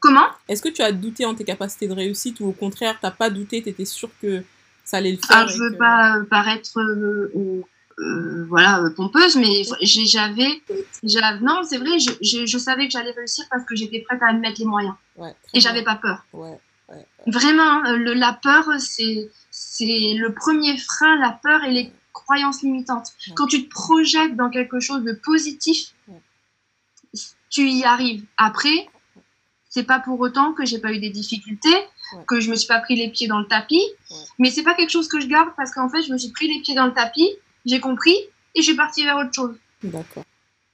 Comment? 0.00 0.26
Est-ce 0.48 0.62
que 0.62 0.68
tu 0.68 0.82
as 0.82 0.92
douté 0.92 1.24
en 1.24 1.34
tes 1.34 1.44
capacités 1.44 1.88
de 1.88 1.92
réussite 1.92 2.40
ou 2.40 2.46
au 2.46 2.52
contraire, 2.52 2.98
tu 3.00 3.06
n'as 3.06 3.12
pas 3.12 3.30
douté, 3.30 3.62
tu 3.62 3.68
étais 3.68 3.84
sûr 3.84 4.10
que 4.20 4.42
ça 4.84 4.98
allait 4.98 5.12
le 5.12 5.18
faire 5.18 5.38
ah, 5.38 5.46
Je 5.46 5.62
ne 5.62 5.70
veux 5.70 5.76
pas 5.76 6.18
paraître 6.30 6.78
euh, 6.78 7.62
euh, 7.98 8.44
voilà, 8.48 8.82
pompeuse, 8.94 9.36
mais 9.36 9.62
j'avais. 9.82 10.62
Non, 11.40 11.62
c'est 11.64 11.78
vrai, 11.78 11.98
je, 11.98 12.46
je, 12.46 12.58
savais 12.58 12.86
que 12.86 12.92
j'allais 12.92 13.12
réussir 13.12 13.44
parce 13.50 13.64
que 13.64 13.74
j'étais 13.74 14.00
prête 14.00 14.22
à 14.22 14.32
mettre 14.32 14.60
les 14.60 14.66
moyens. 14.66 14.94
Ouais, 15.16 15.34
et 15.54 15.60
j'avais 15.60 15.82
pas 15.82 15.96
peur. 15.96 16.24
Ouais, 16.32 16.58
Vraiment, 17.26 17.82
hein, 17.84 17.96
le, 17.96 18.14
la 18.14 18.32
peur, 18.32 18.68
c'est 18.78 19.28
le 19.80 20.28
premier 20.32 20.76
frein, 20.78 21.18
la 21.20 21.32
peur 21.42 21.64
et 21.64 21.72
les 21.72 21.92
croyances 22.12 22.62
limitantes. 22.62 23.08
Quand 23.34 23.46
tu 23.46 23.64
te 23.64 23.70
projettes 23.70 24.36
dans 24.36 24.50
quelque 24.50 24.78
chose 24.78 25.02
de 25.02 25.12
positif, 25.12 25.92
tu 27.50 27.68
y 27.68 27.84
arrives. 27.84 28.24
Après, 28.36 28.88
c'est 29.68 29.84
pas 29.84 30.00
pour 30.00 30.20
autant 30.20 30.52
que 30.52 30.64
j'ai 30.64 30.78
pas 30.78 30.92
eu 30.92 30.98
des 30.98 31.10
difficultés, 31.10 31.76
que 32.26 32.40
je 32.40 32.50
me 32.50 32.56
suis 32.56 32.68
pas 32.68 32.80
pris 32.80 32.96
les 32.96 33.10
pieds 33.10 33.28
dans 33.28 33.40
le 33.40 33.46
tapis, 33.46 33.84
mais 34.38 34.50
c'est 34.50 34.62
pas 34.62 34.74
quelque 34.74 34.90
chose 34.90 35.08
que 35.08 35.20
je 35.20 35.26
garde 35.26 35.50
parce 35.56 35.72
qu'en 35.72 35.88
fait, 35.88 36.02
je 36.02 36.12
me 36.12 36.18
suis 36.18 36.30
pris 36.30 36.48
les 36.48 36.60
pieds 36.60 36.74
dans 36.74 36.86
le 36.86 36.94
tapis, 36.94 37.28
j'ai 37.66 37.80
compris 37.80 38.16
et 38.54 38.60
je 38.60 38.62
suis 38.62 38.76
partie 38.76 39.04
vers 39.04 39.16
autre 39.16 39.34
chose. 39.34 39.56
D'accord. 39.82 40.24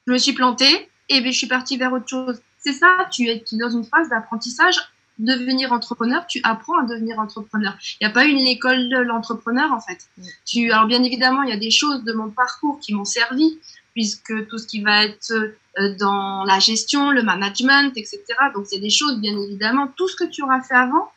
Je 0.06 0.12
me 0.12 0.18
suis 0.18 0.32
plantée 0.32 0.88
et 1.08 1.20
ben, 1.20 1.32
je 1.32 1.38
suis 1.38 1.46
partie 1.46 1.76
vers 1.76 1.92
autre 1.92 2.08
chose. 2.08 2.40
C'est 2.58 2.72
ça, 2.72 3.08
tu 3.10 3.28
es 3.28 3.42
dans 3.52 3.70
une 3.70 3.84
phase 3.84 4.08
d'apprentissage. 4.08 4.76
Devenir 5.18 5.72
entrepreneur, 5.72 6.26
tu 6.26 6.40
apprends 6.42 6.78
à 6.78 6.84
devenir 6.84 7.18
entrepreneur. 7.18 7.76
Il 8.00 8.06
n'y 8.06 8.10
a 8.10 8.14
pas 8.14 8.24
une 8.24 8.38
école 8.38 8.88
de 8.88 8.96
l'entrepreneur 8.96 9.70
en 9.72 9.80
fait. 9.80 10.08
Tu, 10.46 10.72
alors 10.72 10.86
bien 10.86 11.02
évidemment, 11.02 11.42
il 11.42 11.50
y 11.50 11.52
a 11.52 11.58
des 11.58 11.70
choses 11.70 12.02
de 12.02 12.12
mon 12.12 12.30
parcours 12.30 12.80
qui 12.80 12.94
m'ont 12.94 13.04
servi, 13.04 13.58
puisque 13.94 14.46
tout 14.48 14.58
ce 14.58 14.66
qui 14.66 14.82
va 14.82 15.04
être 15.04 15.32
euh, 15.32 15.94
dans 15.98 16.44
la 16.44 16.58
gestion, 16.58 17.10
le 17.10 17.22
management, 17.22 17.92
etc. 17.96 18.22
Donc, 18.54 18.66
c'est 18.66 18.80
des 18.80 18.90
choses, 18.90 19.20
bien 19.20 19.38
évidemment, 19.38 19.88
tout 19.96 20.08
ce 20.08 20.16
que 20.16 20.24
tu 20.24 20.42
auras 20.42 20.60
fait 20.62 20.74
avant 20.74 21.10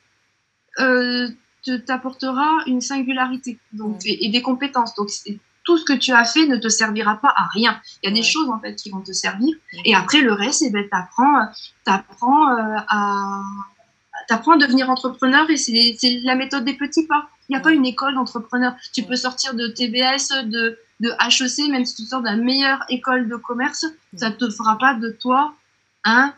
euh, 0.79 1.27
t'apportera 1.88 2.63
une 2.67 2.81
singularité 2.81 3.57
donc, 3.73 3.99
et, 4.05 4.29
des 4.29 4.41
compétences. 4.41 4.93
Donc, 4.95 5.09
tout 5.63 5.77
ce 5.77 5.83
que 5.83 5.93
tu 5.93 6.11
as 6.11 6.25
fait 6.25 6.45
ne 6.45 6.57
te 6.57 6.69
servira 6.69 7.15
pas 7.15 7.33
à 7.35 7.47
rien. 7.53 7.81
Il 8.03 8.09
y 8.09 8.11
a 8.11 8.15
des 8.15 8.23
choses, 8.23 8.49
en 8.49 8.59
fait, 8.59 8.75
qui 8.75 8.91
vont 8.91 9.01
te 9.01 9.11
servir. 9.11 9.55
Et 9.83 9.95
après, 9.95 10.21
le 10.21 10.31
reste, 10.31 10.63
eh 10.65 10.69
ben, 10.69 10.88
t'apprends, 10.88 11.47
t'apprends 11.83 12.51
euh, 12.51 12.77
à 12.88 13.41
devenir 14.57 14.89
entrepreneur 14.89 15.49
et 15.49 15.57
c'est 15.57 16.21
la 16.23 16.35
méthode 16.35 16.65
des 16.65 16.75
petits 16.75 17.07
pas. 17.07 17.29
Il 17.47 17.53
n'y 17.53 17.57
a 17.57 17.61
pas 17.61 17.71
une 17.71 17.85
école 17.85 18.15
d'entrepreneur. 18.15 18.75
Tu 18.93 19.03
peux 19.03 19.15
sortir 19.15 19.53
de 19.53 19.67
TBS, 19.67 20.45
de, 20.45 20.79
de 20.99 21.10
HEC, 21.10 21.69
même 21.69 21.86
si 21.86 21.95
tu 21.95 22.03
sors 22.03 22.21
de 22.21 22.25
la 22.25 22.36
meilleure 22.36 22.79
école 22.89 23.27
de 23.27 23.36
commerce, 23.36 23.86
ça 24.15 24.29
ne 24.29 24.36
te 24.36 24.49
fera 24.49 24.77
pas 24.77 24.93
de 24.93 25.10
toi 25.10 25.53
un 26.03 26.34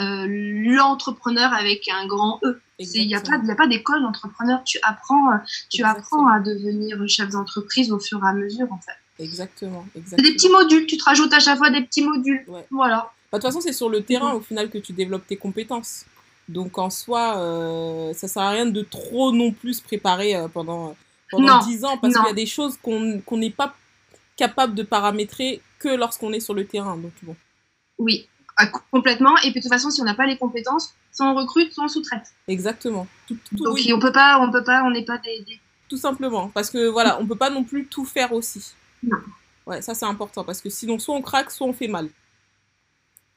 euh, 0.00 0.26
l'entrepreneur 0.28 1.52
avec 1.52 1.88
un 1.88 2.06
grand 2.06 2.40
E. 2.44 2.60
Il 2.78 3.06
n'y 3.06 3.14
a 3.14 3.20
pas, 3.20 3.38
pas 3.56 3.66
d'école 3.68 4.02
d'entrepreneur. 4.02 4.62
Tu 4.64 4.78
apprends, 4.82 5.38
tu 5.70 5.84
apprends 5.84 6.26
à 6.26 6.40
devenir 6.40 6.98
chef 7.08 7.30
d'entreprise 7.30 7.92
au 7.92 8.00
fur 8.00 8.20
et 8.24 8.28
à 8.28 8.32
mesure, 8.32 8.72
en 8.72 8.78
fait. 8.78 9.22
Exactement. 9.22 9.86
exactement. 9.94 10.28
Des 10.28 10.34
petits 10.34 10.48
modules, 10.48 10.86
tu 10.86 10.96
te 10.96 11.04
rajoutes 11.04 11.32
à 11.32 11.38
chaque 11.38 11.58
fois 11.58 11.70
des 11.70 11.82
petits 11.82 12.02
modules. 12.02 12.44
Voilà. 12.70 13.12
Bah, 13.30 13.38
de 13.38 13.42
toute 13.42 13.42
façon, 13.42 13.60
c'est 13.60 13.72
sur 13.72 13.88
le 13.88 14.02
terrain, 14.02 14.32
au 14.32 14.40
final, 14.40 14.70
que 14.70 14.78
tu 14.78 14.92
développes 14.92 15.26
tes 15.26 15.36
compétences. 15.36 16.04
Donc, 16.48 16.76
en 16.78 16.90
soi, 16.90 17.38
euh, 17.38 18.12
ça 18.12 18.26
sert 18.26 18.42
à 18.42 18.50
rien 18.50 18.66
de 18.66 18.82
trop 18.82 19.32
non 19.32 19.52
plus 19.52 19.80
préparer 19.80 20.34
euh, 20.34 20.48
pendant 20.48 20.96
pendant 21.36 21.64
10 21.64 21.84
ans 21.84 21.98
parce 21.98 22.14
qu'il 22.14 22.24
y 22.24 22.30
a 22.30 22.34
des 22.34 22.46
choses 22.46 22.78
qu'on 22.82 23.36
n'est 23.36 23.50
pas 23.50 23.74
capable 24.36 24.74
de 24.74 24.82
paramétrer 24.82 25.60
que 25.78 25.88
lorsqu'on 25.88 26.32
est 26.32 26.40
sur 26.40 26.54
le 26.54 26.66
terrain. 26.66 26.96
Donc, 26.96 27.12
bon. 27.22 27.36
Oui, 27.98 28.28
ah, 28.56 28.66
complètement. 28.90 29.36
Et 29.38 29.50
puis 29.50 29.60
de 29.60 29.60
toute 29.60 29.72
façon, 29.72 29.90
si 29.90 30.00
on 30.00 30.04
n'a 30.04 30.14
pas 30.14 30.26
les 30.26 30.36
compétences, 30.36 30.94
soit 31.12 31.26
on 31.26 31.34
recrute, 31.34 31.72
soit 31.72 31.84
on 31.84 31.88
sous-traite. 31.88 32.32
Exactement. 32.48 33.06
Donc 33.52 33.78
on 33.92 33.98
peut 33.98 34.12
pas, 34.12 34.38
on 34.40 34.50
peut 34.50 34.64
pas, 34.64 34.82
on 34.84 34.90
n'est 34.90 35.04
pas 35.04 35.18
des, 35.18 35.44
tout 35.88 35.96
simplement. 35.96 36.48
Parce 36.48 36.70
que 36.70 36.88
voilà, 36.88 37.18
on 37.20 37.26
peut 37.26 37.36
pas 37.36 37.50
non 37.50 37.64
plus 37.64 37.86
tout 37.86 38.04
faire 38.04 38.32
aussi. 38.32 38.74
Non. 39.02 39.18
Ouais, 39.66 39.82
ça 39.82 39.94
c'est 39.94 40.06
important 40.06 40.44
parce 40.44 40.60
que 40.60 40.70
sinon, 40.70 40.98
soit 40.98 41.14
on 41.14 41.22
craque, 41.22 41.50
soit 41.50 41.66
on 41.66 41.72
fait 41.72 41.88
mal. 41.88 42.08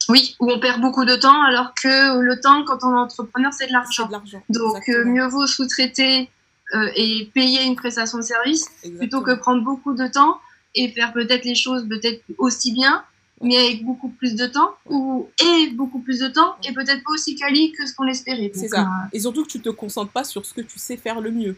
Oui, 0.08 0.36
où 0.40 0.50
on 0.50 0.58
perd 0.58 0.80
beaucoup 0.80 1.04
de 1.04 1.16
temps, 1.16 1.42
alors 1.42 1.72
que 1.74 2.18
le 2.20 2.40
temps, 2.40 2.64
quand 2.64 2.78
on 2.82 2.94
est 2.94 2.98
entrepreneur, 2.98 3.52
c'est 3.52 3.66
de 3.66 3.72
l'argent. 3.72 4.08
Donc, 4.48 4.88
euh, 4.88 5.04
mieux 5.04 5.26
vaut 5.26 5.46
sous-traiter 5.46 6.30
euh, 6.74 6.90
et 6.96 7.30
payer 7.34 7.64
une 7.64 7.76
prestation 7.76 8.18
de 8.18 8.22
service 8.22 8.66
plutôt 8.98 9.22
que 9.22 9.34
prendre 9.34 9.62
beaucoup 9.64 9.94
de 9.94 10.06
temps 10.06 10.38
et 10.74 10.88
faire 10.88 11.12
peut-être 11.12 11.44
les 11.44 11.54
choses 11.54 11.88
peut-être 11.88 12.22
aussi 12.36 12.72
bien, 12.72 13.02
mais 13.40 13.56
avec 13.56 13.84
beaucoup 13.84 14.08
plus 14.08 14.34
de 14.34 14.46
temps, 14.46 14.74
ou 14.86 15.28
et 15.42 15.70
beaucoup 15.70 16.00
plus 16.00 16.18
de 16.20 16.28
temps, 16.28 16.56
et 16.68 16.72
peut-être 16.72 17.02
pas 17.04 17.12
aussi 17.12 17.36
quali 17.36 17.72
que 17.72 17.86
ce 17.86 17.94
qu'on 17.94 18.06
espérait. 18.06 18.50
C'est 18.54 18.68
ça. 18.68 18.82
Euh, 18.82 19.08
et 19.12 19.20
surtout 19.20 19.44
que 19.44 19.50
tu 19.50 19.60
te 19.60 19.70
concentres 19.70 20.12
pas 20.12 20.24
sur 20.24 20.44
ce 20.44 20.52
que 20.52 20.60
tu 20.60 20.78
sais 20.78 20.96
faire 20.96 21.20
le 21.20 21.30
mieux. 21.30 21.56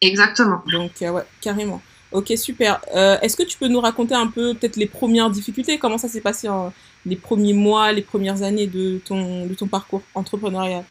Exactement. 0.00 0.62
Donc, 0.70 0.92
ouais, 1.00 1.24
carrément. 1.40 1.82
Ok, 2.12 2.32
super. 2.36 2.80
Euh, 2.94 3.18
est-ce 3.20 3.36
que 3.36 3.42
tu 3.42 3.58
peux 3.58 3.68
nous 3.68 3.80
raconter 3.80 4.14
un 4.14 4.28
peu 4.28 4.54
peut-être 4.54 4.76
les 4.76 4.86
premières 4.86 5.30
difficultés? 5.30 5.78
Comment 5.78 5.98
ça 5.98 6.08
s'est 6.08 6.20
passé 6.20 6.48
en, 6.48 6.72
les 7.04 7.16
premiers 7.16 7.52
mois, 7.52 7.92
les 7.92 8.02
premières 8.02 8.42
années 8.42 8.66
de 8.66 9.00
ton, 9.04 9.46
de 9.46 9.54
ton 9.54 9.66
parcours 9.66 10.02
entrepreneurial? 10.14 10.84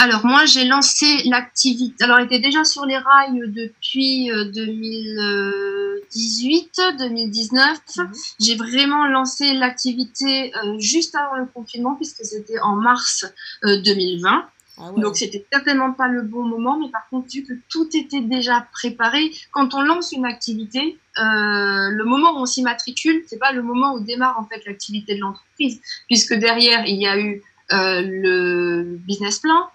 Alors 0.00 0.24
moi 0.24 0.46
j'ai 0.46 0.64
lancé 0.64 1.22
l'activité, 1.26 2.04
alors 2.04 2.20
était 2.20 2.38
déjà 2.38 2.64
sur 2.64 2.86
les 2.86 2.96
rails 2.96 3.42
depuis 3.48 4.30
2018, 4.54 6.78
euh, 6.78 6.92
2019. 6.96 7.78
Mhm. 7.98 8.10
J'ai 8.40 8.56
vraiment 8.56 9.06
lancé 9.06 9.52
l'activité 9.52 10.56
euh, 10.56 10.78
juste 10.78 11.14
avant 11.14 11.36
le 11.36 11.44
confinement 11.44 11.96
puisque 11.96 12.24
c'était 12.24 12.58
en 12.60 12.76
mars 12.76 13.26
2020. 13.62 14.46
Ah 14.82 14.92
Donc 14.96 15.16
c'était 15.16 15.44
certainement 15.52 15.92
pas 15.92 16.08
le 16.08 16.22
bon 16.22 16.44
moment, 16.44 16.78
mais 16.78 16.88
par 16.90 17.06
contre 17.10 17.28
vu 17.30 17.44
que 17.44 17.52
tout 17.68 17.86
était 17.94 18.22
déjà 18.22 18.66
préparé, 18.72 19.30
quand 19.52 19.74
on 19.74 19.82
lance 19.82 20.12
une 20.12 20.24
activité, 20.24 20.96
euh, 21.18 21.90
le 21.90 22.04
moment 22.04 22.32
où 22.32 22.38
on 22.38 22.46
s'immatricule, 22.46 23.22
c'est 23.26 23.38
pas 23.38 23.52
le 23.52 23.62
moment 23.62 23.92
où 23.94 24.00
démarre 24.00 24.38
en 24.38 24.46
fait 24.46 24.64
l'activité 24.64 25.16
de 25.16 25.20
l'entreprise, 25.20 25.82
puisque 26.06 26.32
derrière 26.32 26.86
il 26.86 26.96
y 26.96 27.06
a 27.06 27.18
eu 27.18 27.42
euh, 27.72 28.00
le 28.02 28.98
business 29.06 29.40
plan, 29.40 29.68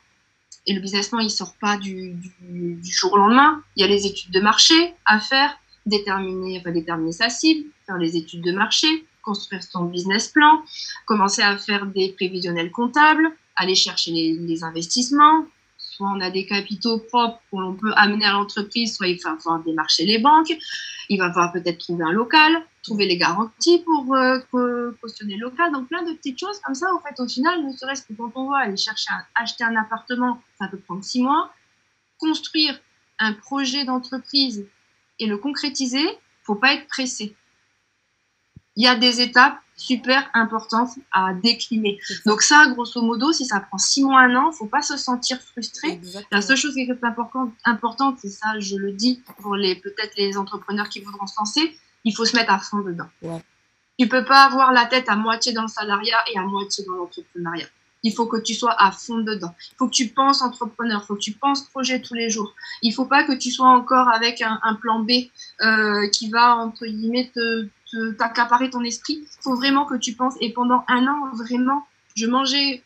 et 0.67 0.73
le 0.73 0.81
business 0.81 1.09
plan 1.09 1.19
il 1.19 1.29
sort 1.29 1.55
pas 1.59 1.77
du, 1.77 2.15
jour 2.83 3.13
au 3.13 3.17
lendemain. 3.17 3.61
Il 3.75 3.81
y 3.81 3.83
a 3.83 3.87
les 3.87 4.05
études 4.05 4.31
de 4.31 4.39
marché 4.39 4.93
à 5.05 5.19
faire, 5.19 5.57
déterminer, 5.85 6.59
enfin 6.59 6.71
déterminer 6.71 7.11
sa 7.11 7.29
cible, 7.29 7.69
faire 7.85 7.97
les 7.97 8.17
études 8.17 8.41
de 8.41 8.51
marché, 8.51 8.87
construire 9.21 9.63
son 9.63 9.85
business 9.85 10.29
plan, 10.29 10.63
commencer 11.05 11.41
à 11.41 11.57
faire 11.57 11.85
des 11.85 12.13
prévisionnels 12.13 12.71
comptables 12.71 13.31
aller 13.55 13.75
chercher 13.75 14.11
les, 14.11 14.63
investissements. 14.63 15.45
Soit 15.95 16.09
on 16.09 16.19
a 16.19 16.29
des 16.29 16.45
capitaux 16.45 16.99
propres 16.99 17.39
qu'on 17.49 17.73
peut 17.73 17.93
amener 17.95 18.25
à 18.25 18.33
l'entreprise, 18.33 18.97
soit 18.97 19.07
il 19.07 19.17
va 19.23 19.37
falloir 19.37 19.63
démarcher 19.63 20.05
les 20.05 20.19
banques. 20.19 20.51
Il 21.07 21.17
va 21.17 21.31
falloir 21.31 21.53
peut-être 21.53 21.77
trouver 21.77 22.03
un 22.03 22.11
local, 22.11 22.51
trouver 22.83 23.05
les 23.05 23.15
garanties 23.15 23.79
pour 23.79 24.13
euh, 24.13 24.91
cautionner 25.01 25.37
le 25.37 25.43
local. 25.43 25.71
Donc 25.71 25.87
plein 25.87 26.03
de 26.03 26.11
petites 26.11 26.37
choses 26.37 26.59
comme 26.65 26.75
ça. 26.75 26.87
En 26.93 26.99
fait, 26.99 27.17
au 27.21 27.27
final, 27.29 27.65
ne 27.65 27.71
serait-ce 27.71 28.01
que 28.01 28.11
quand 28.11 28.29
on 28.35 28.49
va 28.49 28.57
aller 28.57 28.75
chercher 28.75 29.07
à 29.13 29.41
acheter 29.41 29.63
un 29.63 29.77
appartement, 29.77 30.41
ça 30.59 30.67
peut 30.67 30.79
prendre 30.79 31.01
six 31.01 31.21
mois. 31.21 31.53
Construire 32.19 32.77
un 33.19 33.31
projet 33.31 33.85
d'entreprise 33.85 34.67
et 35.19 35.27
le 35.27 35.37
concrétiser, 35.37 36.05
faut 36.43 36.55
pas 36.55 36.73
être 36.73 36.87
pressé. 36.87 37.37
Il 38.75 38.83
y 38.83 38.87
a 38.87 38.95
des 38.95 39.21
étapes 39.21 39.57
super 39.77 40.29
importante 40.33 40.89
à 41.11 41.33
décliner. 41.33 41.99
Donc 42.25 42.41
ça, 42.41 42.67
grosso 42.67 43.01
modo, 43.01 43.31
si 43.31 43.45
ça 43.45 43.59
prend 43.59 43.77
six 43.77 44.03
mois, 44.03 44.21
un 44.21 44.35
an, 44.35 44.51
faut 44.51 44.67
pas 44.67 44.81
se 44.81 44.97
sentir 44.97 45.39
frustré. 45.41 45.99
La 46.31 46.41
seule 46.41 46.57
chose 46.57 46.73
qui 46.73 46.81
est 46.81 47.03
importante, 47.03 47.51
importante 47.65 48.17
c'est 48.21 48.29
ça, 48.29 48.59
je 48.59 48.77
le 48.77 48.91
dis 48.93 49.21
pour 49.41 49.55
les 49.55 49.75
peut-être 49.75 50.13
les 50.17 50.37
entrepreneurs 50.37 50.89
qui 50.89 51.01
voudront 51.01 51.27
se 51.27 51.35
lancer, 51.37 51.77
il 52.03 52.15
faut 52.15 52.25
se 52.25 52.35
mettre 52.35 52.53
à 52.53 52.59
fond 52.59 52.79
dedans. 52.79 53.09
Ouais. 53.21 53.43
Tu 53.99 54.07
peux 54.07 54.25
pas 54.25 54.43
avoir 54.43 54.71
la 54.73 54.85
tête 54.85 55.09
à 55.09 55.15
moitié 55.15 55.53
dans 55.53 55.63
le 55.63 55.67
salariat 55.67 56.17
et 56.33 56.37
à 56.37 56.41
moitié 56.41 56.83
dans 56.85 56.95
l'entrepreneuriat. 56.95 57.67
Il 58.03 58.13
faut 58.13 58.27
que 58.27 58.37
tu 58.37 58.53
sois 58.53 58.75
à 58.77 58.91
fond 58.91 59.17
dedans. 59.19 59.55
Il 59.71 59.75
faut 59.77 59.87
que 59.87 59.93
tu 59.93 60.09
penses 60.09 60.41
entrepreneur, 60.41 61.01
il 61.03 61.05
faut 61.07 61.15
que 61.15 61.21
tu 61.21 61.31
penses 61.31 61.63
projet 61.69 62.01
tous 62.01 62.13
les 62.13 62.29
jours. 62.29 62.53
Il 62.83 62.93
faut 62.93 63.05
pas 63.05 63.23
que 63.23 63.33
tu 63.33 63.49
sois 63.49 63.67
encore 63.67 64.09
avec 64.09 64.41
un, 64.41 64.59
un 64.61 64.75
plan 64.75 64.99
B 64.99 65.11
euh, 65.61 66.07
qui 66.09 66.29
va, 66.29 66.55
entre 66.55 66.85
guillemets, 66.85 67.31
te, 67.33 67.67
t'accaparer 68.17 68.69
ton 68.69 68.83
esprit. 68.83 69.19
Il 69.21 69.41
faut 69.41 69.55
vraiment 69.55 69.85
que 69.85 69.95
tu 69.95 70.13
penses. 70.13 70.35
Et 70.41 70.53
pendant 70.53 70.83
un 70.87 71.07
an, 71.07 71.31
vraiment, 71.33 71.85
je 72.15 72.25
mangeais, 72.27 72.83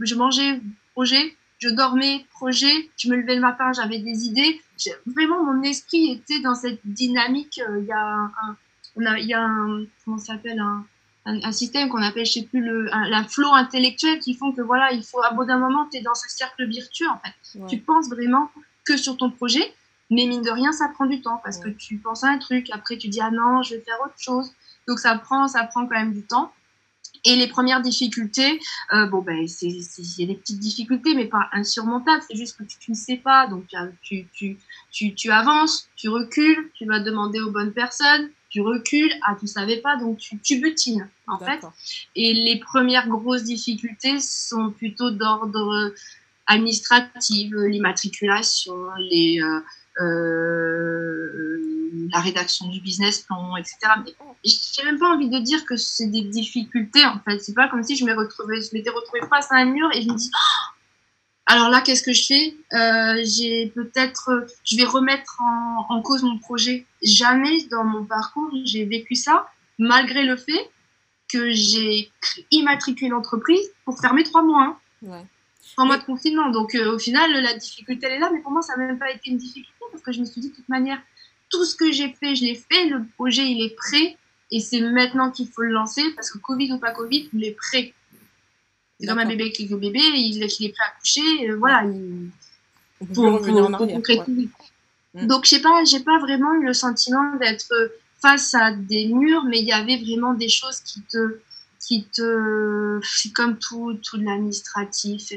je 0.00 0.14
mangeais 0.14 0.60
projet, 0.92 1.36
je 1.58 1.68
dormais 1.68 2.24
projet, 2.32 2.90
je 2.96 3.08
me 3.08 3.16
levais 3.16 3.36
le 3.36 3.40
matin, 3.40 3.72
j'avais 3.72 3.98
des 3.98 4.26
idées. 4.26 4.60
Vraiment, 5.06 5.42
mon 5.44 5.62
esprit 5.62 6.12
était 6.12 6.40
dans 6.40 6.54
cette 6.54 6.80
dynamique. 6.84 7.60
Euh, 7.68 7.80
il 7.80 7.86
y 7.86 7.92
a 7.92 8.06
un, 8.06 8.56
on 8.96 9.06
a, 9.06 9.18
il 9.18 9.26
y 9.26 9.34
a 9.34 9.42
un, 9.42 9.84
comment 10.04 10.18
ça 10.18 10.34
s'appelle, 10.34 10.58
un, 10.58 10.84
un, 11.24 11.52
système 11.52 11.88
qu'on 11.88 12.02
appelle, 12.02 12.26
je 12.26 12.32
sais 12.32 12.42
plus, 12.42 12.60
le, 12.60 12.84
la 12.84 13.24
flow 13.24 13.52
intellectuel 13.52 14.18
qui 14.18 14.34
font 14.34 14.52
que 14.52 14.60
voilà, 14.60 14.92
il 14.92 15.02
faut, 15.02 15.22
à 15.22 15.32
bout 15.32 15.44
d'un 15.44 15.58
moment, 15.58 15.88
tu 15.90 15.98
es 15.98 16.02
dans 16.02 16.14
ce 16.14 16.28
cercle 16.28 16.66
virtueux, 16.66 17.08
en 17.08 17.18
fait. 17.18 17.66
Tu 17.68 17.78
penses 17.78 18.08
vraiment 18.08 18.50
que 18.84 18.96
sur 18.96 19.16
ton 19.16 19.30
projet. 19.30 19.72
Mais 20.14 20.26
mine 20.26 20.42
de 20.42 20.50
rien, 20.50 20.70
ça 20.70 20.88
prend 20.94 21.06
du 21.06 21.20
temps 21.20 21.40
parce 21.42 21.58
que 21.58 21.68
tu 21.68 21.98
penses 21.98 22.22
à 22.22 22.28
un 22.28 22.38
truc, 22.38 22.68
après 22.72 22.96
tu 22.96 23.08
dis 23.08 23.20
ah 23.20 23.32
non, 23.32 23.62
je 23.62 23.74
vais 23.74 23.80
faire 23.80 23.98
autre 24.04 24.14
chose. 24.16 24.52
Donc 24.86 25.00
ça 25.00 25.18
prend, 25.18 25.48
ça 25.48 25.64
prend 25.64 25.86
quand 25.86 25.96
même 25.96 26.14
du 26.14 26.22
temps. 26.22 26.52
Et 27.24 27.36
les 27.36 27.48
premières 27.48 27.80
difficultés, 27.80 28.60
euh, 28.92 29.06
bon 29.06 29.22
ben 29.22 29.48
c'est 29.48 29.66
il 29.66 30.20
y 30.20 30.24
a 30.24 30.26
des 30.26 30.36
petites 30.36 30.60
difficultés, 30.60 31.14
mais 31.16 31.24
pas 31.24 31.48
insurmontables. 31.52 32.22
C'est 32.28 32.36
juste 32.36 32.56
que 32.58 32.64
tu, 32.64 32.92
ne 32.92 32.96
sais 32.96 33.16
pas, 33.16 33.48
donc 33.48 33.64
tu, 34.02 34.28
tu, 34.32 34.58
tu, 34.92 35.14
tu, 35.14 35.30
avances, 35.32 35.88
tu 35.96 36.08
recules, 36.08 36.70
tu 36.74 36.84
vas 36.84 37.00
demander 37.00 37.40
aux 37.40 37.50
bonnes 37.50 37.72
personnes, 37.72 38.30
tu 38.50 38.60
recules, 38.60 39.12
ah 39.26 39.36
tu 39.40 39.48
savais 39.48 39.78
pas, 39.78 39.96
donc 39.96 40.18
tu, 40.18 40.38
tu 40.38 40.60
butines 40.60 41.08
en 41.26 41.38
fait. 41.38 41.60
Et 42.14 42.34
les 42.34 42.60
premières 42.60 43.08
grosses 43.08 43.44
difficultés 43.44 44.20
sont 44.20 44.70
plutôt 44.70 45.10
d'ordre 45.10 45.92
administratif, 46.46 47.50
l'immatriculation, 47.52 48.76
les 48.98 49.40
euh, 49.40 49.56
euh, 49.56 49.60
la 52.12 52.20
rédaction 52.20 52.68
du 52.68 52.80
business 52.80 53.22
plan, 53.22 53.56
etc. 53.56 53.76
Mais 54.04 54.12
j'ai 54.44 54.84
même 54.84 54.98
pas 54.98 55.08
envie 55.08 55.28
de 55.28 55.38
dire 55.38 55.64
que 55.64 55.76
c'est 55.76 56.06
des 56.06 56.22
difficultés 56.22 57.04
en 57.04 57.18
fait. 57.20 57.40
C'est 57.40 57.54
pas 57.54 57.68
comme 57.68 57.82
si 57.82 57.96
je 57.96 58.04
m'étais 58.04 58.18
retrouvée, 58.18 58.60
face 59.28 59.50
à 59.50 59.56
un 59.56 59.66
mur 59.66 59.88
et 59.94 60.02
je 60.02 60.08
me 60.08 60.14
dis 60.16 60.30
oh 60.32 60.70
alors 61.46 61.68
là 61.68 61.82
qu'est-ce 61.82 62.02
que 62.02 62.12
je 62.12 62.24
fais? 62.26 62.56
Euh, 62.72 63.22
J'ai 63.24 63.66
peut-être, 63.74 64.46
je 64.64 64.76
vais 64.76 64.84
remettre 64.84 65.40
en, 65.40 65.86
en, 65.90 66.02
cause 66.02 66.22
mon 66.22 66.38
projet. 66.38 66.86
Jamais 67.02 67.64
dans 67.64 67.84
mon 67.84 68.04
parcours 68.04 68.50
j'ai 68.64 68.84
vécu 68.84 69.14
ça, 69.14 69.46
malgré 69.78 70.24
le 70.24 70.36
fait 70.36 70.70
que 71.30 71.52
j'ai 71.52 72.10
immatriculé 72.50 73.10
l'entreprise 73.10 73.70
pour 73.84 74.00
fermer 74.00 74.22
trois 74.22 74.42
mois. 74.42 74.62
Hein. 74.62 74.78
Ouais 75.02 75.26
en 75.76 75.86
mode 75.86 76.04
confinement. 76.04 76.50
Donc 76.50 76.74
euh, 76.74 76.94
au 76.94 76.98
final, 76.98 77.30
la 77.32 77.54
difficulté 77.54 78.06
elle 78.06 78.14
est 78.14 78.18
là, 78.18 78.30
mais 78.32 78.40
pour 78.40 78.52
moi, 78.52 78.62
ça 78.62 78.76
n'a 78.76 78.86
même 78.86 78.98
pas 78.98 79.10
été 79.10 79.30
une 79.30 79.38
difficulté 79.38 79.70
parce 79.90 80.02
que 80.02 80.12
je 80.12 80.20
me 80.20 80.24
suis 80.24 80.40
dit 80.40 80.50
de 80.50 80.54
toute 80.54 80.68
manière, 80.68 81.00
tout 81.50 81.64
ce 81.64 81.74
que 81.76 81.92
j'ai 81.92 82.12
fait, 82.12 82.34
je 82.34 82.44
l'ai 82.44 82.54
fait, 82.54 82.88
le 82.88 83.04
projet 83.16 83.42
il 83.44 83.64
est 83.64 83.74
prêt 83.76 84.16
et 84.50 84.60
c'est 84.60 84.80
maintenant 84.80 85.30
qu'il 85.30 85.48
faut 85.48 85.62
le 85.62 85.70
lancer 85.70 86.02
parce 86.14 86.30
que 86.30 86.38
Covid 86.38 86.72
ou 86.72 86.78
pas 86.78 86.92
Covid, 86.92 87.28
il 87.32 87.44
est 87.44 87.56
prêt. 87.56 87.92
C'est 89.00 89.06
comme 89.06 89.18
un 89.18 89.26
bébé 89.26 89.50
qui 89.50 89.64
est 89.64 89.74
bébé, 89.74 90.00
il, 90.00 90.42
est 90.42 90.68
prêt 90.72 90.84
à 90.86 90.98
coucher, 91.00 91.50
euh, 91.50 91.56
voilà. 91.56 91.84
Il, 91.84 92.30
pour, 93.12 93.40
concrétiser. 93.40 94.48
Mm. 95.14 95.26
Donc 95.26 95.44
j'ai 95.44 95.60
pas, 95.60 95.84
j'ai 95.84 96.00
pas 96.00 96.18
vraiment 96.18 96.54
eu 96.54 96.66
le 96.66 96.72
sentiment 96.72 97.36
d'être 97.36 97.72
face 98.20 98.54
à 98.54 98.72
des 98.72 99.06
murs, 99.06 99.44
mais 99.44 99.58
il 99.60 99.66
y 99.66 99.72
avait 99.72 99.98
vraiment 99.98 100.34
des 100.34 100.48
choses 100.48 100.80
qui 100.80 101.02
te 101.02 101.40
qui 101.86 102.04
te. 102.04 103.00
C'est 103.02 103.32
comme 103.32 103.58
tout, 103.58 103.94
tout 104.02 104.16
l'administratif. 104.16 105.32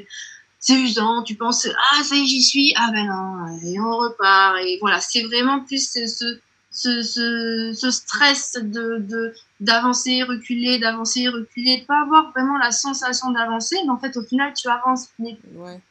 C'est 0.59 0.73
usant, 0.73 1.23
tu 1.23 1.35
penses, 1.35 1.67
ah, 1.67 2.03
ça 2.03 2.15
y 2.15 2.23
est, 2.23 2.25
j'y 2.25 2.41
suis, 2.41 2.73
ah 2.75 2.89
ben 2.91 3.05
non, 3.05 3.59
et 3.63 3.79
on 3.79 3.97
repart. 3.97 4.57
Et 4.65 4.77
voilà, 4.81 4.99
c'est 4.99 5.23
vraiment 5.23 5.61
plus 5.61 5.89
ce, 5.89 6.39
ce, 6.71 7.01
ce, 7.01 7.73
ce 7.73 7.91
stress 7.91 8.57
de 8.61 9.33
d'avancer, 9.59 10.23
reculer, 10.23 10.77
d'avancer, 10.77 11.27
reculer, 11.27 11.81
de 11.81 11.85
pas 11.85 12.01
avoir 12.01 12.31
vraiment 12.31 12.57
la 12.57 12.71
sensation 12.71 13.31
d'avancer, 13.31 13.77
mais 13.83 13.89
en 13.89 13.97
fait, 13.97 14.15
au 14.17 14.23
final, 14.23 14.53
tu 14.53 14.67
avances 14.67 15.09
mais 15.19 15.37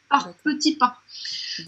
par 0.09 0.33
petits 0.43 0.75
pas. 0.75 0.99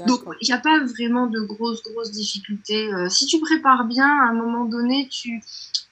Donc, 0.07 0.21
il 0.41 0.45
n'y 0.47 0.53
a 0.53 0.59
pas 0.59 0.79
vraiment 0.83 1.27
de 1.27 1.39
grosses, 1.41 1.81
grosses 1.83 2.11
difficultés. 2.11 2.91
Euh, 2.93 3.09
si 3.09 3.25
tu 3.25 3.39
prépares 3.39 3.85
bien, 3.85 4.07
à 4.07 4.29
un 4.29 4.33
moment 4.33 4.65
donné, 4.65 5.07
tu, 5.09 5.41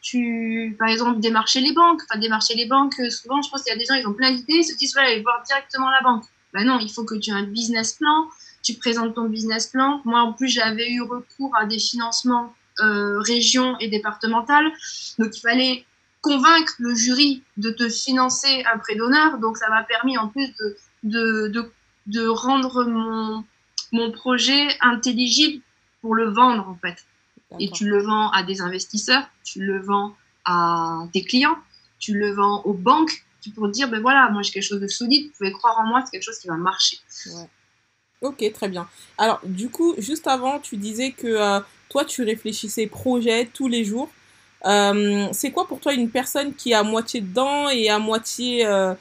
tu, 0.02 0.76
par 0.78 0.88
exemple, 0.90 1.20
démarcher 1.20 1.62
les 1.62 1.74
banques. 1.74 2.02
Enfin, 2.10 2.20
démarcher 2.20 2.56
les 2.56 2.68
banques, 2.68 3.00
euh, 3.00 3.10
souvent, 3.10 3.42
je 3.42 3.50
pense 3.50 3.64
qu'il 3.64 3.74
y 3.74 3.76
a 3.76 3.80
des 3.80 3.86
gens, 3.86 3.96
ils 3.96 4.08
ont 4.08 4.14
plein 4.14 4.32
d'idées, 4.32 4.58
ils 4.58 4.64
se 4.64 4.76
disent, 4.78 4.96
aller 4.98 5.22
voir 5.22 5.42
directement 5.46 5.90
la 5.90 6.02
banque. 6.02 6.26
Ben 6.54 6.66
non, 6.66 6.80
il 6.80 6.92
faut 6.92 7.04
que 7.04 7.16
tu 7.16 7.30
aies 7.30 7.34
un 7.34 7.44
business 7.44 7.94
plan, 7.94 8.28
tu 8.64 8.74
présentes 8.76 9.16
ton 9.16 9.26
business 9.26 9.68
plan. 9.68 10.02
Moi, 10.06 10.20
en 10.22 10.34
plus, 10.34 10.48
j'avais 10.48 10.90
eu 10.90 11.02
recours 11.02 11.56
à 11.58 11.66
des 11.66 11.80
financements 11.80 12.54
euh, 12.80 13.20
régions 13.20 13.78
et 13.80 13.90
départementales. 13.90 14.72
Donc, 15.20 15.36
il 15.36 15.42
fallait 15.42 15.86
convaincre 16.22 16.74
le 16.80 16.96
jury 16.96 17.44
de 17.58 17.70
te 17.70 17.90
financer 17.90 18.64
un 18.74 18.78
prêt 18.78 18.96
d'honneur. 18.96 19.38
Donc, 19.40 19.58
ça 19.58 19.70
m'a 19.70 19.84
permis, 19.84 20.18
en 20.18 20.30
plus, 20.30 20.48
de, 20.60 20.78
de, 21.04 21.48
de, 21.50 21.72
de 22.08 22.28
rendre 22.28 22.86
mon, 22.86 23.44
mon 23.92 24.12
projet 24.12 24.68
intelligible 24.82 25.62
pour 26.02 26.16
le 26.16 26.30
vendre, 26.30 26.68
en 26.68 26.76
fait. 26.76 27.06
Et 27.60 27.70
tu 27.72 27.86
le 27.86 28.02
vends 28.02 28.30
à 28.32 28.44
des 28.44 28.62
investisseurs, 28.62 29.24
tu 29.44 29.62
le 29.62 29.80
vends 29.80 30.16
à 30.46 31.08
tes 31.14 31.24
clients, 31.24 31.58
tu 31.98 32.14
le 32.14 32.32
vends 32.32 32.62
aux 32.64 32.74
banques, 32.74 33.24
pour 33.52 33.70
dire, 33.70 33.90
ben 33.90 34.02
voilà, 34.02 34.30
moi 34.30 34.42
j'ai 34.42 34.52
quelque 34.52 34.64
chose 34.64 34.82
de 34.82 34.88
solide, 34.88 35.28
vous 35.28 35.34
pouvez 35.38 35.52
croire 35.52 35.80
en 35.80 35.86
moi, 35.86 36.02
c'est 36.06 36.12
quelque 36.12 36.24
chose 36.24 36.40
qui 36.40 36.48
va 36.48 36.56
marcher. 36.56 36.98
Ok, 38.22 38.44
très 38.54 38.68
bien. 38.68 38.88
Alors, 39.18 39.40
du 39.44 39.70
coup, 39.70 39.94
juste 39.98 40.28
avant, 40.28 40.60
tu 40.60 40.78
disais 40.78 41.12
que 41.12 41.28
euh, 41.28 41.60
toi, 41.90 42.04
tu 42.04 42.24
réfléchissais 42.24 42.88
projet 42.88 43.50
tous 43.54 43.68
les 43.68 43.84
jours. 43.84 44.10
Euh, 44.66 45.28
c'est 45.34 45.52
quoi 45.52 45.68
pour 45.68 45.80
toi 45.80 45.94
une 45.94 46.10
personne 46.10 46.54
qui 46.56 46.72
est 46.72 46.76
à 46.76 46.84
moitié 46.84 47.22
dedans 47.22 47.70
et 47.70 47.90
à 47.90 48.00
moitié 48.00 48.66
euh, 48.66 48.96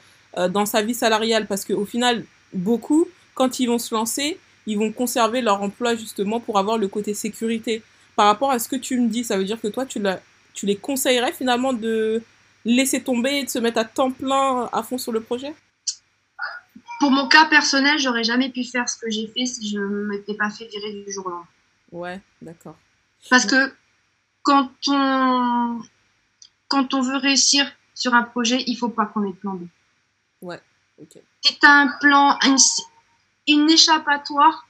dans 0.49 0.67
sa 0.67 0.83
vie 0.83 0.93
salariale? 0.93 1.47
Parce 1.47 1.65
qu'au 1.65 1.85
final, 1.85 2.25
beaucoup, 2.53 3.07
quand 3.33 3.59
ils 3.59 3.65
vont 3.65 3.79
se 3.79 3.93
lancer, 3.95 4.39
ils 4.67 4.77
vont 4.77 4.91
conserver 4.91 5.41
leur 5.41 5.61
emploi 5.63 5.95
justement 5.95 6.39
pour 6.39 6.59
avoir 6.59 6.77
le 6.77 6.87
côté 6.87 7.15
sécurité. 7.15 7.81
Par 8.15 8.27
rapport 8.27 8.51
à 8.51 8.59
ce 8.59 8.67
que 8.67 8.75
tu 8.75 8.99
me 8.99 9.07
dis, 9.07 9.23
ça 9.23 9.37
veut 9.37 9.45
dire 9.45 9.59
que 9.59 9.67
toi, 9.67 9.85
tu, 9.85 9.99
tu 10.53 10.65
les 10.65 10.75
conseillerais 10.75 11.33
finalement 11.33 11.73
de 11.73 12.21
laisser 12.65 13.01
tomber 13.01 13.37
et 13.37 13.43
de 13.45 13.49
se 13.49 13.59
mettre 13.59 13.79
à 13.79 13.85
temps 13.85 14.11
plein 14.11 14.69
à 14.73 14.83
fond 14.83 14.97
sur 14.97 15.13
le 15.13 15.21
projet? 15.21 15.55
Pour 16.99 17.11
mon 17.11 17.27
cas 17.27 17.45
personnel, 17.45 17.97
j'aurais 17.97 18.23
jamais 18.23 18.49
pu 18.49 18.63
faire 18.63 18.89
ce 18.89 18.97
que 18.97 19.09
j'ai 19.09 19.27
fait 19.27 19.45
si 19.45 19.69
je 19.69 19.79
ne 19.79 20.07
m'étais 20.07 20.33
pas 20.33 20.49
fait 20.49 20.67
virer 20.67 21.03
du 21.05 21.11
jour 21.11 21.27
au 21.27 21.29
lendemain. 21.29 21.47
Ouais, 21.91 22.21
d'accord. 22.41 22.75
Parce 23.29 23.45
que 23.45 23.71
quand 24.41 24.71
on, 24.87 25.79
quand 26.67 26.93
on 26.93 27.01
veut 27.01 27.17
réussir 27.17 27.71
sur 27.93 28.13
un 28.13 28.23
projet, 28.23 28.63
il 28.67 28.75
faut 28.75 28.89
pas 28.89 29.05
qu'on 29.05 29.23
ait 29.23 29.31
de 29.31 29.37
plan 29.37 29.53
B. 29.53 29.67
Ouais, 30.41 30.59
ok. 30.99 31.19
Si 31.45 31.57
tu 31.57 31.65
as 31.65 31.71
un 31.71 31.87
plan, 32.01 32.37
une, 33.47 33.69
échappatoire, 33.69 34.67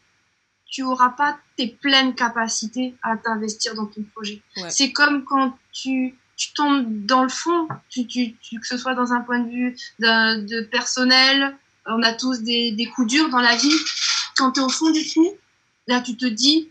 tu 0.66 0.84
n'auras 0.84 1.10
pas 1.10 1.38
tes 1.56 1.68
pleines 1.68 2.14
capacités 2.14 2.96
à 3.02 3.18
t'investir 3.18 3.74
dans 3.76 3.86
ton 3.86 4.04
projet. 4.14 4.42
C'est 4.70 4.92
comme 4.92 5.24
quand 5.24 5.58
tu 5.72 6.16
tu 6.38 6.54
tombes 6.54 7.06
dans 7.06 7.24
le 7.24 7.30
fond, 7.30 7.68
tu, 7.90 8.06
tu, 8.06 8.36
que 8.36 8.68
ce 8.68 8.78
soit 8.78 8.94
dans 8.94 9.12
un 9.12 9.22
point 9.22 9.40
de 9.40 9.50
vue 9.50 9.76
de, 10.00 10.62
personnel, 10.66 11.58
on 11.88 12.04
a 12.04 12.14
tous 12.14 12.44
des, 12.44 12.72
des, 12.74 12.86
coups 12.86 13.08
durs 13.08 13.30
dans 13.30 13.42
la 13.42 13.56
vie. 13.56 13.74
Quand 14.38 14.52
tu 14.52 14.60
es 14.60 14.64
au 14.64 14.70
fond 14.70 14.92
du 14.92 15.04
trou, 15.10 15.36
là 15.88 16.00
tu 16.00 16.16
te 16.16 16.28
dis, 16.28 16.70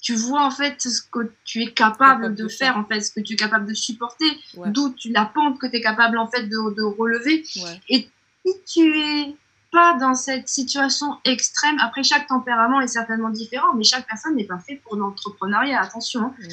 tu 0.00 0.14
vois 0.14 0.44
en 0.44 0.50
fait 0.50 0.80
ce 0.80 1.02
que 1.02 1.32
tu 1.44 1.62
es 1.62 1.72
capable, 1.72 2.34
de, 2.34 2.48
faire, 2.48 2.78
en 2.78 2.84
fait, 2.84 3.00
ce 3.00 3.10
que 3.10 3.20
tu 3.20 3.34
es 3.34 3.36
capable 3.36 3.66
de 3.66 3.74
supporter, 3.74 4.26
d'où 4.66 4.94
tu 4.94 5.10
la 5.10 5.26
pente 5.26 5.58
que 5.58 5.66
tu 5.66 5.76
es 5.76 5.80
capable 5.80 6.16
en 6.16 6.28
fait 6.28 6.44
de, 6.44 6.74
de 6.74 6.82
relever. 6.82 7.44
Et 7.88 8.08
si 8.44 8.52
tu 8.66 8.98
es 8.98 9.36
pas 9.72 9.94
dans 9.94 10.14
cette 10.14 10.48
situation 10.48 11.18
extrême, 11.24 11.76
après 11.80 12.02
chaque 12.02 12.26
tempérament 12.26 12.80
est 12.80 12.88
certainement 12.88 13.30
différent, 13.30 13.74
mais 13.74 13.84
chaque 13.84 14.06
personne 14.06 14.36
n'est 14.36 14.44
pas 14.44 14.58
fait 14.58 14.76
pour 14.76 14.96
l'entrepreneuriat, 14.96 15.80
attention. 15.80 16.22
Hein. 16.22 16.34
Mmh 16.38 16.48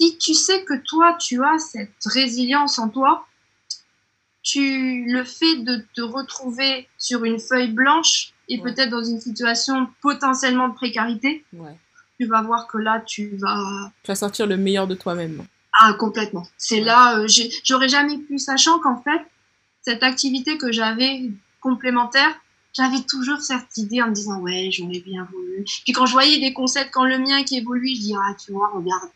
si 0.00 0.16
tu 0.18 0.34
sais 0.34 0.64
que 0.64 0.74
toi, 0.74 1.16
tu 1.18 1.42
as 1.44 1.58
cette 1.58 2.04
résilience 2.04 2.78
en 2.78 2.88
toi, 2.88 3.26
tu 4.42 5.04
le 5.06 5.24
fait 5.24 5.56
de 5.56 5.84
te 5.94 6.00
retrouver 6.00 6.88
sur 6.96 7.24
une 7.24 7.40
feuille 7.40 7.72
blanche 7.72 8.32
et 8.48 8.60
peut-être 8.60 8.90
dans 8.90 9.02
une 9.02 9.20
situation 9.20 9.88
potentiellement 10.00 10.68
de 10.68 10.74
précarité, 10.74 11.44
tu 12.18 12.26
vas 12.26 12.42
voir 12.42 12.68
que 12.68 12.78
là, 12.78 13.00
tu 13.00 13.36
vas... 13.36 13.92
Tu 14.04 14.10
vas 14.10 14.14
sortir 14.14 14.46
le 14.46 14.56
meilleur 14.56 14.86
de 14.86 14.94
toi-même. 14.94 15.44
Ah, 15.80 15.92
complètement. 15.94 16.46
C'est 16.56 16.80
là, 16.80 17.18
euh, 17.18 17.26
j'aurais 17.64 17.88
jamais 17.88 18.18
pu, 18.18 18.38
sachant 18.38 18.78
qu'en 18.78 19.00
fait, 19.02 19.20
cette 19.82 20.02
activité 20.02 20.58
que 20.58 20.72
j'avais 20.72 21.30
complémentaire, 21.60 22.34
j'avais 22.72 23.02
toujours 23.02 23.40
cette 23.40 23.76
idée 23.76 24.02
en 24.02 24.08
me 24.08 24.14
disant, 24.14 24.40
ouais, 24.40 24.70
j'en 24.70 24.90
ai 24.90 25.00
bien 25.00 25.26
voulu. 25.32 25.64
Puis 25.84 25.92
quand 25.92 26.06
je 26.06 26.12
voyais 26.12 26.38
des 26.38 26.52
concepts, 26.52 26.90
quand 26.92 27.04
le 27.04 27.18
mien 27.18 27.42
qui 27.44 27.58
évolue, 27.58 27.94
je 27.94 28.00
dis, 28.00 28.14
ah, 28.14 28.34
tu 28.34 28.52
vois, 28.52 28.70
regarde, 28.74 29.10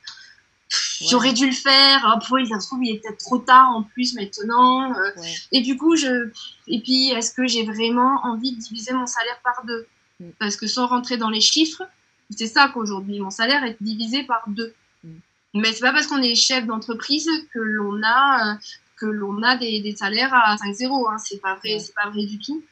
J'aurais 1.01 1.33
dû 1.33 1.47
le 1.47 1.53
faire. 1.53 2.05
Hop, 2.15 2.25
oui, 2.31 2.47
ça 2.47 2.61
se 2.61 2.67
trouve, 2.67 2.85
il 2.85 2.95
est 2.95 2.99
peut-être 3.03 3.19
trop 3.19 3.39
tard 3.39 3.71
en 3.71 3.83
plus 3.83 4.15
maintenant. 4.15 4.93
Euh. 4.93 5.11
Et 5.51 5.61
du 5.61 5.77
coup, 5.77 5.97
je. 5.97 6.31
Et 6.69 6.81
puis, 6.81 7.09
est-ce 7.09 7.35
que 7.35 7.47
j'ai 7.47 7.65
vraiment 7.65 8.21
envie 8.25 8.53
de 8.53 8.61
diviser 8.61 8.93
mon 8.93 9.07
salaire 9.07 9.39
par 9.45 9.65
deux? 9.67 9.87
Mm. 10.21 10.31
Parce 10.39 10.57
que 10.57 10.67
sans 10.67 10.87
rentrer 10.87 11.17
dans 11.17 11.31
les 11.31 11.41
chiffres, 11.41 11.83
c'est 12.31 12.47
ça 12.47 12.71
qu'aujourd'hui, 12.73 13.21
mon 13.21 13.31
salaire 13.31 13.65
est 13.65 13.77
divisé 13.81 14.23
par 14.25 14.45
deux. 14.47 14.75
Mm. 15.05 15.11
Mais 15.55 15.73
c'est 15.73 15.81
pas 15.81 15.93
parce 15.93 16.07
qu'on 16.07 16.23
est 16.23 16.35
chef 16.35 16.67
d'entreprise 16.67 17.29
que 17.53 17.59
l'on 17.59 18.01
a 18.03 18.59
que 19.03 19.07
l'on 19.07 19.43
a 19.43 19.57
des, 19.57 19.81
des, 19.81 19.97
salaires 19.97 20.33
à 20.33 20.55
5-0. 20.57 21.11
Hein. 21.11 21.19
C'est 21.19 21.41
pas 21.41 21.57
vrai, 21.57 21.79
c'est 21.81 21.95
pas 21.95 22.09
vrai 22.11 22.25
du 22.25 22.39
tout. 22.39 22.63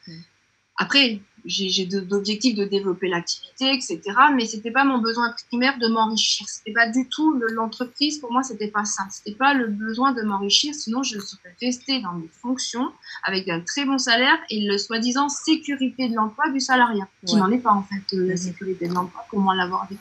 Après, 0.77 1.19
j'ai 1.45 1.85
d'objectifs 1.85 2.55
de 2.55 2.65
développer 2.65 3.07
l'activité, 3.07 3.71
etc. 3.73 3.99
Mais 4.33 4.45
c'était 4.45 4.71
pas 4.71 4.83
mon 4.83 4.99
besoin 4.99 5.33
primaire 5.47 5.77
de 5.79 5.87
m'enrichir. 5.87 6.47
C'était 6.47 6.71
pas 6.71 6.87
du 6.89 7.07
tout 7.09 7.39
l'entreprise. 7.51 8.19
Pour 8.19 8.31
moi, 8.31 8.43
c'était 8.43 8.67
pas 8.67 8.85
ça. 8.85 9.03
C'était 9.11 9.35
pas 9.35 9.53
le 9.53 9.67
besoin 9.67 10.13
de 10.13 10.21
m'enrichir. 10.21 10.73
Sinon, 10.73 11.03
je 11.03 11.19
serais 11.19 11.55
restée 11.61 12.01
dans 12.01 12.13
mes 12.13 12.29
fonctions 12.41 12.91
avec 13.23 13.47
un 13.49 13.59
très 13.61 13.85
bon 13.85 13.97
salaire 13.97 14.37
et 14.49 14.61
le 14.61 14.77
soi-disant 14.77 15.29
sécurité 15.29 16.09
de 16.09 16.15
l'emploi 16.15 16.49
du 16.49 16.59
salariat, 16.59 17.07
qui 17.25 17.35
n'en 17.35 17.51
est 17.51 17.59
pas 17.59 17.71
en 17.71 17.83
fait 17.83 18.15
la 18.15 18.33
mhm. 18.33 18.37
sécurité 18.37 18.87
de 18.87 18.93
l'emploi 18.93 19.25
pour 19.29 19.39
moi 19.39 19.55
l'avoir 19.55 19.83
avec. 19.83 19.97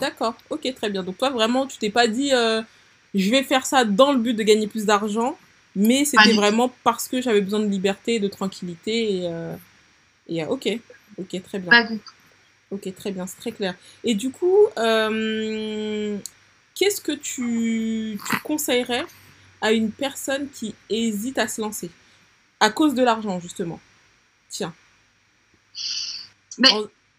D'accord. 0.00 0.34
Ok, 0.50 0.72
très 0.74 0.90
bien. 0.90 1.02
Donc 1.02 1.18
toi, 1.18 1.30
vraiment, 1.30 1.66
tu 1.66 1.78
t'es 1.78 1.90
pas 1.90 2.08
dit, 2.08 2.32
euh, 2.32 2.62
je 3.14 3.30
vais 3.30 3.42
faire 3.42 3.66
ça 3.66 3.84
dans 3.84 4.12
le 4.12 4.18
but 4.18 4.34
de 4.34 4.42
gagner 4.42 4.66
plus 4.66 4.86
d'argent, 4.86 5.36
mais 5.78 6.04
c'était 6.04 6.32
vraiment 6.32 6.72
parce 6.82 7.06
que 7.06 7.22
j'avais 7.22 7.40
besoin 7.40 7.60
de 7.60 7.68
liberté, 7.68 8.18
de 8.18 8.26
tranquillité 8.26 9.18
et 9.18 9.28
euh, 9.28 9.54
et, 10.28 10.44
ok, 10.44 10.68
ok, 11.18 11.42
très 11.42 11.58
bien. 11.58 11.98
Ok, 12.70 12.94
très 12.94 13.12
bien, 13.12 13.26
c'est 13.26 13.38
très 13.38 13.52
clair. 13.52 13.74
Et 14.04 14.14
du 14.14 14.30
coup, 14.30 14.58
euh, 14.76 16.18
qu'est-ce 16.74 17.00
que 17.00 17.12
tu, 17.12 18.20
tu, 18.28 18.40
conseillerais 18.40 19.06
à 19.62 19.72
une 19.72 19.90
personne 19.90 20.50
qui 20.50 20.74
hésite 20.90 21.38
à 21.38 21.48
se 21.48 21.62
lancer? 21.62 21.90
À 22.60 22.70
cause 22.70 22.94
de 22.94 23.02
l'argent, 23.02 23.40
justement. 23.40 23.80
Tiens. 24.50 24.74
Mais 26.58 26.68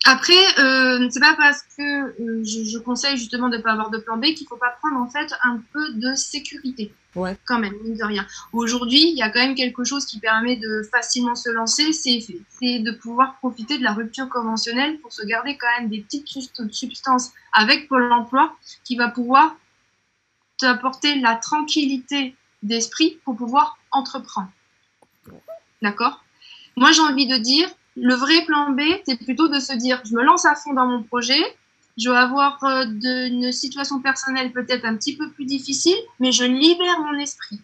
après, 0.05 0.59
euh, 0.59 1.09
c'est 1.11 1.19
pas 1.19 1.35
parce 1.35 1.63
que 1.77 1.81
euh, 1.81 2.43
je, 2.43 2.77
conseille 2.79 3.17
justement 3.17 3.49
de 3.49 3.57
ne 3.57 3.61
pas 3.61 3.73
avoir 3.73 3.89
de 3.89 3.97
plan 3.97 4.17
B 4.17 4.33
qu'il 4.33 4.47
faut 4.47 4.55
pas 4.55 4.73
prendre 4.81 5.01
en 5.01 5.09
fait 5.09 5.33
un 5.43 5.61
peu 5.73 5.93
de 5.93 6.15
sécurité. 6.15 6.93
Ouais. 7.15 7.37
Quand 7.45 7.59
même, 7.59 7.73
mine 7.83 7.97
de 7.97 8.03
rien. 8.03 8.25
Aujourd'hui, 8.53 9.09
il 9.09 9.17
y 9.17 9.21
a 9.21 9.29
quand 9.29 9.41
même 9.41 9.55
quelque 9.55 9.83
chose 9.83 10.05
qui 10.05 10.19
permet 10.19 10.55
de 10.55 10.83
facilement 10.89 11.35
se 11.35 11.49
lancer, 11.49 11.91
c'est 11.91 12.79
de 12.79 12.91
pouvoir 12.91 13.37
profiter 13.39 13.77
de 13.77 13.83
la 13.83 13.93
rupture 13.93 14.29
conventionnelle 14.29 14.99
pour 14.99 15.11
se 15.11 15.25
garder 15.25 15.57
quand 15.57 15.67
même 15.79 15.89
des 15.89 16.01
petites 16.01 16.27
substances 16.71 17.31
avec 17.51 17.89
Pôle 17.89 18.11
emploi 18.11 18.55
qui 18.83 18.95
va 18.95 19.09
pouvoir 19.09 19.55
t'apporter 20.57 21.19
la 21.19 21.35
tranquillité 21.35 22.35
d'esprit 22.63 23.19
pour 23.25 23.35
pouvoir 23.35 23.77
entreprendre. 23.91 24.49
D'accord? 25.81 26.23
Moi, 26.75 26.91
j'ai 26.91 27.01
envie 27.01 27.27
de 27.27 27.37
dire, 27.37 27.69
le 27.95 28.13
vrai 28.13 28.45
plan 28.45 28.71
B, 28.71 28.81
c'est 29.05 29.17
plutôt 29.17 29.47
de 29.47 29.59
se 29.59 29.73
dire, 29.73 30.01
je 30.05 30.15
me 30.15 30.23
lance 30.23 30.45
à 30.45 30.55
fond 30.55 30.73
dans 30.73 30.85
mon 30.85 31.03
projet, 31.03 31.41
je 31.97 32.09
vais 32.09 32.17
avoir 32.17 32.63
euh, 32.63 32.85
une 33.03 33.51
situation 33.51 33.99
personnelle 33.99 34.51
peut-être 34.51 34.85
un 34.85 34.95
petit 34.95 35.17
peu 35.17 35.29
plus 35.31 35.45
difficile, 35.45 35.97
mais 36.19 36.31
je 36.31 36.45
libère 36.45 36.99
mon 36.99 37.17
esprit. 37.19 37.59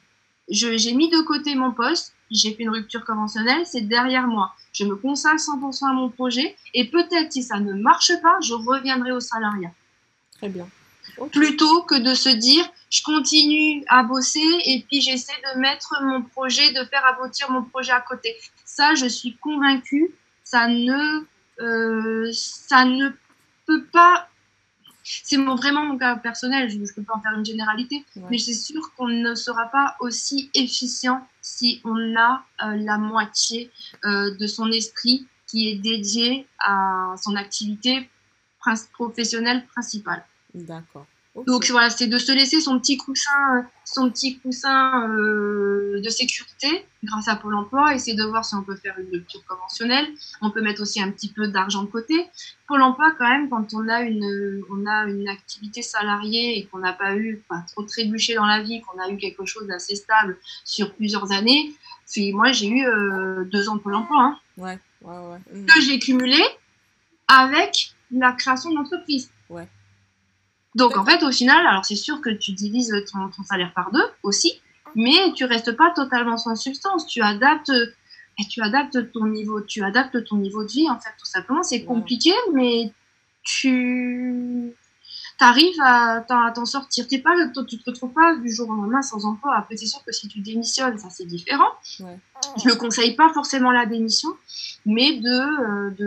J'ai 0.50 0.94
mis 0.94 1.10
de 1.10 1.22
côté 1.22 1.56
mon 1.56 1.72
poste, 1.72 2.14
j'ai 2.30 2.54
fait 2.54 2.64
une 2.64 2.70
rupture 2.70 3.04
conventionnelle, 3.06 3.66
c'est 3.66 3.82
derrière 3.82 4.28
moi. 4.28 4.54
Je 4.74 4.84
me 4.84 4.96
consacre 4.96 5.38
100% 5.38 5.90
à 5.90 5.94
mon 5.94 6.10
projet 6.10 6.56
et 6.74 6.90
peut-être 6.90 7.32
si 7.32 7.44
ça 7.44 7.60
ne 7.60 7.74
marche 7.74 8.12
pas, 8.22 8.38
je 8.42 8.54
reviendrai 8.54 9.12
au 9.12 9.20
salariat. 9.20 9.72
Très 10.38 10.50
bien. 10.50 10.68
Plutôt 11.32 11.84
que 11.84 11.96
de 11.96 12.14
se 12.14 12.30
dire, 12.30 12.70
je 12.90 13.02
continue 13.04 13.84
à 13.88 14.04
bosser 14.04 14.46
et 14.66 14.86
puis 14.88 15.02
j'essaie 15.02 15.40
de 15.54 15.60
mettre 15.60 15.96
mon 16.04 16.24
projet, 16.24 16.74
de 16.74 16.84
faire 16.86 17.06
aboutir 17.06 17.50
mon 17.52 17.64
projet 17.64 17.92
à 17.92 18.02
côté. 18.02 18.36
Ça, 18.66 18.95
je 18.95 19.05
suis 19.05 19.38
convaincue, 19.38 20.13
ça 20.43 20.68
ne, 20.68 21.26
euh, 21.59 22.32
ça 22.34 22.86
ne 22.86 23.09
peut 23.66 23.86
pas. 23.86 24.28
C'est 25.03 25.38
mon, 25.38 25.55
vraiment 25.55 25.86
mon 25.86 25.99
cas 25.99 26.16
personnel, 26.16 26.70
je 26.70 26.78
ne 26.80 26.88
peux 26.88 27.03
pas 27.03 27.13
en 27.16 27.22
faire 27.22 27.38
une 27.38 27.45
généralité, 27.45 28.03
mais 28.32 28.39
c'est 28.39 28.55
sûr 28.55 28.91
qu'on 28.95 29.07
ne 29.07 29.36
sera 29.36 29.66
pas 29.66 29.95
aussi 29.99 30.49
efficient 30.55 31.28
si 31.41 31.80
on 31.84 32.16
a 32.16 32.43
euh, 32.63 32.76
la 32.76 32.97
moitié 32.97 33.72
euh, 34.03 34.36
de 34.36 34.47
son 34.47 34.72
esprit 34.72 35.28
qui 35.45 35.70
est 35.70 35.76
dédié 35.76 36.47
à 36.59 37.13
son 37.22 37.36
activité 37.36 38.09
professionnelle 38.93 39.63
principale. 39.68 40.26
D'accord. 40.55 41.05
Donc 41.48 41.70
voilà, 41.70 41.90
c'est 41.90 42.08
de 42.08 42.18
se 42.18 42.32
laisser 42.32 42.62
son 42.62 42.80
petit 42.80 42.96
coussin, 42.96 43.68
son 43.84 44.10
petit 44.10 44.40
coussin 44.40 45.10
euh, 45.10 46.00
de 46.02 46.10
sécurité 46.10 46.86
grâce 47.04 47.28
à 47.28 47.36
Pôle 47.36 47.56
Emploi, 47.56 47.94
essayer 47.94 48.16
de 48.16 48.24
voir 48.24 48.46
si 48.46 48.56
on 48.56 48.64
peut 48.64 48.78
faire 48.78 48.96
une 48.98 49.10
rupture 49.12 49.44
conventionnelle. 49.46 50.08
On 50.42 50.50
peut 50.50 50.62
mettre 50.62 50.82
aussi 50.82 51.02
un 51.02 51.12
petit 51.12 51.28
peu 51.28 51.50
d'argent 51.50 51.84
de 51.84 51.90
côté. 51.90 52.26
Pôle 52.68 52.82
Emploi, 52.82 53.12
quand 53.18 53.28
même, 53.28 53.50
quand 53.50 53.74
on 53.74 53.88
a 53.90 54.02
une, 54.02 54.64
on 54.72 54.86
a 54.86 55.04
une 55.10 55.28
activité 55.28 55.82
salariée 55.82 56.58
et 56.58 56.66
qu'on 56.66 56.80
n'a 56.80 56.94
pas 56.94 57.16
eu, 57.18 57.44
pas 57.50 57.64
trop 57.68 57.84
trébuché 57.84 58.36
dans 58.36 58.46
la 58.46 58.62
vie, 58.62 58.82
qu'on 58.82 59.00
a 59.02 59.10
eu 59.10 59.18
quelque 59.18 59.46
chose 59.46 59.68
d'assez 59.68 59.96
stable 59.96 60.38
sur 60.64 60.94
plusieurs 60.94 61.34
années. 61.34 61.74
Moi, 62.32 62.54
j'ai 62.54 62.70
eu 62.70 62.88
euh, 62.88 63.44
deux 63.44 63.68
ans 63.68 63.76
de 63.76 63.82
Pôle 63.82 63.96
Emploi. 63.96 64.22
Hein, 64.22 64.40
ouais, 64.58 64.80
ouais, 65.02 65.18
ouais. 65.18 65.66
Que 65.66 65.82
j'ai 65.82 66.00
cumulé 66.00 66.42
avec 67.28 67.94
la 68.12 68.32
création 68.32 68.72
d'entreprise. 68.72 69.30
Donc 70.76 70.98
en 70.98 71.06
fait, 71.06 71.24
au 71.24 71.32
final, 71.32 71.66
alors 71.66 71.86
c'est 71.86 71.96
sûr 71.96 72.22
que 72.22 72.30
tu 72.30 72.52
divises 72.52 72.94
ton, 73.12 73.30
ton, 73.30 73.44
salaire 73.44 73.74
par 73.74 73.92
deux 73.92 74.06
aussi, 74.24 74.62
mais 74.94 75.32
tu 75.34 75.46
restes 75.46 75.72
pas 75.72 75.92
totalement 75.96 76.38
sans 76.38 76.56
substance. 76.56 77.08
Tu 77.08 77.22
adaptes, 77.22 77.72
et 78.38 78.46
tu 78.48 78.62
adaptes 78.62 79.12
ton 79.12 79.26
niveau, 79.26 79.62
tu 79.62 79.84
adaptes 79.84 80.24
ton 80.26 80.38
niveau 80.38 80.64
de 80.64 80.72
vie 80.72 80.90
en 80.90 81.00
fait 81.00 81.12
tout 81.18 81.26
simplement. 81.26 81.64
C'est 81.64 81.84
compliqué, 81.84 82.32
mais 82.54 82.92
tu 83.44 84.74
arrives 85.44 85.80
à 85.82 86.24
t'en 86.28 86.66
sortir. 86.66 87.08
T'es 87.08 87.20
pas, 87.20 87.32
tu 87.68 87.78
te 87.78 87.90
retrouves 87.90 88.14
pas 88.14 88.36
du 88.36 88.54
jour 88.54 88.70
au 88.70 88.76
lendemain 88.76 89.02
sans 89.02 89.26
emploi. 89.26 89.56
Après, 89.58 89.76
c'est 89.76 89.86
sûr 89.86 90.04
que 90.06 90.12
si 90.12 90.28
tu 90.28 90.40
démissionnes, 90.40 90.98
ça 90.98 91.10
c'est 91.10 91.26
différent. 91.26 91.70
Ouais. 92.00 92.18
Je 92.64 92.70
ne 92.70 92.74
conseille 92.76 93.16
pas 93.16 93.32
forcément 93.34 93.72
la 93.72 93.86
démission, 93.86 94.30
mais 94.86 95.18
de, 95.18 96.00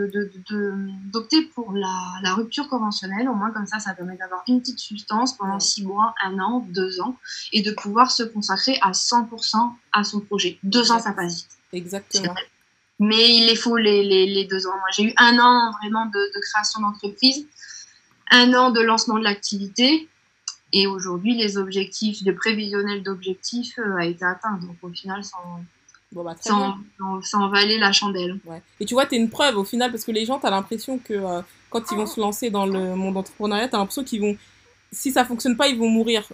euh, 0.53 0.89
d'opter 1.13 1.43
pour 1.43 1.73
la, 1.73 2.35
rupture 2.35 2.69
conventionnelle. 2.69 3.29
Au 3.29 3.35
moins, 3.35 3.51
comme 3.51 3.67
ça, 3.67 3.79
ça 3.79 3.95
permet 3.95 4.17
d'avoir 4.17 4.43
une 4.47 4.61
petite 4.61 4.79
substance 4.79 5.37
pendant 5.37 5.61
six 5.61 5.85
mois, 5.85 6.15
un 6.25 6.39
an, 6.39 6.67
deux 6.71 7.01
ans, 7.01 7.17
et 7.53 7.63
de 7.63 7.73
pouvoir 7.73 8.11
se 8.11 8.23
consacrer 8.23 8.79
à 8.83 8.93
100% 8.93 9.73
à 9.93 10.05
son 10.05 10.21
projet. 10.21 10.59
Deux 10.63 10.91
ans, 10.93 11.01
ça 11.01 11.13
passe 11.13 11.37
vite. 11.37 11.59
Exactement. 11.73 12.35
Mais 13.01 13.37
il 13.37 13.47
les 13.47 13.57
faut 13.57 13.77
les, 13.77 14.03
les, 14.03 14.45
deux 14.47 14.67
ans. 14.67 14.77
Moi, 14.77 14.89
j'ai 14.93 15.05
eu 15.05 15.13
un 15.19 15.39
an 15.39 15.73
vraiment 15.81 16.07
de, 16.07 16.19
de 16.35 16.41
création 16.41 16.81
d'entreprise 16.81 17.47
un 18.31 18.55
an 18.55 18.71
de 18.71 18.81
lancement 18.81 19.19
de 19.19 19.25
l'activité. 19.25 20.09
Et 20.73 20.87
aujourd'hui, 20.87 21.35
les 21.35 21.57
objectifs, 21.57 22.19
le 22.25 22.35
prévisionnel 22.35 23.03
d'objectifs 23.03 23.79
euh, 23.79 23.97
a 23.97 24.05
été 24.05 24.25
atteint. 24.25 24.59
Donc 24.61 24.77
au 24.83 24.91
final, 24.91 25.23
en, 25.35 25.61
bon, 26.13 26.25
bah, 26.25 26.37
valait 27.51 27.79
la 27.79 27.93
chandelle. 27.93 28.39
Ouais. 28.45 28.63
Et 28.81 28.85
tu 28.85 28.95
vois, 28.95 29.07
tu 29.07 29.15
es 29.15 29.19
une 29.19 29.31
preuve 29.31 29.57
au 29.57 29.65
final, 29.65 29.91
parce 29.91 30.05
que 30.05 30.13
les 30.13 30.27
gens, 30.27 30.39
tu 30.39 30.47
as 30.47 30.51
l'impression 30.51 30.99
que 30.99 31.15
euh, 31.15 31.41
quand 31.71 31.91
ils 31.91 31.97
vont 31.97 32.07
se 32.07 32.21
lancer 32.21 32.51
dans 32.51 32.67
le 32.67 32.95
monde 32.95 33.17
entrepreneuriat, 33.17 33.69
tu 33.69 33.77
as 33.77 33.79
l'impression 33.79 34.05
qu'ils 34.05 34.21
vont, 34.21 34.37
si 34.93 35.11
ça 35.11 35.25
fonctionne 35.25 35.57
pas, 35.57 35.69
ils 35.69 35.79
vont 35.79 35.89
mourir. 35.89 36.25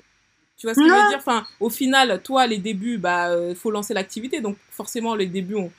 Tu 0.56 0.66
vois 0.66 0.74
ce 0.74 0.80
que 0.80 0.88
je 0.88 0.92
veux 0.92 1.08
dire? 1.08 1.18
Enfin, 1.18 1.46
Au 1.60 1.68
final, 1.68 2.20
toi, 2.22 2.46
les 2.46 2.58
débuts, 2.58 2.98
bah, 2.98 3.28
euh, 3.28 3.54
faut 3.54 3.70
lancer 3.70 3.94
l'activité. 3.94 4.40
Donc 4.40 4.56
forcément, 4.70 5.14
les 5.14 5.26
débuts, 5.26 5.56
on, 5.56 5.70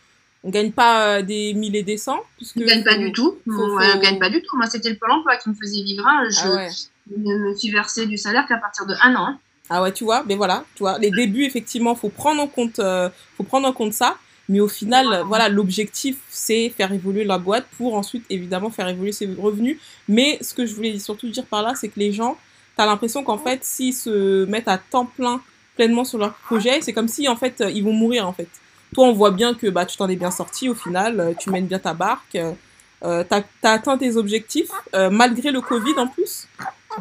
on 0.45 0.51
gagne 0.51 0.71
pas 0.71 1.07
euh, 1.07 1.21
des 1.23 1.55
milliers 1.55 1.81
des 1.81 1.97
cents. 1.97 2.19
On 2.55 2.61
gagne 2.61 2.83
pas 2.83 2.97
du 2.97 3.11
tout. 3.11 3.39
on 3.47 3.99
gagne 3.99 4.19
pas 4.19 4.29
du 4.29 4.41
tout. 4.43 4.55
Moi, 4.55 4.67
c'était 4.67 4.91
le 4.91 4.95
Pôle 4.95 5.11
emploi 5.11 5.37
qui 5.37 5.49
me 5.49 5.55
faisait 5.55 5.81
vivre. 5.81 6.05
Hein. 6.07 6.27
Je, 6.29 6.47
ah 6.47 6.69
me 7.17 7.55
suis 7.55 7.71
versé 7.71 8.05
du 8.05 8.15
salaire 8.15 8.45
qu'à 8.47 8.57
partir 8.57 8.85
de 8.85 8.93
un 9.01 9.15
an. 9.15 9.25
Hein. 9.25 9.39
Ah 9.71 9.81
ouais, 9.81 9.91
tu 9.91 10.03
vois, 10.03 10.23
mais 10.27 10.35
voilà, 10.35 10.63
tu 10.75 10.83
vois, 10.83 10.99
les 10.99 11.09
débuts, 11.09 11.43
effectivement, 11.43 11.95
faut 11.95 12.09
prendre 12.09 12.39
en 12.39 12.45
compte, 12.45 12.77
euh, 12.77 13.09
faut 13.35 13.43
prendre 13.43 13.67
en 13.67 13.73
compte 13.73 13.93
ça. 13.93 14.17
Mais 14.47 14.59
au 14.59 14.67
final, 14.67 15.23
voilà, 15.25 15.49
l'objectif, 15.49 16.17
c'est 16.29 16.69
faire 16.69 16.93
évoluer 16.93 17.23
la 17.23 17.39
boîte 17.39 17.65
pour 17.79 17.95
ensuite, 17.95 18.23
évidemment, 18.29 18.69
faire 18.69 18.87
évoluer 18.87 19.11
ses 19.11 19.25
revenus. 19.25 19.79
Mais 20.07 20.37
ce 20.41 20.53
que 20.53 20.67
je 20.67 20.75
voulais 20.75 20.99
surtout 20.99 21.27
dire 21.29 21.45
par 21.45 21.63
là, 21.63 21.73
c'est 21.73 21.87
que 21.87 21.99
les 21.99 22.11
gens, 22.11 22.37
tu 22.75 22.83
as 22.83 22.85
l'impression 22.85 23.23
qu'en 23.23 23.39
fait, 23.39 23.63
s'ils 23.63 23.95
se 23.95 24.45
mettent 24.45 24.67
à 24.67 24.77
temps 24.77 25.07
plein, 25.07 25.41
pleinement 25.75 26.03
sur 26.03 26.19
leur 26.19 26.35
projet, 26.35 26.81
c'est 26.83 26.93
comme 26.93 27.07
si, 27.07 27.27
en 27.27 27.35
fait, 27.35 27.63
ils 27.73 27.83
vont 27.83 27.93
mourir, 27.93 28.27
en 28.27 28.33
fait. 28.33 28.49
Toi, 28.93 29.07
on 29.07 29.13
voit 29.13 29.31
bien 29.31 29.53
que 29.53 29.67
bah, 29.67 29.85
tu 29.85 29.97
t'en 29.97 30.07
es 30.07 30.15
bien 30.15 30.31
sorti 30.31 30.69
au 30.69 30.75
final, 30.75 31.19
euh, 31.19 31.33
tu 31.37 31.49
mènes 31.49 31.67
bien 31.67 31.79
ta 31.79 31.93
barque, 31.93 32.35
euh, 32.35 33.23
tu 33.23 33.35
as, 33.35 33.43
atteint 33.71 33.97
tes 33.97 34.15
objectifs, 34.15 34.71
euh, 34.93 35.09
malgré 35.09 35.51
le 35.51 35.61
Covid 35.61 35.93
en 35.97 36.07
plus. 36.07 36.47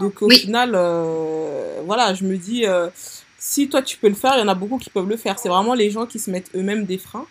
Donc 0.00 0.22
au 0.22 0.28
final, 0.28 0.70
voilà, 1.86 2.14
je 2.14 2.24
me 2.24 2.36
dis, 2.36 2.64
si 3.38 3.68
toi 3.68 3.80
tu 3.80 3.96
peux 3.96 4.08
le 4.08 4.14
faire, 4.14 4.32
il 4.36 4.40
y 4.40 4.42
en 4.42 4.48
a 4.48 4.54
beaucoup 4.54 4.78
qui 4.78 4.90
peuvent 4.90 5.08
le 5.08 5.16
faire. 5.16 5.38
C'est 5.38 5.48
vraiment 5.48 5.74
les 5.74 5.90
gens 5.90 6.04
qui 6.04 6.18
se 6.18 6.32
mettent 6.32 6.50
eux-mêmes 6.56 6.84
des 6.84 6.98
freins. 6.98 7.26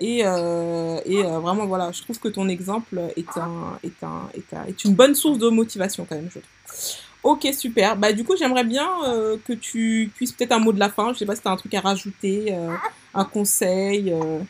Et, 0.00 0.18
et 0.20 1.22
vraiment, 1.24 1.66
voilà, 1.66 1.90
je 1.90 2.02
trouve 2.02 2.20
que 2.20 2.28
ton 2.28 2.48
exemple 2.48 3.00
est, 3.16 3.36
un, 3.36 3.80
est, 3.82 4.04
un, 4.04 4.30
est, 4.32 4.54
un, 4.54 4.64
est 4.68 4.84
une 4.84 4.94
bonne 4.94 5.16
source 5.16 5.38
de 5.38 5.48
motivation 5.48 6.06
quand 6.08 6.14
même, 6.14 6.30
je 6.32 6.38
trouve. 6.38 6.92
Ok, 7.24 7.48
super. 7.52 7.96
Bah, 7.96 8.12
du 8.12 8.22
coup, 8.22 8.36
j'aimerais 8.38 8.62
bien 8.62 8.88
que 9.44 9.54
tu 9.54 10.12
puisses 10.14 10.30
peut-être 10.30 10.52
un 10.52 10.60
mot 10.60 10.72
de 10.72 10.78
la 10.78 10.88
fin. 10.88 11.12
Je 11.12 11.18
sais 11.18 11.26
pas 11.26 11.34
si 11.34 11.42
tu 11.42 11.48
as 11.48 11.50
un 11.50 11.56
truc 11.56 11.74
à 11.74 11.80
rajouter 11.80 12.54
un 13.18 13.24
conseil 13.24 14.12
euh, 14.12 14.40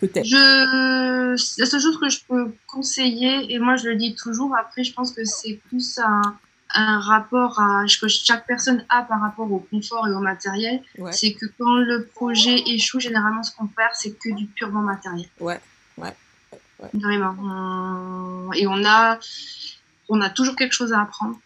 Peut-être. 0.00 0.24
Je... 0.24 1.60
La 1.60 1.66
seule 1.66 1.80
chose 1.80 1.98
que 1.98 2.08
je 2.08 2.20
peux 2.28 2.52
conseiller, 2.66 3.52
et 3.52 3.58
moi 3.58 3.76
je 3.76 3.88
le 3.88 3.96
dis 3.96 4.14
toujours, 4.14 4.54
après 4.56 4.84
je 4.84 4.92
pense 4.92 5.12
que 5.12 5.24
c'est 5.24 5.60
plus 5.68 5.98
un, 5.98 6.36
un 6.74 7.00
rapport 7.00 7.60
à, 7.60 7.84
que 8.00 8.08
chaque 8.08 8.46
personne 8.46 8.84
a 8.88 9.02
par 9.02 9.20
rapport 9.20 9.50
au 9.50 9.58
confort 9.58 10.06
et 10.08 10.10
au 10.10 10.20
matériel, 10.20 10.82
c'est 11.12 11.32
que 11.32 11.46
quand 11.58 11.76
le 11.76 12.06
projet 12.06 12.62
échoue, 12.66 13.00
généralement 13.00 13.42
ce 13.42 13.54
qu'on 13.54 13.66
perd, 13.66 13.92
c'est 13.94 14.18
que 14.18 14.30
du 14.34 14.46
purement 14.46 14.82
matériel. 14.82 15.28
Ouais, 15.40 15.60
ouais. 15.98 16.14
Vraiment. 16.92 18.52
Et 18.54 18.66
on 18.66 18.84
a, 18.84 19.18
on 20.08 20.20
a 20.20 20.30
toujours 20.30 20.56
quelque 20.56 20.72
chose 20.72 20.92
à 20.92 21.00
apprendre. 21.00 21.38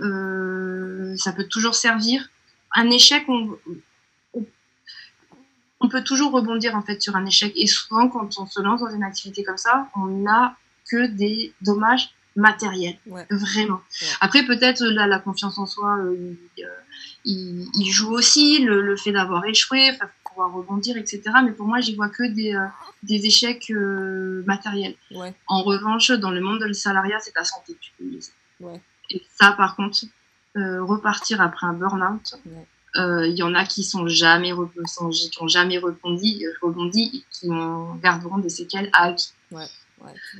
Euh, 0.00 1.14
ça 1.16 1.32
peut 1.32 1.46
toujours 1.46 1.74
servir. 1.74 2.28
Un 2.74 2.90
échec, 2.90 3.24
on, 3.28 3.56
on 5.80 5.88
peut 5.88 6.02
toujours 6.02 6.32
rebondir 6.32 6.74
en 6.74 6.82
fait 6.82 7.00
sur 7.02 7.16
un 7.16 7.26
échec. 7.26 7.52
Et 7.56 7.66
souvent, 7.66 8.08
quand 8.08 8.38
on 8.38 8.46
se 8.46 8.60
lance 8.60 8.80
dans 8.80 8.90
une 8.90 9.02
activité 9.02 9.44
comme 9.44 9.58
ça, 9.58 9.88
on 9.94 10.06
n'a 10.06 10.56
que 10.90 11.06
des 11.06 11.52
dommages 11.60 12.10
matériels, 12.36 12.98
vraiment. 13.30 13.80
Après, 14.20 14.44
peut-être 14.44 14.84
là, 14.84 15.06
la 15.06 15.18
confiance 15.18 15.58
en 15.58 15.66
soi, 15.66 15.96
euh, 15.98 16.36
euh, 16.58 16.64
il, 17.24 17.90
joue 17.90 18.12
aussi, 18.12 18.62
le, 18.62 18.94
fait 18.96 19.12
d'avoir 19.12 19.44
échoué, 19.46 19.90
pouvoir 20.24 20.52
rebondir, 20.52 20.98
etc. 20.98 21.22
Mais 21.44 21.52
pour 21.52 21.66
moi, 21.66 21.80
j'y 21.80 21.94
vois 21.94 22.10
que 22.10 22.24
des, 22.24 22.54
euh, 22.54 22.66
des 23.02 23.24
échecs 23.24 23.72
matériels. 24.46 24.96
En 25.46 25.62
revanche, 25.62 26.10
dans 26.10 26.30
le 26.30 26.40
monde 26.40 26.60
de 26.60 26.66
le 26.66 26.74
salariat, 26.74 27.18
c'est 27.20 27.32
ta 27.32 27.44
santé 27.44 27.76
tu 27.80 27.92
peux 27.98 28.04
Et 29.10 29.22
ça, 29.40 29.52
par 29.52 29.74
contre, 29.74 30.00
repartir 30.54 31.40
après 31.40 31.66
un 31.66 31.72
burn-out, 31.72 32.34
il 32.96 33.36
y 33.36 33.42
en 33.42 33.54
a 33.54 33.64
qui 33.64 33.84
sont 33.84 34.06
jamais 34.08 34.52
qui 34.52 35.42
ont 35.42 35.48
jamais 35.48 35.78
rebondi, 35.78 36.44
rebondi 36.62 37.10
et 37.14 37.24
qui 37.30 37.48
garderont 38.02 38.38
des 38.38 38.50
séquelles 38.50 38.90
à 38.92 39.12
vie. 39.12 39.32
Ouais, 39.52 39.66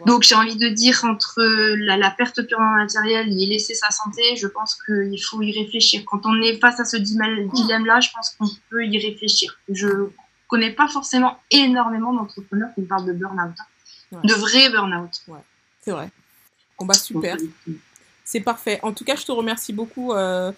Donc 0.05 0.23
j'ai 0.23 0.35
envie 0.35 0.57
de 0.57 0.69
dire 0.69 1.05
entre 1.05 1.43
la, 1.43 1.97
la, 1.97 2.11
perte 2.11 2.43
purement 2.43 2.77
matérielle 2.77 3.29
et 3.29 3.47
laisser 3.47 3.75
sa 3.75 3.91
santé, 3.91 4.37
je 4.37 4.47
pense 4.47 4.77
qu'il 4.85 5.23
faut 5.23 5.41
y 5.43 5.53
réfléchir. 5.53 6.03
Quand 6.07 6.27
on 6.27 6.41
est 6.43 6.59
face 6.59 6.81
à 6.81 6.85
ce 6.85 6.97
dilemme-là, 6.97 8.01
je 8.01 8.09
pense 8.15 8.31
qu'on 8.31 8.49
peut 8.71 8.85
y 8.85 8.99
réfléchir. 8.99 9.59
Je 9.69 10.09
connais 10.49 10.73
pas 10.73 10.89
forcément 10.89 11.39
énormément 11.51 12.13
d'entrepreneurs 12.13 12.71
qui 12.75 12.83
parlent 12.83 13.07
de 13.07 13.13
burn-out, 13.13 13.55
hein. 14.13 14.21
de 14.23 14.35
vrai 14.35 14.71
burn-out. 14.71 15.11
Ouais, 15.29 15.41
c'est 15.81 15.93
vrai. 15.93 16.11
Bon 16.79 16.85
bah 16.85 16.95
super. 16.95 17.37
C'est 18.25 18.41
parfait. 18.41 18.81
En 18.83 18.93
tout 18.93 19.05
cas, 19.05 19.17
je 19.17 19.25
te 19.25 19.33
remercie 19.33 19.73
beaucoup. 19.73 20.13
Euh, 20.13 20.51
euh, 20.51 20.53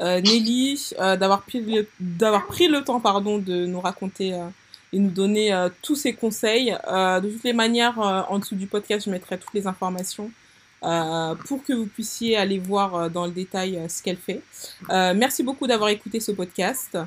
Nelly, 0.00 0.92
euh, 0.98 1.16
d'avoir 1.16 1.42
pris, 1.42 1.60
le, 1.60 1.86
d'avoir 2.00 2.46
pris 2.46 2.68
le 2.68 2.82
temps 2.82 3.00
pardon, 3.00 3.38
de 3.38 3.66
nous 3.66 3.80
raconter 3.80 4.34
euh, 4.34 4.46
et 4.92 4.98
nous 4.98 5.10
donner 5.10 5.68
tous 5.82 5.94
ces 5.94 6.14
conseils. 6.14 6.70
de 6.70 7.30
toutes 7.30 7.44
les 7.44 7.52
manières, 7.52 7.98
en 7.98 8.40
dessous 8.40 8.56
du 8.56 8.66
podcast, 8.66 9.06
je 9.06 9.10
mettrai 9.10 9.38
toutes 9.38 9.54
les 9.54 9.68
informations 9.68 10.32
pour 10.80 11.62
que 11.62 11.72
vous 11.72 11.86
puissiez 11.86 12.36
aller 12.36 12.58
voir 12.58 13.08
dans 13.08 13.24
le 13.24 13.30
détail 13.30 13.80
ce 13.88 14.02
qu'elle 14.02 14.16
fait. 14.16 14.42
merci 14.88 15.44
beaucoup 15.44 15.68
d'avoir 15.68 15.90
écouté 15.90 16.18
ce 16.18 16.32
podcast. 16.32 16.98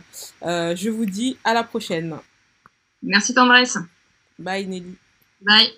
je 0.41 0.89
vous 0.89 1.05
dis 1.05 1.37
à 1.43 1.53
la 1.53 1.63
prochaine. 1.63 2.15
Merci 3.01 3.33
Tendresse. 3.33 3.77
Bye 4.39 4.65
Nelly. 4.65 4.95
Bye. 5.41 5.73